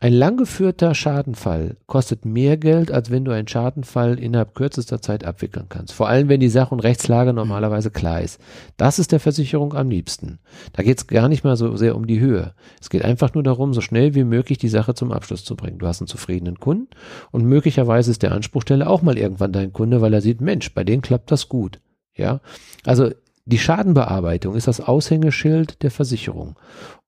[0.00, 5.66] ein langgeführter Schadenfall kostet mehr Geld, als wenn du einen Schadenfall innerhalb kürzester Zeit abwickeln
[5.68, 5.94] kannst.
[5.94, 8.40] Vor allem, wenn die Sach- und Rechtslage normalerweise klar ist.
[8.76, 10.40] Das ist der Versicherung am liebsten.
[10.72, 12.54] Da geht es gar nicht mal so sehr um die Höhe.
[12.80, 15.78] Es geht einfach nur darum, so schnell wie möglich die Sache zum Abschluss zu bringen.
[15.78, 16.88] Du hast einen zufriedenen Kunden
[17.30, 20.84] und möglicherweise ist der Anspruchsteller auch mal irgendwann dein Kunde, weil er sieht, Mensch, bei
[20.84, 21.80] denen klappt das gut.
[22.16, 22.40] Ja,
[22.84, 23.10] also
[23.46, 26.58] die Schadenbearbeitung ist das Aushängeschild der Versicherung.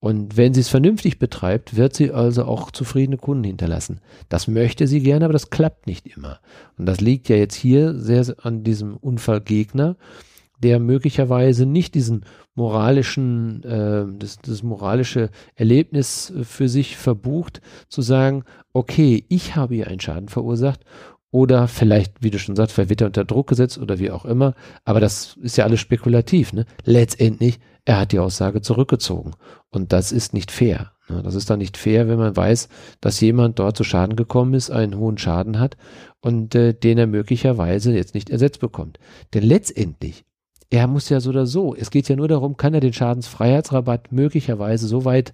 [0.01, 4.01] Und wenn sie es vernünftig betreibt, wird sie also auch zufriedene Kunden hinterlassen.
[4.29, 6.41] Das möchte sie gerne, aber das klappt nicht immer.
[6.77, 9.97] Und das liegt ja jetzt hier sehr an diesem Unfallgegner,
[10.63, 18.45] der möglicherweise nicht diesen moralischen, äh, das, das moralische Erlebnis für sich verbucht, zu sagen,
[18.75, 20.81] okay, ich habe hier einen Schaden verursacht
[21.37, 24.55] oder vielleicht, wie du schon sagst, vielleicht er unter Druck gesetzt oder wie auch immer.
[24.87, 26.55] Aber das ist ja alles spekulativ.
[26.55, 26.65] Ne?
[26.85, 29.33] Letztendlich, er hat die Aussage zurückgezogen.
[29.69, 30.93] Und das ist nicht fair.
[31.11, 31.23] Ne?
[31.23, 32.71] Das ist dann nicht fair, wenn man weiß,
[33.03, 35.77] dass jemand dort zu Schaden gekommen ist, einen hohen Schaden hat
[36.23, 38.99] und äh, den er möglicherweise jetzt nicht ersetzt bekommt.
[39.35, 40.25] Denn letztendlich,
[40.71, 44.13] er muss ja so oder so, es geht ja nur darum, kann er den Schadensfreiheitsrabatt
[44.13, 45.33] möglicherweise so weit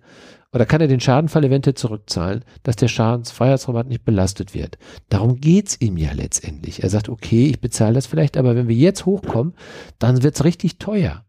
[0.52, 4.76] oder kann er den Schadenfall eventuell zurückzahlen, dass der Schadensfreiheitsrabatt nicht belastet wird.
[5.08, 6.82] Darum geht's ihm ja letztendlich.
[6.82, 9.54] Er sagt, okay, ich bezahle das vielleicht, aber wenn wir jetzt hochkommen,
[9.98, 11.24] dann wird's richtig teuer.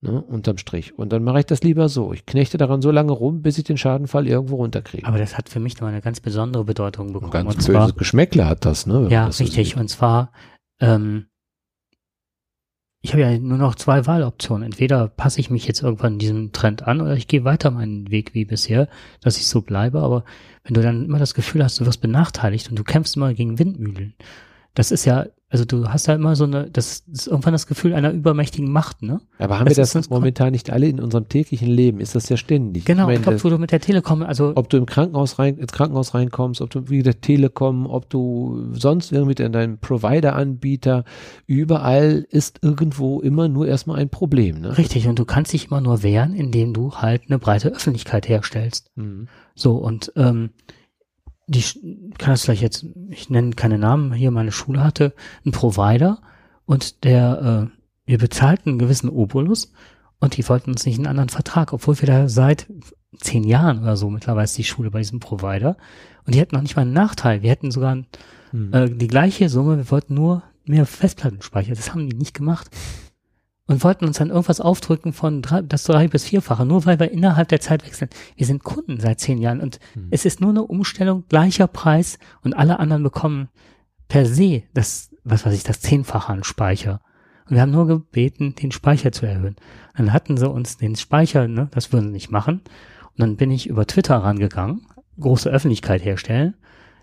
[0.00, 0.96] Ne, unterm Strich.
[0.96, 2.12] Und dann mache ich das lieber so.
[2.12, 5.04] Ich knechte daran so lange rum, bis ich den Schadenfall irgendwo runterkriege.
[5.04, 7.32] Aber das hat für mich noch eine ganz besondere Bedeutung Ein bekommen.
[7.32, 9.08] ganz und böses zwar, Geschmäckle hat das, ne?
[9.10, 9.70] ja, das so richtig.
[9.70, 9.76] sieht.
[9.76, 10.30] Und zwar,
[10.78, 11.26] ähm,
[13.00, 14.64] ich habe ja nur noch zwei Wahloptionen.
[14.64, 18.34] Entweder passe ich mich jetzt irgendwann diesem Trend an oder ich gehe weiter meinen Weg
[18.34, 18.88] wie bisher,
[19.20, 20.00] dass ich so bleibe.
[20.00, 20.24] Aber
[20.64, 23.58] wenn du dann immer das Gefühl hast, du wirst benachteiligt und du kämpfst immer gegen
[23.58, 24.14] Windmühlen,
[24.74, 27.94] das ist ja, also du hast ja immer so eine, das ist irgendwann das Gefühl
[27.94, 29.20] einer übermächtigen Macht, ne?
[29.38, 32.00] Aber haben Das wir das momentan nicht alle in unserem täglichen Leben?
[32.00, 32.84] Ist das ja ständig.
[32.84, 34.84] Genau, Ich ich meine, glaube, das- wo du mit der Telekom, also ob du im
[34.84, 39.52] Krankenhaus rein, ins Krankenhaus reinkommst, ob du wie der Telekom, ob du sonst irgendwie in
[39.52, 41.04] deinem Provider-Anbieter,
[41.46, 44.60] überall ist irgendwo immer nur erstmal ein Problem.
[44.60, 44.76] Ne?
[44.76, 48.90] richtig, und du kannst dich immer nur wehren, indem du halt eine breite Öffentlichkeit herstellst.
[48.96, 49.28] Mhm.
[49.54, 50.50] So, und ähm,
[51.48, 51.64] die
[52.18, 55.14] kann das vielleicht jetzt, ich nenne keine Namen, hier meine Schule hatte
[55.44, 56.20] einen Provider
[56.66, 59.72] und der, äh, wir bezahlten einen gewissen Obolus
[60.20, 62.66] und die wollten uns nicht einen anderen Vertrag, obwohl wir da seit
[63.16, 65.76] zehn Jahren oder so mittlerweile ist die Schule bei diesem Provider
[66.26, 67.42] und die hätten noch nicht mal einen Nachteil.
[67.42, 68.04] Wir hätten sogar
[68.52, 68.72] Mhm.
[68.72, 71.74] äh, die gleiche Summe, wir wollten nur mehr Festplattenspeicher.
[71.74, 72.68] Das haben die nicht gemacht.
[73.68, 77.12] Und wollten uns dann irgendwas aufdrücken von drei, das drei bis vierfache, nur weil wir
[77.12, 78.08] innerhalb der Zeit wechseln.
[78.34, 80.08] Wir sind Kunden seit zehn Jahren und Mhm.
[80.10, 83.48] es ist nur eine Umstellung, gleicher Preis und alle anderen bekommen
[84.08, 87.02] per se das, was weiß ich, das Zehnfache an Speicher.
[87.44, 89.56] Und wir haben nur gebeten, den Speicher zu erhöhen.
[89.96, 92.62] Dann hatten sie uns den Speicher, ne, das würden sie nicht machen.
[92.62, 94.86] Und dann bin ich über Twitter rangegangen,
[95.20, 96.54] große Öffentlichkeit herstellen.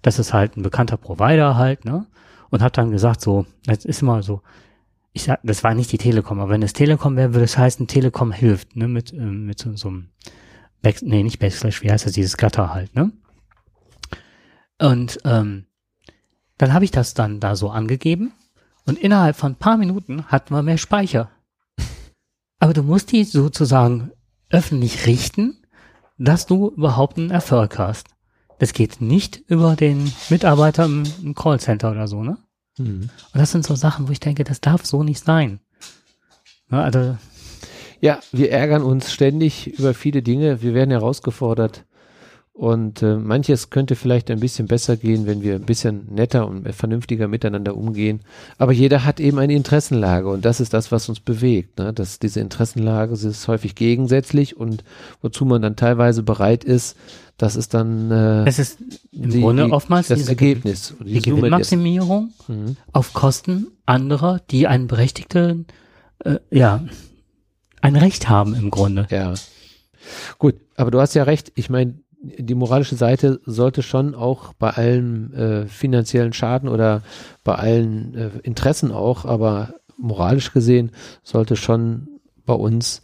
[0.02, 2.08] Das ist halt ein bekannter Provider halt, ne?
[2.50, 4.42] Und hab dann gesagt, so, das ist immer so,
[5.16, 7.88] ich sag, das war nicht die Telekom, aber wenn es Telekom wäre, würde es heißen,
[7.88, 10.10] Telekom hilft, ne, mit, ähm, mit so, so einem
[10.82, 13.14] Back, nee, nicht Backslash, wie heißt das, dieses Gatter halt, ne?
[14.78, 15.68] Und ähm,
[16.58, 18.34] dann habe ich das dann da so angegeben
[18.86, 21.32] und innerhalb von ein paar Minuten hatten wir mehr Speicher.
[22.60, 24.12] Aber du musst die sozusagen
[24.50, 25.66] öffentlich richten,
[26.18, 28.10] dass du überhaupt einen Erfolg hast.
[28.60, 32.38] Das geht nicht über den Mitarbeiter im, im Callcenter oder so, ne?
[32.78, 33.10] Mhm.
[33.34, 35.60] Und das sind so Sachen, wo ich denke, das darf so nicht sein.
[36.70, 37.18] Ne, also,
[38.02, 40.62] Ja, wir ärgern uns ständig über viele Dinge.
[40.62, 41.86] Wir werden herausgefordert.
[42.58, 46.72] Und äh, manches könnte vielleicht ein bisschen besser gehen, wenn wir ein bisschen netter und
[46.74, 48.22] vernünftiger miteinander umgehen.
[48.58, 51.78] Aber jeder hat eben eine Interessenlage und das ist das, was uns bewegt.
[51.80, 51.92] Ne?
[51.92, 54.86] Dass diese Interessenlage sie ist häufig gegensätzlich und
[55.22, 56.96] wozu man dann teilweise bereit ist,
[57.38, 58.78] das ist dann äh, es ist
[59.12, 60.94] im die- Grunde die, oftmals das Ergebnis.
[61.06, 61.36] die dessen.
[61.36, 62.78] Gewinnmaximierung Mhm.
[62.94, 65.66] auf Kosten anderer, die einen berechtigten,
[66.24, 66.86] äh, ja,
[67.82, 69.08] ein Recht haben im Grunde.
[69.12, 69.34] Ja.
[70.38, 71.52] Gut, aber du hast ja recht.
[71.56, 71.96] Ich meine,
[72.38, 77.02] die moralische Seite sollte schon auch bei allen äh, finanziellen Schaden oder
[77.44, 80.92] bei allen äh, Interessen auch, aber moralisch gesehen
[81.24, 82.08] sollte schon
[82.46, 83.02] bei uns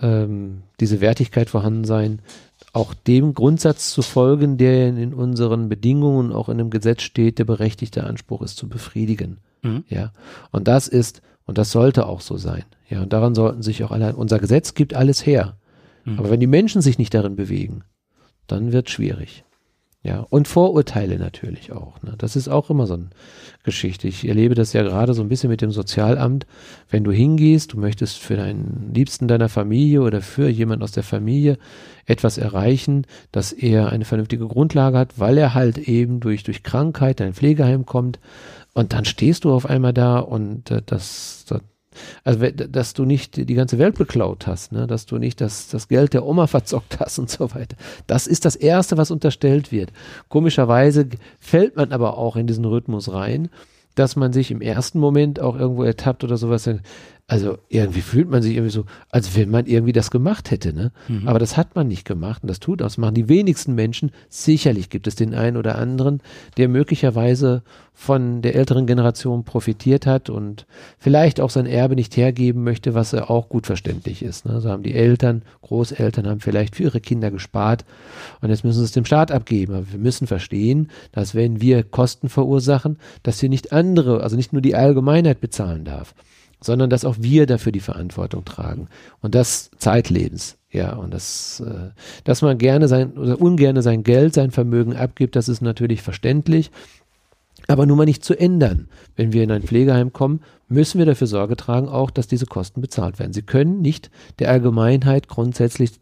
[0.00, 2.20] ähm, diese Wertigkeit vorhanden sein,
[2.72, 7.44] auch dem Grundsatz zu folgen, der in unseren Bedingungen auch in dem Gesetz steht, der
[7.44, 9.38] berechtigte Anspruch ist zu befriedigen.
[9.62, 9.84] Mhm.
[9.88, 10.12] Ja.
[10.50, 12.64] Und das ist, und das sollte auch so sein.
[12.88, 13.02] Ja.
[13.02, 15.56] Und daran sollten sich auch alle, unser Gesetz gibt alles her.
[16.04, 16.18] Mhm.
[16.18, 17.84] Aber wenn die Menschen sich nicht darin bewegen,
[18.46, 19.44] dann wird schwierig.
[20.06, 22.02] Ja, und Vorurteile natürlich auch.
[22.02, 22.14] Ne?
[22.18, 23.08] Das ist auch immer so eine
[23.62, 24.06] Geschichte.
[24.06, 26.46] Ich erlebe das ja gerade so ein bisschen mit dem Sozialamt.
[26.90, 31.04] Wenn du hingehst, du möchtest für deinen Liebsten deiner Familie oder für jemanden aus der
[31.04, 31.56] Familie
[32.04, 37.20] etwas erreichen, dass er eine vernünftige Grundlage hat, weil er halt eben durch, durch Krankheit
[37.20, 38.20] in ein Pflegeheim kommt.
[38.74, 41.62] Und dann stehst du auf einmal da und äh, das, das
[42.24, 44.86] also, dass du nicht die ganze Welt beklaut hast, ne?
[44.86, 47.76] dass du nicht das, das Geld der Oma verzockt hast und so weiter.
[48.06, 49.92] Das ist das Erste, was unterstellt wird.
[50.28, 51.08] Komischerweise
[51.38, 53.48] fällt man aber auch in diesen Rhythmus rein,
[53.94, 56.68] dass man sich im ersten Moment auch irgendwo ertappt oder sowas.
[57.26, 60.74] Also irgendwie fühlt man sich irgendwie so, als wenn man irgendwie das gemacht hätte.
[60.74, 60.92] Ne?
[61.08, 61.26] Mhm.
[61.26, 64.10] Aber das hat man nicht gemacht und das tut das machen die wenigsten Menschen.
[64.28, 66.20] Sicherlich gibt es den einen oder anderen,
[66.58, 67.62] der möglicherweise
[67.94, 70.66] von der älteren Generation profitiert hat und
[70.98, 74.44] vielleicht auch sein Erbe nicht hergeben möchte, was ja auch gut verständlich ist.
[74.44, 74.60] Ne?
[74.60, 77.86] So haben die Eltern, Großeltern haben vielleicht für ihre Kinder gespart
[78.42, 79.72] und jetzt müssen sie es dem Staat abgeben.
[79.72, 84.52] Aber wir müssen verstehen, dass wenn wir Kosten verursachen, dass hier nicht andere, also nicht
[84.52, 86.14] nur die Allgemeinheit bezahlen darf
[86.64, 88.88] sondern dass auch wir dafür die Verantwortung tragen.
[89.20, 90.56] Und das zeitlebens.
[90.70, 91.90] Ja, und das, äh,
[92.24, 96.70] dass man gerne sein oder ungerne sein Geld, sein Vermögen abgibt, das ist natürlich verständlich.
[97.66, 98.88] Aber nun mal nicht zu ändern.
[99.16, 102.80] Wenn wir in ein Pflegeheim kommen, müssen wir dafür Sorge tragen, auch, dass diese Kosten
[102.80, 103.32] bezahlt werden.
[103.32, 105.92] Sie können nicht der Allgemeinheit grundsätzlich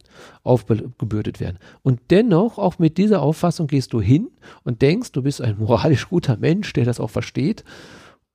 [0.42, 1.58] aufgebürdet werden.
[1.82, 4.28] Und dennoch, auch mit dieser Auffassung gehst du hin
[4.64, 7.64] und denkst, du bist ein moralisch guter Mensch, der das auch versteht.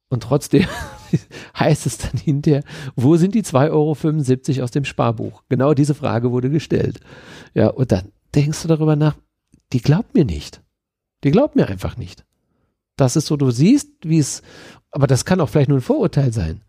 [0.10, 0.66] Und trotzdem
[1.60, 2.64] heißt es dann hinterher,
[2.96, 5.44] wo sind die 2,75 Euro aus dem Sparbuch?
[5.50, 7.00] Genau diese Frage wurde gestellt.
[7.54, 9.16] Ja, und dann denkst du darüber nach,
[9.74, 10.62] die glaubt mir nicht.
[11.24, 12.26] Die glaubt mir einfach nicht.
[12.96, 14.42] Das ist so, du siehst, wie es,
[14.92, 16.62] aber das kann auch vielleicht nur ein Vorurteil sein.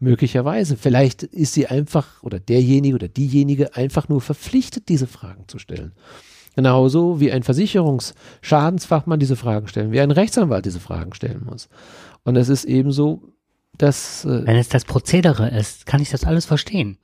[0.00, 0.76] Möglicherweise.
[0.76, 5.92] Vielleicht ist sie einfach oder derjenige oder diejenige einfach nur verpflichtet, diese Fragen zu stellen.
[6.54, 11.68] Genauso wie ein Versicherungsschadensfachmann diese Fragen stellen, wie ein Rechtsanwalt diese Fragen stellen muss.
[12.28, 13.22] Und es ist ebenso,
[13.78, 14.26] dass.
[14.26, 16.98] Äh, Wenn es das Prozedere ist, kann ich das alles verstehen.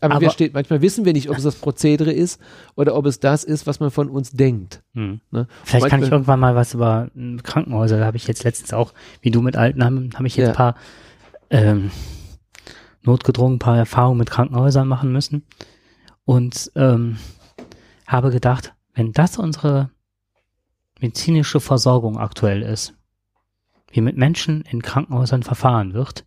[0.00, 2.40] aber, aber- wir steht, manchmal wissen wir nicht, ob es das Prozedere ist
[2.76, 4.84] oder ob es das ist, was man von uns denkt.
[4.94, 5.20] Hm.
[5.32, 5.48] Ne?
[5.64, 8.94] Vielleicht kann ich irgendwann mal was über ähm, Krankenhäuser, da habe ich jetzt letztens auch,
[9.22, 10.50] wie du mit Altenheim, habe ich jetzt Ja.
[10.52, 10.74] ein paar
[11.50, 11.90] ähm,
[13.02, 15.42] notgedrungen ein paar Erfahrungen mit Krankenhäusern machen müssen
[16.24, 17.16] und ähm,
[18.06, 19.90] habe gedacht, wenn das unsere
[21.00, 22.94] medizinische Versorgung aktuell ist,
[23.94, 26.24] wie mit Menschen in Krankenhäusern verfahren wird,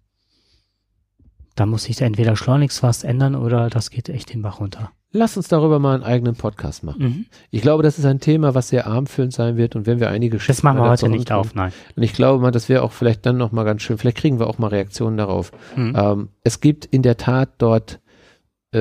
[1.55, 4.91] dann muss sich da entweder schleunigst was ändern oder das geht echt den Bach runter.
[5.11, 7.01] Lass uns darüber mal einen eigenen Podcast machen.
[7.01, 7.25] Mhm.
[7.49, 10.37] Ich glaube, das ist ein Thema, was sehr armfüllend sein wird und wenn wir einige
[10.37, 11.71] Das machen wir heute nicht auf, nein.
[11.95, 13.97] Und ich glaube mal, das wäre auch vielleicht dann noch mal ganz schön.
[13.97, 15.51] Vielleicht kriegen wir auch mal Reaktionen darauf.
[15.75, 15.93] Mhm.
[15.95, 17.99] Ähm, es gibt in der Tat dort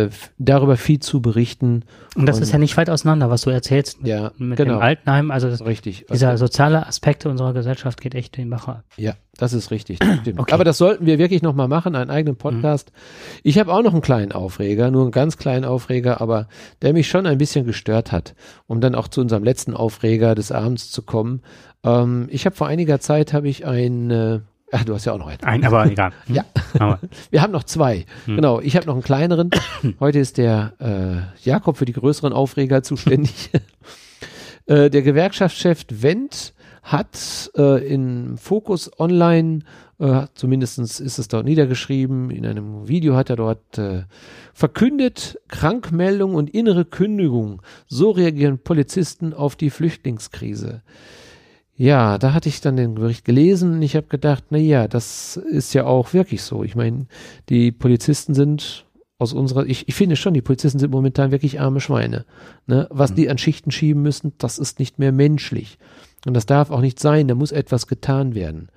[0.04, 1.84] äh, darüber viel zu berichten.
[2.14, 4.74] Und das Und- ist ja nicht weit auseinander, was du erzählst mit, Ja, mit genau.
[4.74, 5.30] dem Altenheim.
[5.30, 6.06] Also das, Richtig.
[6.12, 8.84] dieser soziale Aspekt unserer Gesellschaft geht echt den Bach ab.
[8.96, 9.98] Ja, das ist richtig.
[9.98, 10.38] das Stimmt.
[10.40, 10.52] Okay.
[10.54, 12.92] Aber das sollten wir wirklich noch mal machen, einen eigenen Podcast.
[13.42, 16.48] Ich habe auch noch einen kleinen Aufreger, nur einen ganz kleinen Aufreger, aber
[16.82, 18.34] der mich schon ein bisschen gestört hat,
[18.66, 21.42] um dann auch zu unserem letzten Aufreger des Abends zu kommen.
[21.84, 24.40] Ähm, ich habe vor einiger Zeit habe ich ein, äh,
[24.72, 25.42] ach, du hast ja auch noch einen.
[25.42, 26.12] Ein, aber egal.
[26.26, 26.34] Hm?
[26.36, 26.44] Ja.
[26.78, 28.06] Aber, Wir haben noch zwei.
[28.26, 28.36] Hm.
[28.36, 29.50] Genau, ich habe noch einen kleineren.
[30.00, 33.50] Heute ist der äh, Jakob für die größeren Aufreger zuständig.
[34.66, 39.60] äh, der Gewerkschaftschef Wendt hat äh, in Focus Online,
[39.98, 44.04] äh, zumindest ist es dort niedergeschrieben, in einem Video hat er dort äh,
[44.54, 47.60] verkündet, Krankmeldung und innere Kündigung.
[47.88, 50.82] So reagieren Polizisten auf die Flüchtlingskrise.
[51.76, 55.36] Ja, da hatte ich dann den Bericht gelesen und ich habe gedacht, na ja, das
[55.36, 56.64] ist ja auch wirklich so.
[56.64, 57.06] Ich meine,
[57.50, 58.86] die Polizisten sind
[59.18, 62.24] aus unserer, ich, ich finde schon, die Polizisten sind momentan wirklich arme Schweine.
[62.66, 62.86] Ne?
[62.90, 65.78] Was die an Schichten schieben müssen, das ist nicht mehr menschlich.
[66.26, 68.68] Und das darf auch nicht sein, da muss etwas getan werden.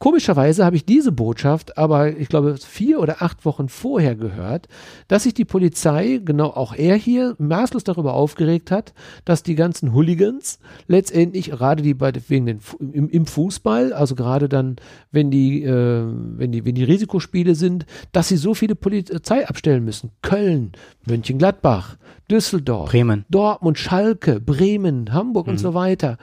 [0.00, 4.68] Komischerweise habe ich diese Botschaft aber, ich glaube, vier oder acht Wochen vorher gehört,
[5.08, 8.94] dass sich die Polizei, genau auch er hier, maßlos darüber aufgeregt hat,
[9.24, 14.48] dass die ganzen Hooligans letztendlich, gerade die bei, wegen den, im, im Fußball, also gerade
[14.48, 14.76] dann,
[15.10, 19.84] wenn die, äh, wenn die, wenn die Risikospiele sind, dass sie so viele Polizei abstellen
[19.84, 20.10] müssen.
[20.22, 20.72] Köln,
[21.06, 21.96] Mönchengladbach,
[22.30, 23.24] Düsseldorf, Bremen.
[23.30, 26.18] Dortmund, Schalke, Bremen, Hamburg und so weiter.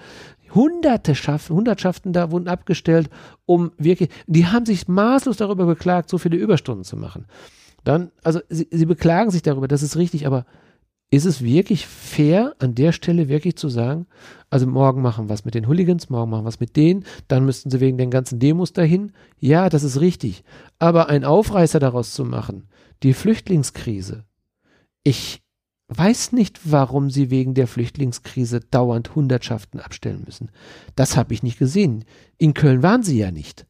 [0.55, 3.09] Hunderte Schaff, Hundertschaften da wurden abgestellt,
[3.45, 7.25] um wirklich, die haben sich maßlos darüber beklagt, so viele Überstunden zu machen.
[7.83, 10.45] Dann, also sie, sie beklagen sich darüber, das ist richtig, aber
[11.11, 14.07] ist es wirklich fair, an der Stelle wirklich zu sagen,
[14.49, 17.79] also morgen machen was mit den Hooligans, morgen machen was mit denen, dann müssten sie
[17.79, 19.11] wegen den ganzen Demos dahin.
[19.39, 20.43] Ja, das ist richtig.
[20.79, 22.67] Aber ein Aufreißer daraus zu machen,
[23.03, 24.25] die Flüchtlingskrise,
[25.03, 25.44] ich
[25.87, 30.49] weiß nicht, warum sie wegen der Flüchtlingskrise dauernd Hundertschaften abstellen müssen.
[30.95, 32.05] Das habe ich nicht gesehen.
[32.37, 33.65] In Köln waren sie ja nicht.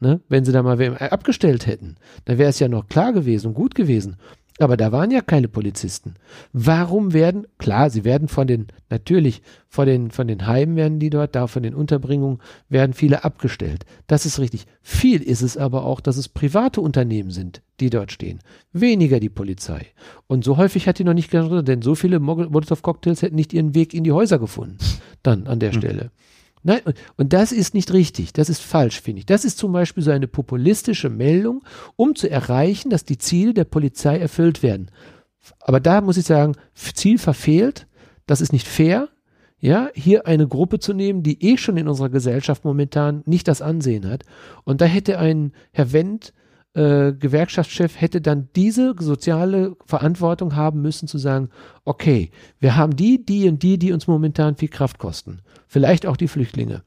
[0.00, 0.20] Ne?
[0.28, 3.74] Wenn sie da mal abgestellt hätten, dann wäre es ja noch klar gewesen und gut
[3.74, 4.16] gewesen.
[4.60, 6.14] Aber da waren ja keine Polizisten.
[6.52, 11.10] Warum werden, klar, sie werden von den, natürlich, von den, von den Heimen werden die
[11.10, 13.84] dort, da von den Unterbringungen werden viele abgestellt.
[14.08, 14.66] Das ist richtig.
[14.82, 18.40] Viel ist es aber auch, dass es private Unternehmen sind, die dort stehen.
[18.72, 19.86] Weniger die Polizei.
[20.26, 23.76] Und so häufig hat die noch nicht gehandelt, denn so viele Molotov-Cocktails hätten nicht ihren
[23.76, 24.78] Weg in die Häuser gefunden.
[25.22, 26.10] Dann an der Stelle.
[26.62, 26.80] Nein,
[27.16, 28.32] und, das ist nicht richtig.
[28.32, 29.26] Das ist falsch, finde ich.
[29.26, 31.64] Das ist zum Beispiel so eine populistische Meldung,
[31.96, 34.90] um zu erreichen, dass die Ziele der Polizei erfüllt werden.
[35.60, 37.86] Aber da muss ich sagen, Ziel verfehlt.
[38.26, 39.08] Das ist nicht fair.
[39.60, 43.60] Ja, hier eine Gruppe zu nehmen, die eh schon in unserer Gesellschaft momentan nicht das
[43.60, 44.22] Ansehen hat.
[44.64, 46.32] Und da hätte ein Herr Wendt,
[46.74, 51.50] äh, Gewerkschaftschef, hätte dann diese soziale Verantwortung haben müssen, zu sagen,
[51.84, 52.30] okay,
[52.60, 55.40] wir haben die, die und die, die uns momentan viel Kraft kosten.
[55.66, 56.82] Vielleicht auch die Flüchtlinge.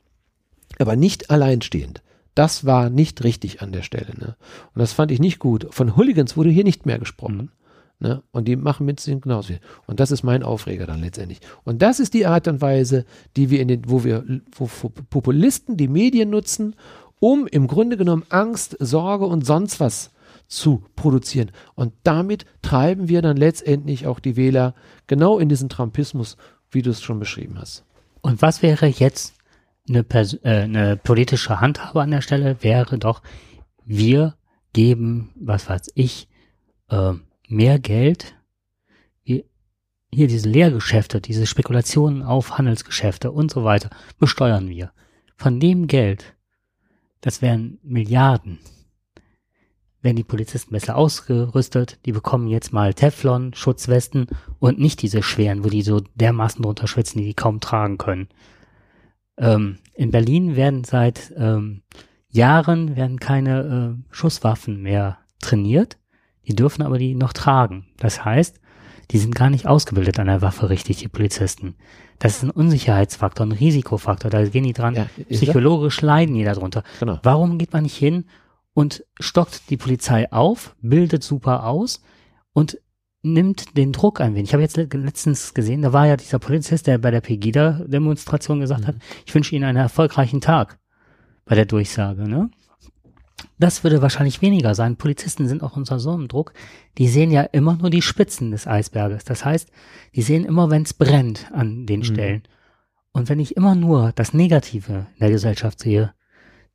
[0.79, 2.01] Aber nicht alleinstehend.
[2.35, 4.13] Das war nicht richtig an der Stelle.
[4.17, 4.35] Ne?
[4.73, 5.67] Und das fand ich nicht gut.
[5.71, 7.51] Von Hooligans wurde hier nicht mehr gesprochen.
[7.99, 8.23] Ne?
[8.31, 9.59] Und die machen mit sind genauso viel.
[9.85, 11.39] Und das ist mein Aufreger dann letztendlich.
[11.63, 13.05] Und das ist die Art und Weise,
[13.35, 14.25] die wir in den, wo wir,
[14.55, 14.67] wo
[15.09, 16.75] Populisten die Medien nutzen,
[17.21, 20.11] um im Grunde genommen Angst, Sorge und sonst was
[20.47, 21.51] zu produzieren.
[21.75, 24.73] Und damit treiben wir dann letztendlich auch die Wähler
[25.05, 26.35] genau in diesen Trumpismus,
[26.71, 27.85] wie du es schon beschrieben hast.
[28.21, 29.35] Und was wäre jetzt
[29.87, 32.57] eine, Pers äh, eine politische Handhabe an der Stelle?
[32.61, 33.21] Wäre doch,
[33.85, 34.35] wir
[34.73, 36.27] geben, was weiß ich,
[36.89, 37.13] äh,
[37.47, 38.35] mehr Geld.
[39.23, 39.43] Wir,
[40.11, 44.91] hier diese Lehrgeschäfte, diese Spekulationen auf Handelsgeschäfte und so weiter, besteuern wir.
[45.37, 46.35] Von dem Geld,
[47.21, 48.59] das wären Milliarden,
[50.01, 54.27] werden die Polizisten besser ausgerüstet, die bekommen jetzt mal Teflon, Schutzwesten
[54.59, 58.27] und nicht diese schweren, wo die so dermaßen drunter schwitzen, die die kaum tragen können.
[59.37, 61.83] Ähm, in Berlin werden seit ähm,
[62.29, 65.97] Jahren werden keine äh, Schusswaffen mehr trainiert,
[66.47, 67.87] die dürfen aber die noch tragen.
[67.97, 68.59] Das heißt,
[69.11, 71.75] die sind gar nicht ausgebildet an der Waffe richtig, die Polizisten.
[72.19, 74.95] Das ist ein Unsicherheitsfaktor, ein Risikofaktor, da gehen die dran.
[74.95, 75.07] Ja?
[75.29, 76.83] Psychologisch leiden die darunter.
[76.99, 77.19] Genau.
[77.23, 78.25] Warum geht man nicht hin
[78.73, 82.01] und stockt die Polizei auf, bildet super aus
[82.53, 82.77] und
[83.23, 84.49] nimmt den Druck ein wenig.
[84.49, 88.59] Ich habe jetzt le- letztens gesehen, da war ja dieser Polizist, der bei der Pegida-Demonstration
[88.59, 90.79] gesagt hat, ich wünsche Ihnen einen erfolgreichen Tag
[91.45, 92.27] bei der Durchsage.
[92.27, 92.49] Ne?
[93.59, 94.95] Das würde wahrscheinlich weniger sein.
[94.95, 96.53] Polizisten sind auch unter so einem Druck.
[96.97, 99.23] Die sehen ja immer nur die Spitzen des Eisberges.
[99.23, 99.69] Das heißt,
[100.15, 102.43] die sehen immer, wenn es brennt an den Stellen.
[103.11, 106.13] Und wenn ich immer nur das Negative in der Gesellschaft sehe,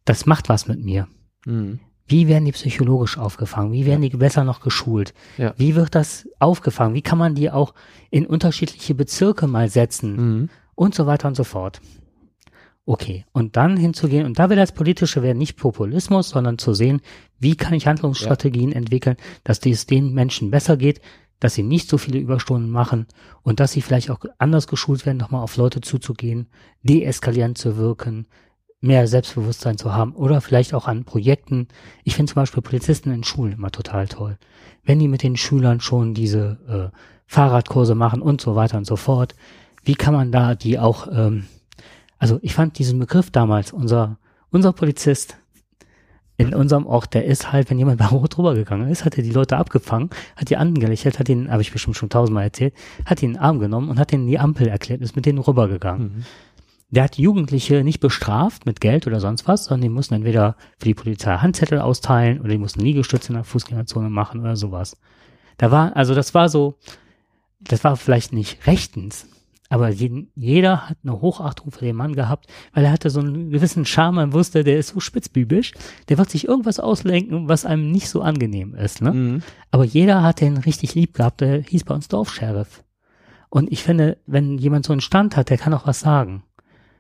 [0.05, 1.09] das macht was mit mir.
[1.44, 1.80] Mhm.
[2.09, 3.72] Wie werden die psychologisch aufgefangen?
[3.72, 5.12] Wie werden die besser noch geschult?
[5.38, 5.55] Ja.
[5.56, 6.94] Wie wird das aufgefangen?
[6.94, 7.74] Wie kann man die auch
[8.10, 10.16] in unterschiedliche Bezirke mal setzen?
[10.16, 10.48] Mhm.
[10.76, 11.80] Und so weiter und so fort.
[12.88, 17.00] Okay, und dann hinzugehen, und da will das Politische werden nicht Populismus, sondern zu sehen,
[17.40, 21.00] wie kann ich Handlungsstrategien entwickeln, dass es den Menschen besser geht,
[21.40, 23.06] dass sie nicht so viele Überstunden machen
[23.42, 26.46] und dass sie vielleicht auch anders geschult werden, nochmal auf Leute zuzugehen,
[26.84, 28.28] deeskalierend zu wirken,
[28.80, 31.66] mehr Selbstbewusstsein zu haben oder vielleicht auch an Projekten.
[32.04, 34.38] Ich finde zum Beispiel Polizisten in Schulen immer total toll.
[34.84, 36.96] Wenn die mit den Schülern schon diese äh,
[37.26, 39.34] Fahrradkurse machen und so weiter und so fort,
[39.82, 41.46] wie kann man da die auch, ähm,
[42.18, 44.18] also ich fand diesen Begriff damals, unser,
[44.51, 45.36] unser Polizist
[46.38, 49.32] in unserem Ort, der ist halt, wenn jemand bei Rot rübergegangen ist, hat er die
[49.32, 52.74] Leute abgefangen, hat die angelächelt, hat den, habe ich bestimmt schon tausendmal erzählt,
[53.05, 55.38] hat ihn in den Arm genommen und hat denen die Ampel erklärt, ist mit denen
[55.38, 56.24] rübergegangen.
[56.88, 60.84] Der hat Jugendliche nicht bestraft mit Geld oder sonst was, sondern die mussten entweder für
[60.84, 64.97] die Polizei Handzettel austeilen oder die mussten Liegestütze in der Fußgängerzone machen oder sowas.
[65.59, 66.78] Da war, also das war so,
[67.60, 69.26] das war vielleicht nicht rechtens,
[69.68, 73.84] aber jeder hat eine Hochachtung für den Mann gehabt, weil er hatte so einen gewissen
[73.84, 75.72] Charme, man wusste, der ist so spitzbübisch,
[76.09, 79.12] der wird sich irgendwas auslenken, was einem nicht so angenehm ist, ne?
[79.12, 79.43] Mhm.
[79.70, 82.82] Aber jeder hat den richtig lieb gehabt, der hieß bei uns Dorfscheriff.
[83.48, 86.43] Und ich finde, wenn jemand so einen Stand hat, der kann auch was sagen.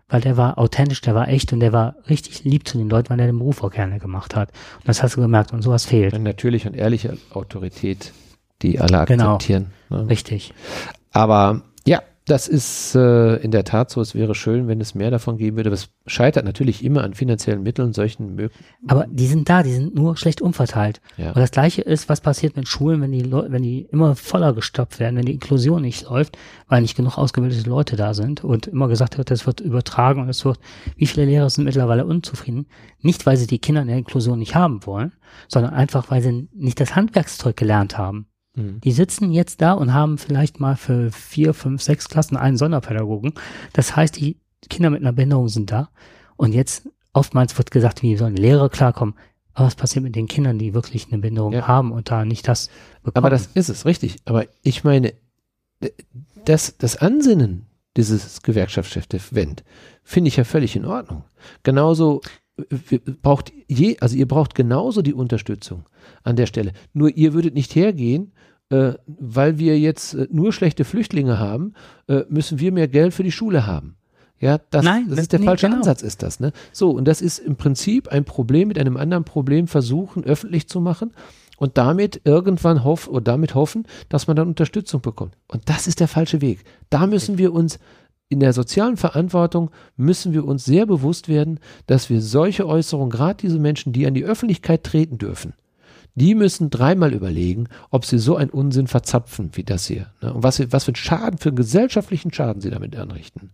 [0.08, 3.10] Weil der war authentisch, der war echt und der war richtig lieb zu den Leuten,
[3.10, 4.50] weil er den Beruf auch gerne gemacht hat.
[4.78, 6.14] Und das hast du gemerkt und sowas fehlt.
[6.14, 8.12] Eine natürliche und ehrliche Autorität,
[8.62, 9.34] die alle Genau.
[9.34, 9.66] akzeptieren.
[9.90, 10.08] Ne?
[10.08, 10.54] Richtig.
[11.10, 11.62] Aber
[12.26, 14.00] das ist äh, in der Tat so.
[14.00, 15.70] Es wäre schön, wenn es mehr davon geben würde.
[15.70, 18.64] Aber es scheitert natürlich immer an finanziellen Mitteln, solchen möglichen.
[18.88, 21.00] Aber die sind da, die sind nur schlecht umverteilt.
[21.16, 21.28] Ja.
[21.28, 24.98] Und das Gleiche ist, was passiert mit Schulen, wenn die, wenn die immer voller gestopft
[24.98, 26.36] werden, wenn die Inklusion nicht läuft,
[26.66, 30.28] weil nicht genug ausgebildete Leute da sind und immer gesagt wird, es wird übertragen und
[30.28, 30.58] es wird,
[30.96, 32.66] wie viele Lehrer sind mittlerweile unzufrieden?
[33.02, 35.12] Nicht, weil sie die Kinder in der Inklusion nicht haben wollen,
[35.46, 38.26] sondern einfach, weil sie nicht das Handwerkszeug gelernt haben.
[38.56, 38.80] Mhm.
[38.80, 43.34] Die sitzen jetzt da und haben vielleicht mal für vier, fünf, sechs Klassen einen Sonderpädagogen.
[43.72, 44.38] Das heißt, die
[44.68, 45.90] Kinder mit einer Behinderung sind da.
[46.36, 49.14] Und jetzt oftmals wird gesagt, wie sollen Lehrer klarkommen.
[49.54, 51.66] Aber was passiert mit den Kindern, die wirklich eine Behinderung Ja.
[51.68, 52.68] haben und da nicht das
[53.02, 53.24] bekommen?
[53.24, 54.16] Aber das ist es, richtig.
[54.24, 55.14] Aber ich meine,
[56.44, 57.66] das, das Ansinnen
[57.96, 59.64] dieses Gewerkschaftschefs Wendt
[60.02, 61.24] finde ich ja völlig in Ordnung.
[61.62, 62.20] Genauso
[63.22, 65.84] braucht je, also ihr braucht genauso die Unterstützung
[66.22, 66.72] an der Stelle.
[66.92, 68.32] Nur ihr würdet nicht hergehen,
[68.70, 71.74] äh, weil wir jetzt äh, nur schlechte Flüchtlinge haben,
[72.08, 73.96] äh, müssen wir mehr Geld für die Schule haben.
[74.38, 75.78] Ja, das, Nein, das ist der nee, falsche genau.
[75.78, 76.52] Ansatz, ist das, ne?
[76.72, 80.80] So, und das ist im Prinzip ein Problem mit einem anderen Problem versuchen, öffentlich zu
[80.80, 81.12] machen
[81.56, 85.36] und damit irgendwann hoff, oder damit hoffen, dass man dann Unterstützung bekommt.
[85.48, 86.64] Und das ist der falsche Weg.
[86.90, 87.78] Da müssen wir uns
[88.28, 93.36] in der sozialen Verantwortung müssen wir uns sehr bewusst werden, dass wir solche Äußerungen, gerade
[93.40, 95.54] diese Menschen, die an die Öffentlichkeit treten dürfen,
[96.16, 100.06] die müssen dreimal überlegen, ob sie so einen Unsinn verzapfen wie das hier.
[100.22, 100.32] Ne?
[100.32, 103.50] Und was, was für einen Schaden, für einen gesellschaftlichen Schaden sie damit anrichten.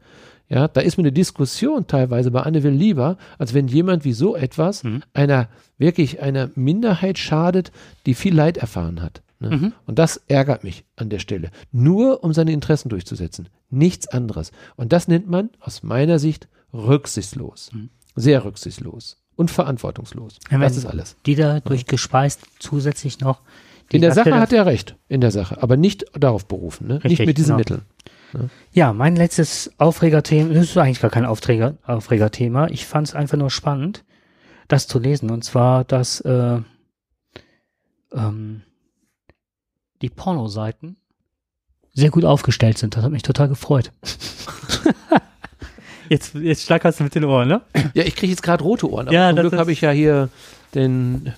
[0.49, 4.12] Ja, da ist mir eine Diskussion teilweise bei Anne Will lieber, als wenn jemand wie
[4.12, 5.03] so etwas Mhm.
[5.12, 7.73] einer wirklich einer Minderheit schadet,
[8.07, 9.23] die viel Leid erfahren hat.
[9.43, 9.56] Ne?
[9.56, 9.73] Mhm.
[9.86, 11.51] Und das ärgert mich an der Stelle.
[11.73, 13.48] Nur um seine Interessen durchzusetzen.
[13.69, 14.52] Nichts anderes.
[14.77, 17.70] Und das nennt man aus meiner Sicht rücksichtslos.
[17.73, 17.90] Mhm.
[18.14, 19.19] Sehr rücksichtslos.
[19.36, 20.39] Und verantwortungslos.
[20.51, 21.16] Ja, das ist alles.
[21.27, 23.40] Die dadurch gespeist zusätzlich noch.
[23.90, 24.97] die In der Sache hat er recht.
[25.09, 25.62] In der Sache.
[25.62, 26.86] Aber nicht darauf berufen.
[26.86, 26.94] Ne?
[26.94, 27.59] nicht Richtig, mit diesen genau.
[27.59, 27.82] Mitteln.
[28.73, 32.69] Ja, mein letztes Aufregerthema, das ist eigentlich gar kein Aufregerthema.
[32.69, 34.05] Ich fand es einfach nur spannend,
[34.69, 35.31] das zu lesen.
[35.31, 36.60] Und zwar, dass äh,
[38.12, 38.62] ähm,
[40.02, 40.96] die Pornoseiten
[41.94, 42.96] sehr gut aufgestellt sind.
[42.96, 43.92] Das hat mich total gefreut.
[46.08, 47.60] jetzt, jetzt schlackerst du mit den Ohren, ne?
[47.94, 49.06] Ja, ich kriege jetzt gerade rote Ohren.
[49.08, 50.28] Aber Ja, zum Glück habe ich ja hier
[50.74, 51.32] den.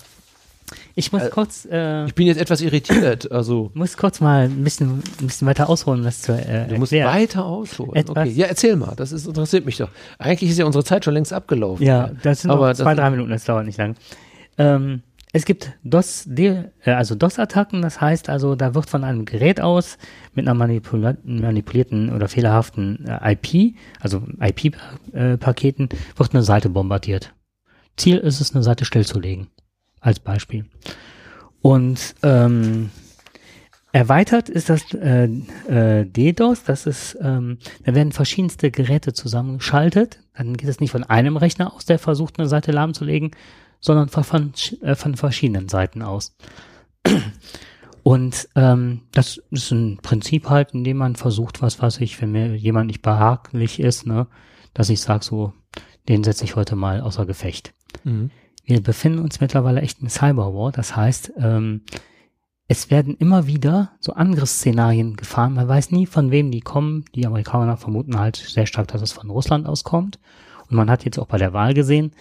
[0.96, 3.30] Ich muss Äh, kurz, äh, Ich bin jetzt etwas irritiert.
[3.32, 6.76] Also, muss kurz mal ein bisschen, ein bisschen weiter ausholen, um das zu äh, du
[6.76, 7.14] musst erklären.
[7.22, 7.96] weiter ausholen.
[7.96, 8.30] Etwas- Okay.
[8.30, 8.94] Ja, erzähl mal.
[8.96, 9.88] Das ist, interessiert mich doch.
[10.18, 11.84] Eigentlich ist ja unsere Zeit schon längst abgelaufen.
[11.84, 13.96] Ja, das sind Aber noch das- zwei, drei Minuten, das dauert nicht lang.
[14.56, 15.02] Ähm,
[15.35, 19.61] es gibt DOS, D- äh, also DOS-Attacken, das heißt also, da wird von einem Gerät
[19.61, 19.98] aus
[20.32, 27.35] mit einer manipulierten oder fehlerhaften äh, IP, also IP-Paketen, wird eine Seite bombardiert.
[27.97, 29.48] Ziel ist es, eine Seite stillzulegen,
[30.01, 30.66] als Beispiel.
[31.61, 32.90] Und ähm,
[33.90, 35.24] erweitert ist das äh,
[35.69, 40.20] äh, DDoS, das ist, ähm, da werden verschiedenste Geräte zusammengeschaltet.
[40.36, 43.32] Dann geht es nicht von einem Rechner aus, der versucht, eine Seite lahmzulegen,
[43.85, 46.35] sondern von, von, äh, von verschiedenen Seiten aus.
[48.02, 52.32] Und ähm, das ist ein Prinzip halt, in dem man versucht, was weiß ich, wenn
[52.32, 54.27] mir jemand nicht behaglich ist, ne,
[54.73, 55.52] dass ich sage so,
[56.09, 58.31] den setze ich heute mal außer Gefecht Mhm.
[58.65, 60.73] wir befinden uns mittlerweile echt in Cyberwar.
[60.73, 61.82] Das heißt, ähm,
[62.66, 65.55] es werden immer wieder so Angriffsszenarien gefahren.
[65.55, 67.05] Man weiß nie, von wem die kommen.
[67.15, 70.19] Die Amerikaner vermuten halt sehr stark, dass es von Russland auskommt.
[70.69, 72.12] Und man hat jetzt auch bei der Wahl gesehen,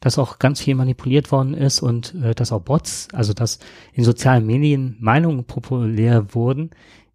[0.00, 3.58] dass auch ganz viel manipuliert worden ist und äh, dass auch Bots, also dass
[3.92, 6.70] in sozialen Medien Meinungen populär wurden,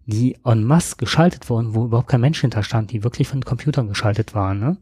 [0.06, 4.36] die en masse geschaltet wurden, wo überhaupt kein Mensch hinterstand, die wirklich von Computern geschaltet
[4.36, 4.60] waren.
[4.60, 4.78] Ne?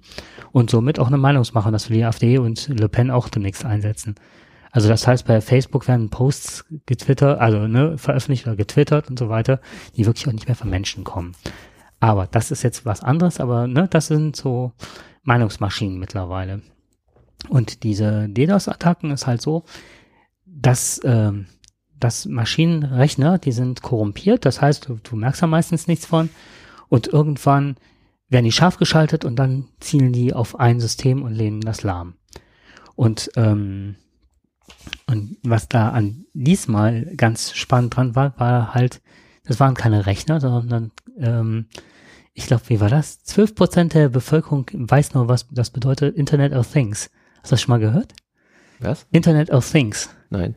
[0.52, 4.16] Und somit auch eine Meinungsmache, dass wir die AfD und Le Pen auch demnächst einsetzen.
[4.72, 9.28] Also das heißt, bei Facebook werden Posts getwittert, also ne, veröffentlicht oder getwittert und so
[9.28, 9.60] weiter,
[9.98, 11.34] die wirklich auch nicht mehr von Menschen kommen.
[12.00, 14.72] Aber das ist jetzt was anderes, aber ne, das sind so
[15.24, 16.62] Meinungsmaschinen mittlerweile.
[17.50, 19.64] Und diese DDoS-Attacken ist halt so,
[20.46, 21.48] dass, ähm,
[22.00, 26.30] dass Maschinenrechner, die sind korrumpiert, das heißt, du, du merkst da meistens nichts von
[26.90, 27.78] und irgendwann
[28.30, 32.16] werden die scharf geschaltet und dann zielen die auf ein System und lehnen das lahm.
[32.96, 33.96] Und, ähm,
[35.08, 39.02] und was da an diesmal ganz spannend dran war, war halt,
[39.44, 41.66] das waren keine Rechner, sondern ähm,
[42.34, 43.24] ich glaube, wie war das?
[43.24, 47.10] 12 Prozent der Bevölkerung weiß nur, was das bedeutet Internet of Things.
[47.42, 48.14] Hast du das schon mal gehört?
[48.80, 49.06] Was?
[49.12, 50.10] Internet of Things.
[50.30, 50.56] Nein.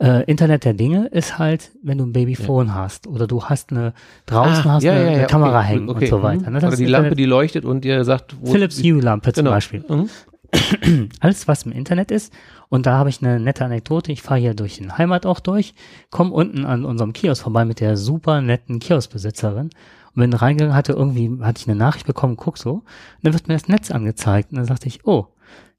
[0.00, 3.92] Äh, Internet der Dinge ist halt, wenn du ein Babyphone hast oder du hast eine
[4.26, 6.04] draußen Ah, hast ja, eine, ja, eine ja, Kamera okay, hängen okay.
[6.04, 6.50] und so weiter.
[6.50, 6.56] Mhm.
[6.58, 6.66] Ne?
[6.66, 9.54] Oder die Lampe, Internet- die leuchtet und ihr sagt, wo Philips Hue Lampe zum genau.
[9.56, 9.84] Beispiel.
[9.88, 10.08] Mhm.
[11.20, 12.32] Alles, was im Internet ist.
[12.68, 14.12] Und da habe ich eine nette Anekdote.
[14.12, 15.74] Ich fahre hier durch den Heimatort durch,
[16.10, 19.66] komme unten an unserem Kiosk vorbei mit der super netten Kioskbesitzerin.
[19.66, 19.72] Und
[20.14, 22.84] Und bin reingegangen, hatte irgendwie, hatte ich eine Nachricht bekommen, guck so, und
[23.22, 24.52] dann wird mir das Netz angezeigt.
[24.52, 25.26] Und dann sagte ich, oh,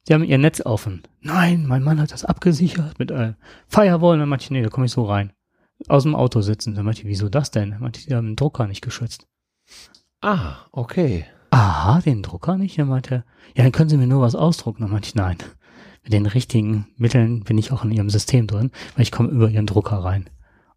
[0.10, 1.03] Sie haben Ihr Netz offen.
[1.22, 3.34] Nein, mein Mann hat das abgesichert mit äh,
[3.68, 4.14] Firewall.
[4.14, 5.34] Und dann meinte ich, nee, da komme ich so rein.
[5.88, 6.73] Aus dem Auto sitzen.
[6.73, 7.69] Dann meinte ich, wieso das denn?
[7.69, 9.27] Dann meinte ich, Sie haben den Drucker nicht geschützt.
[10.19, 11.26] Ah, okay.
[11.52, 12.80] Aha, den Drucker nicht?
[12.80, 13.23] Dann meinte er,
[13.56, 14.81] ja, dann können Sie mir nur was ausdrucken.
[14.81, 15.38] Dann meinte ich, nein.
[16.02, 19.48] Mit den richtigen Mitteln bin ich auch in Ihrem System drin, weil ich komme über
[19.48, 20.27] Ihren Drucker rein.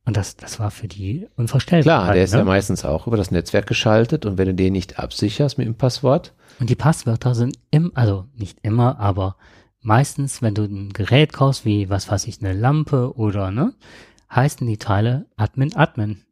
[0.04, 2.02] Und das, das war für die unvorstellbar.
[2.02, 2.40] Klar, der ist ne?
[2.40, 5.76] ja meistens auch über das Netzwerk geschaltet und wenn du den nicht absicherst mit dem
[5.76, 9.36] Passwort, Und die Passwörter sind im, also nicht immer, aber
[9.80, 13.74] meistens, wenn du ein Gerät kaufst, wie, was weiß ich, eine Lampe oder, ne,
[14.30, 16.22] heißen die Teile Admin, Admin.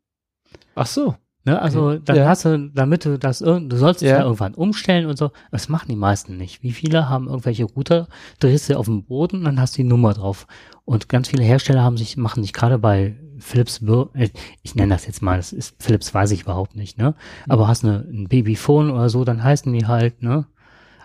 [0.74, 1.16] ach so,
[1.46, 2.28] Ne, also dann Ja.
[2.28, 4.18] hast du, damit du das irgend, du sollst es Ja.
[4.18, 5.30] ja irgendwann umstellen und so.
[5.50, 6.62] Das machen die meisten nicht.
[6.62, 8.08] Wie viele haben irgendwelche Router,
[8.40, 10.46] drehst du auf den Boden, und dann hast du die Nummer drauf.
[10.84, 13.82] Und ganz viele Hersteller haben sich, machen sich gerade bei Philips,
[14.14, 14.28] äh,
[14.62, 17.14] ich nenne das jetzt mal, das ist Philips, weiß ich überhaupt nicht, ne?
[17.48, 20.46] Aber hast eine, ein Babyphone oder so, dann heißen die halt, ne?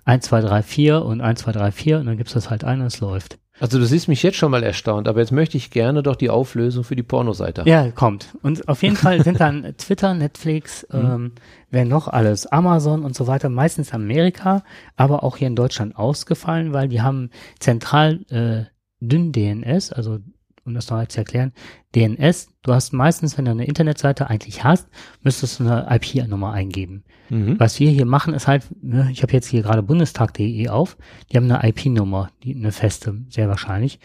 [0.05, 2.79] 1, 2, 3, 4 und 1, 2, 3, 4 und dann gibt's das halt ein
[2.79, 3.39] und es läuft.
[3.59, 6.29] also du siehst mich jetzt schon mal erstaunt, aber jetzt möchte ich gerne doch die
[6.29, 7.61] Auflösung für die Pornoseite.
[7.61, 7.67] haben.
[7.67, 8.27] Ja, kommt.
[8.43, 11.31] Und auf jeden Fall sind dann Twitter, Netflix, ähm,
[11.71, 14.63] wer noch alles, Amazon und so weiter, meistens Amerika,
[14.95, 18.65] aber auch hier in Deutschland ausgefallen, weil die haben zentral äh,
[18.99, 20.19] dünn DNS, also
[20.65, 21.53] um das noch zu erklären,
[21.95, 24.87] DNS, du hast meistens, wenn du eine Internetseite eigentlich hast,
[25.21, 27.03] müsstest du eine IP-Nummer eingeben.
[27.29, 27.59] Mhm.
[27.59, 30.97] Was wir hier machen, ist halt, ne, ich habe jetzt hier gerade bundestag.de auf,
[31.31, 33.99] die haben eine IP-Nummer, die eine feste, sehr wahrscheinlich.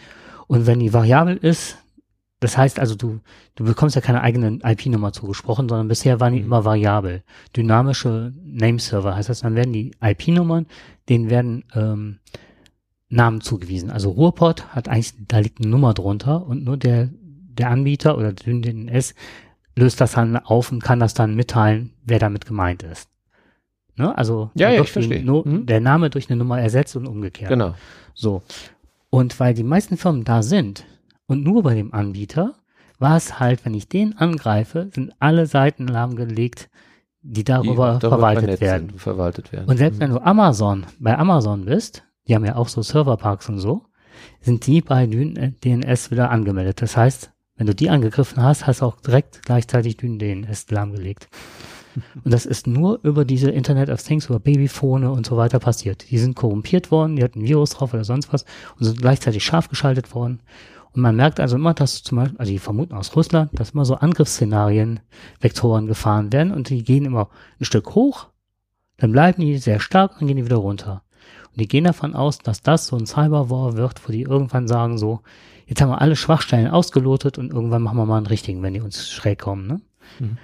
[0.47, 1.77] Und wenn die variabel ist,
[2.39, 3.19] das heißt also, du,
[3.55, 6.45] du bekommst ja keine eigene IP-Nummer zugesprochen, sondern bisher waren die Mhm.
[6.45, 7.23] immer variabel.
[7.55, 10.65] Dynamische Nameserver heißt das, dann werden die IP-Nummern,
[11.07, 12.19] denen werden ähm,
[13.11, 13.89] Namen zugewiesen.
[13.91, 18.33] Also Ruhrpott hat eigentlich, da liegt eine Nummer drunter und nur der, der Anbieter oder
[18.33, 19.13] der DNS
[19.75, 23.09] löst das dann auf und kann das dann mitteilen, wer damit gemeint ist.
[23.97, 24.17] Ne?
[24.17, 24.83] Also Ja, ja,
[25.23, 25.65] No Mhm.
[25.65, 27.49] der Name durch eine Nummer ersetzt und umgekehrt.
[27.49, 27.75] Genau.
[28.13, 28.41] So.
[29.09, 30.85] Und weil die meisten Firmen da sind
[31.27, 32.55] und nur bei dem Anbieter,
[32.97, 36.69] war es halt, wenn ich den angreife, sind alle Seiten lahmgelegt,
[37.23, 38.89] die darüber, Die verwaltet vernetzt werden.
[38.97, 39.67] Verwaltet werden.
[39.67, 43.59] Und selbst wenn du Amazon, bei Amazon bist, die haben ja auch so Serverparks und
[43.59, 43.87] so,
[44.39, 46.81] sind die bei DNS wieder angemeldet.
[46.81, 51.27] Das heißt, wenn du die angegriffen hast, hast du auch direkt gleichzeitig DNS lahmgelegt.
[52.23, 56.09] Und das ist nur über diese Internet of Things, über Babyphone und so weiter passiert.
[56.09, 58.45] Die sind korrumpiert worden, die hatten ein Virus drauf oder sonst was
[58.79, 60.39] und sind gleichzeitig scharf geschaltet worden.
[60.93, 63.83] Und man merkt also immer, dass zum Beispiel, also die vermuten aus Russland, dass immer
[63.83, 65.01] so Angriffsszenarien,
[65.41, 67.27] Vektoren gefahren werden und die gehen immer
[67.59, 68.27] ein Stück hoch,
[68.95, 71.03] dann bleiben die sehr stark und dann gehen die wieder runter.
[71.51, 74.97] Und die gehen davon aus, dass das so ein Cyberwar wird, wo die irgendwann sagen
[74.97, 75.21] so,
[75.67, 78.81] jetzt haben wir alle Schwachstellen ausgelotet und irgendwann machen wir mal einen richtigen, wenn die
[78.81, 79.67] uns schräg kommen.
[79.67, 79.81] Ne?
[80.19, 80.37] Mhm.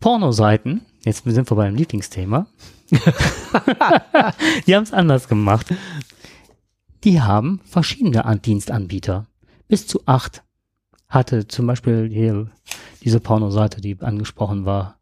[0.00, 2.46] Pornoseiten, jetzt sind wir beim Lieblingsthema,
[4.66, 5.66] die haben es anders gemacht.
[7.04, 9.26] Die haben verschiedene An- Dienstanbieter.
[9.68, 10.42] Bis zu acht
[11.08, 12.48] hatte zum Beispiel hier
[13.02, 14.98] diese Pornoseite, die angesprochen war.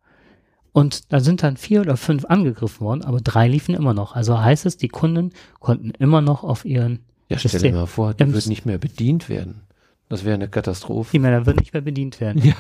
[0.72, 4.14] Und da sind dann vier oder fünf angegriffen worden, aber drei liefen immer noch.
[4.14, 7.86] Also heißt es, die Kunden konnten immer noch auf ihren ja, stell dir System- mal
[7.86, 9.62] vor, die wird nicht mehr bedient werden.
[10.08, 11.10] Das wäre eine Katastrophe.
[11.12, 12.42] Die Männer würden nicht mehr bedient werden.
[12.42, 12.54] Ja.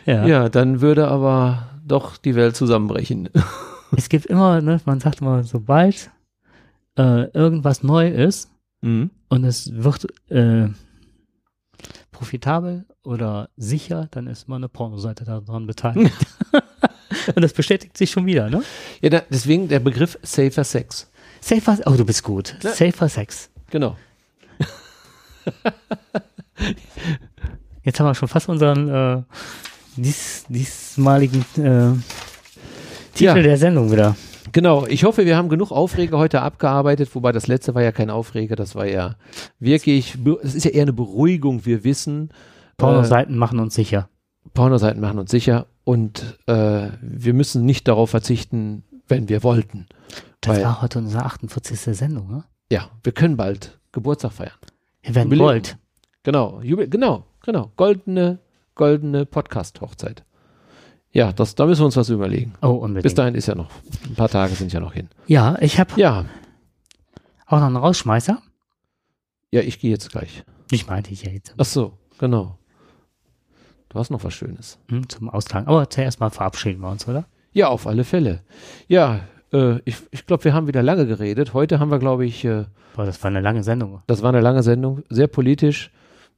[0.07, 0.27] Ja.
[0.27, 3.29] ja, dann würde aber doch die Welt zusammenbrechen.
[3.97, 6.11] Es gibt immer, ne, man sagt immer, sobald
[6.99, 9.11] äh, irgendwas neu ist Mhm.
[9.29, 10.69] und es wird äh,
[12.19, 16.17] profitabel oder sicher, dann ist immer eine Pornoseite daran beteiligt.
[17.35, 18.65] und das bestätigt sich schon wieder, ne?
[19.01, 21.09] Ja, da, deswegen der Begriff Safer Sex.
[21.41, 22.57] Safer, oh, du bist gut.
[22.63, 22.73] Ja.
[22.73, 23.51] Safer Sex.
[23.71, 23.97] Genau.
[27.85, 29.23] Jetzt haben wir schon fast unseren äh,
[29.97, 31.93] dies, diesmaligen äh,
[33.15, 33.35] Titel Ja.
[33.35, 34.17] der Sendung wieder.
[34.59, 38.11] Genau, ich hoffe, wir haben genug Aufreger heute abgearbeitet, wobei das letzte war ja kein
[38.11, 39.15] Aufreger, das war ja
[39.61, 42.31] wirklich, es ist ja eher eine Beruhigung, wir wissen,
[42.77, 44.09] Pornoseiten machen uns sicher.
[44.45, 49.87] äh, Pornoseiten machen uns sicher und äh, wir müssen nicht darauf verzichten, wenn wir wollten.
[50.41, 51.97] Das Weil- war heute unsere 48.
[51.97, 52.43] Sendung, ne?
[52.73, 54.51] Ja, wir können bald Geburtstag feiern.
[55.03, 55.47] Wir werden Jubiläum.
[55.51, 55.79] Gold.
[56.25, 58.41] Genau, Jubil genau, genau, goldene,
[58.75, 60.25] goldene Podcast-Hochzeit.
[61.13, 62.53] Ja, das, da müssen wir uns was überlegen.
[62.63, 63.03] Oh, unbedingt.
[63.05, 63.71] Bis dahin ist ja noch,
[64.07, 65.09] ein paar Tage sind ja noch hin.
[65.27, 66.27] Ja, ich habe Ja,
[67.47, 68.41] auch noch einen Rausschmeißer.
[69.51, 70.45] ja, ich gehe jetzt gleich.
[70.71, 72.59] Ich meinte ich ja jetzt Ach so, genau.
[73.89, 74.79] Du hast noch was Schönes.
[74.91, 75.67] hm, zum Ausklang.
[75.67, 77.25] Aber zuerst mal verabschieden wir uns, oder?
[77.53, 78.43] Ja, auf alle Fälle.
[78.87, 79.21] Ja,
[79.53, 81.55] äh, ich, ich glaube, wir haben wieder lange geredet.
[81.55, 84.03] Heute haben wir, glaube ich, äh, Boah, das war eine lange Sendung.
[84.07, 85.91] das war eine lange Sendung, sehr politisch.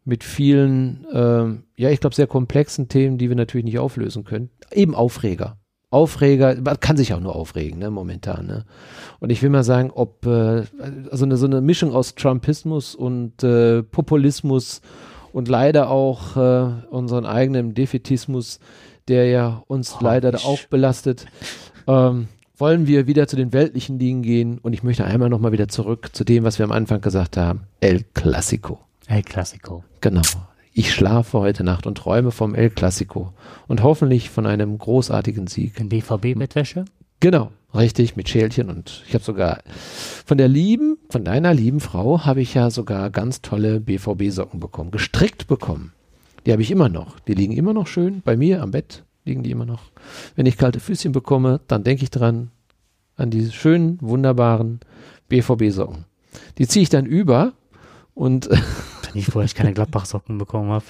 [0.04, 4.50] Mit vielen, ähm, ja, ich glaube, sehr komplexen Themen, die wir natürlich nicht auflösen können.
[4.72, 5.56] Eben Aufreger.
[5.90, 8.64] Aufreger, man kann sich auch nur aufregen, ne, momentan, ne.
[9.18, 10.62] Und ich will mal sagen, ob, äh,
[11.10, 14.82] also eine, so eine Mischung aus Trumpismus und äh, Populismus
[15.32, 18.60] und leider auch äh, unseren eigenen Defetismus,
[19.08, 21.26] der ja uns Oh, leider ich- auch belastet,
[21.88, 25.66] ähm, wollen wir wieder zu den weltlichen Dingen gehen und ich möchte einmal nochmal wieder
[25.68, 27.62] zurück zu dem, was wir am Anfang gesagt haben.
[27.80, 28.78] El Clasico.
[29.06, 29.84] El Clasico.
[30.00, 30.22] Genau.
[30.72, 33.32] Ich schlafe heute Nacht und träume vom El Clasico
[33.66, 35.80] und hoffentlich von einem großartigen Sieg.
[35.80, 36.84] In BVB-Bettwäsche?
[37.18, 39.58] Genau, richtig, mit Schälchen und ich habe sogar
[40.24, 44.90] von der lieben, von deiner lieben Frau habe ich ja sogar ganz tolle BVB-Socken bekommen,
[44.90, 45.92] gestrickt bekommen.
[46.46, 47.18] Die habe ich immer noch.
[47.20, 49.90] Die liegen immer noch schön bei mir am Bett, liegen die immer noch.
[50.36, 52.50] Wenn ich kalte Füßchen bekomme, dann denke ich dran
[53.16, 54.80] an diese schönen, wunderbaren
[55.28, 56.06] BVB-Socken.
[56.56, 57.52] Die ziehe ich dann über
[58.14, 58.48] und
[59.12, 60.84] Wenn ich vorher keine Gladbach-Socken bekommen habe.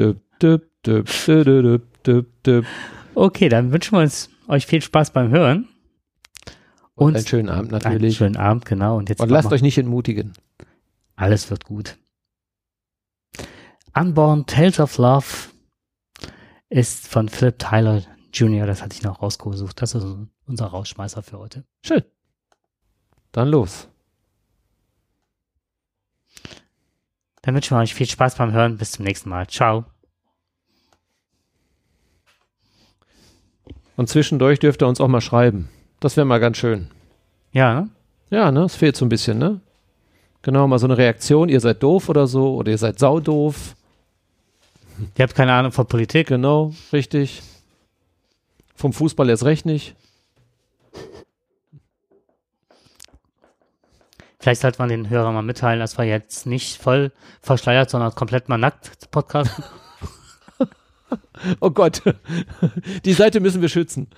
[3.14, 5.68] Okay, dann wünschen wir uns euch viel Spaß beim Hören.
[6.94, 8.16] und Und einen schönen Abend einen natürlich.
[8.16, 8.96] schönen Abend, genau.
[8.96, 10.32] Und jetzt Und lasst euch nicht entmutigen.
[11.16, 11.96] Alles wird gut.
[13.96, 15.26] Unborn Tales of Love
[16.68, 18.02] ist von Philip Tyler
[18.32, 19.80] Jr., das hatte ich noch rausgesucht.
[19.80, 20.04] Das ist
[20.46, 21.64] unser Rausschmeißer für heute.
[21.84, 22.02] Schön.
[23.30, 23.88] Dann los.
[27.44, 28.78] Dann wünschen wir euch viel Spaß beim Hören.
[28.78, 29.46] Bis zum nächsten Mal.
[29.46, 29.84] Ciao.
[33.96, 35.68] Und zwischendurch dürft ihr uns auch mal schreiben.
[36.00, 36.90] Das wäre mal ganz schön.
[37.52, 37.90] Ja, ne?
[38.30, 38.62] Ja, ne?
[38.62, 39.60] Es fehlt so ein bisschen, ne?
[40.40, 41.50] Genau, mal so eine Reaktion.
[41.50, 42.54] Ihr seid doof oder so.
[42.54, 43.76] Oder ihr seid saudoof.
[45.18, 46.28] Ihr habt keine Ahnung von Politik.
[46.28, 47.42] Genau, richtig.
[48.74, 49.94] Vom Fußball erst recht nicht.
[54.44, 58.50] Vielleicht sollte man den Hörern mal mitteilen, dass wir jetzt nicht voll verschleiert, sondern komplett
[58.50, 59.64] mal nackt podcasten.
[61.60, 62.02] Oh Gott.
[63.04, 64.08] Die Seite müssen wir schützen.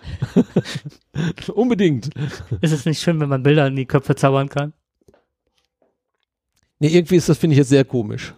[1.55, 2.11] Unbedingt.
[2.61, 4.73] ist es nicht schön, wenn man Bilder in die Köpfe zaubern kann?
[6.79, 8.33] Nee, irgendwie ist das, finde ich jetzt sehr komisch.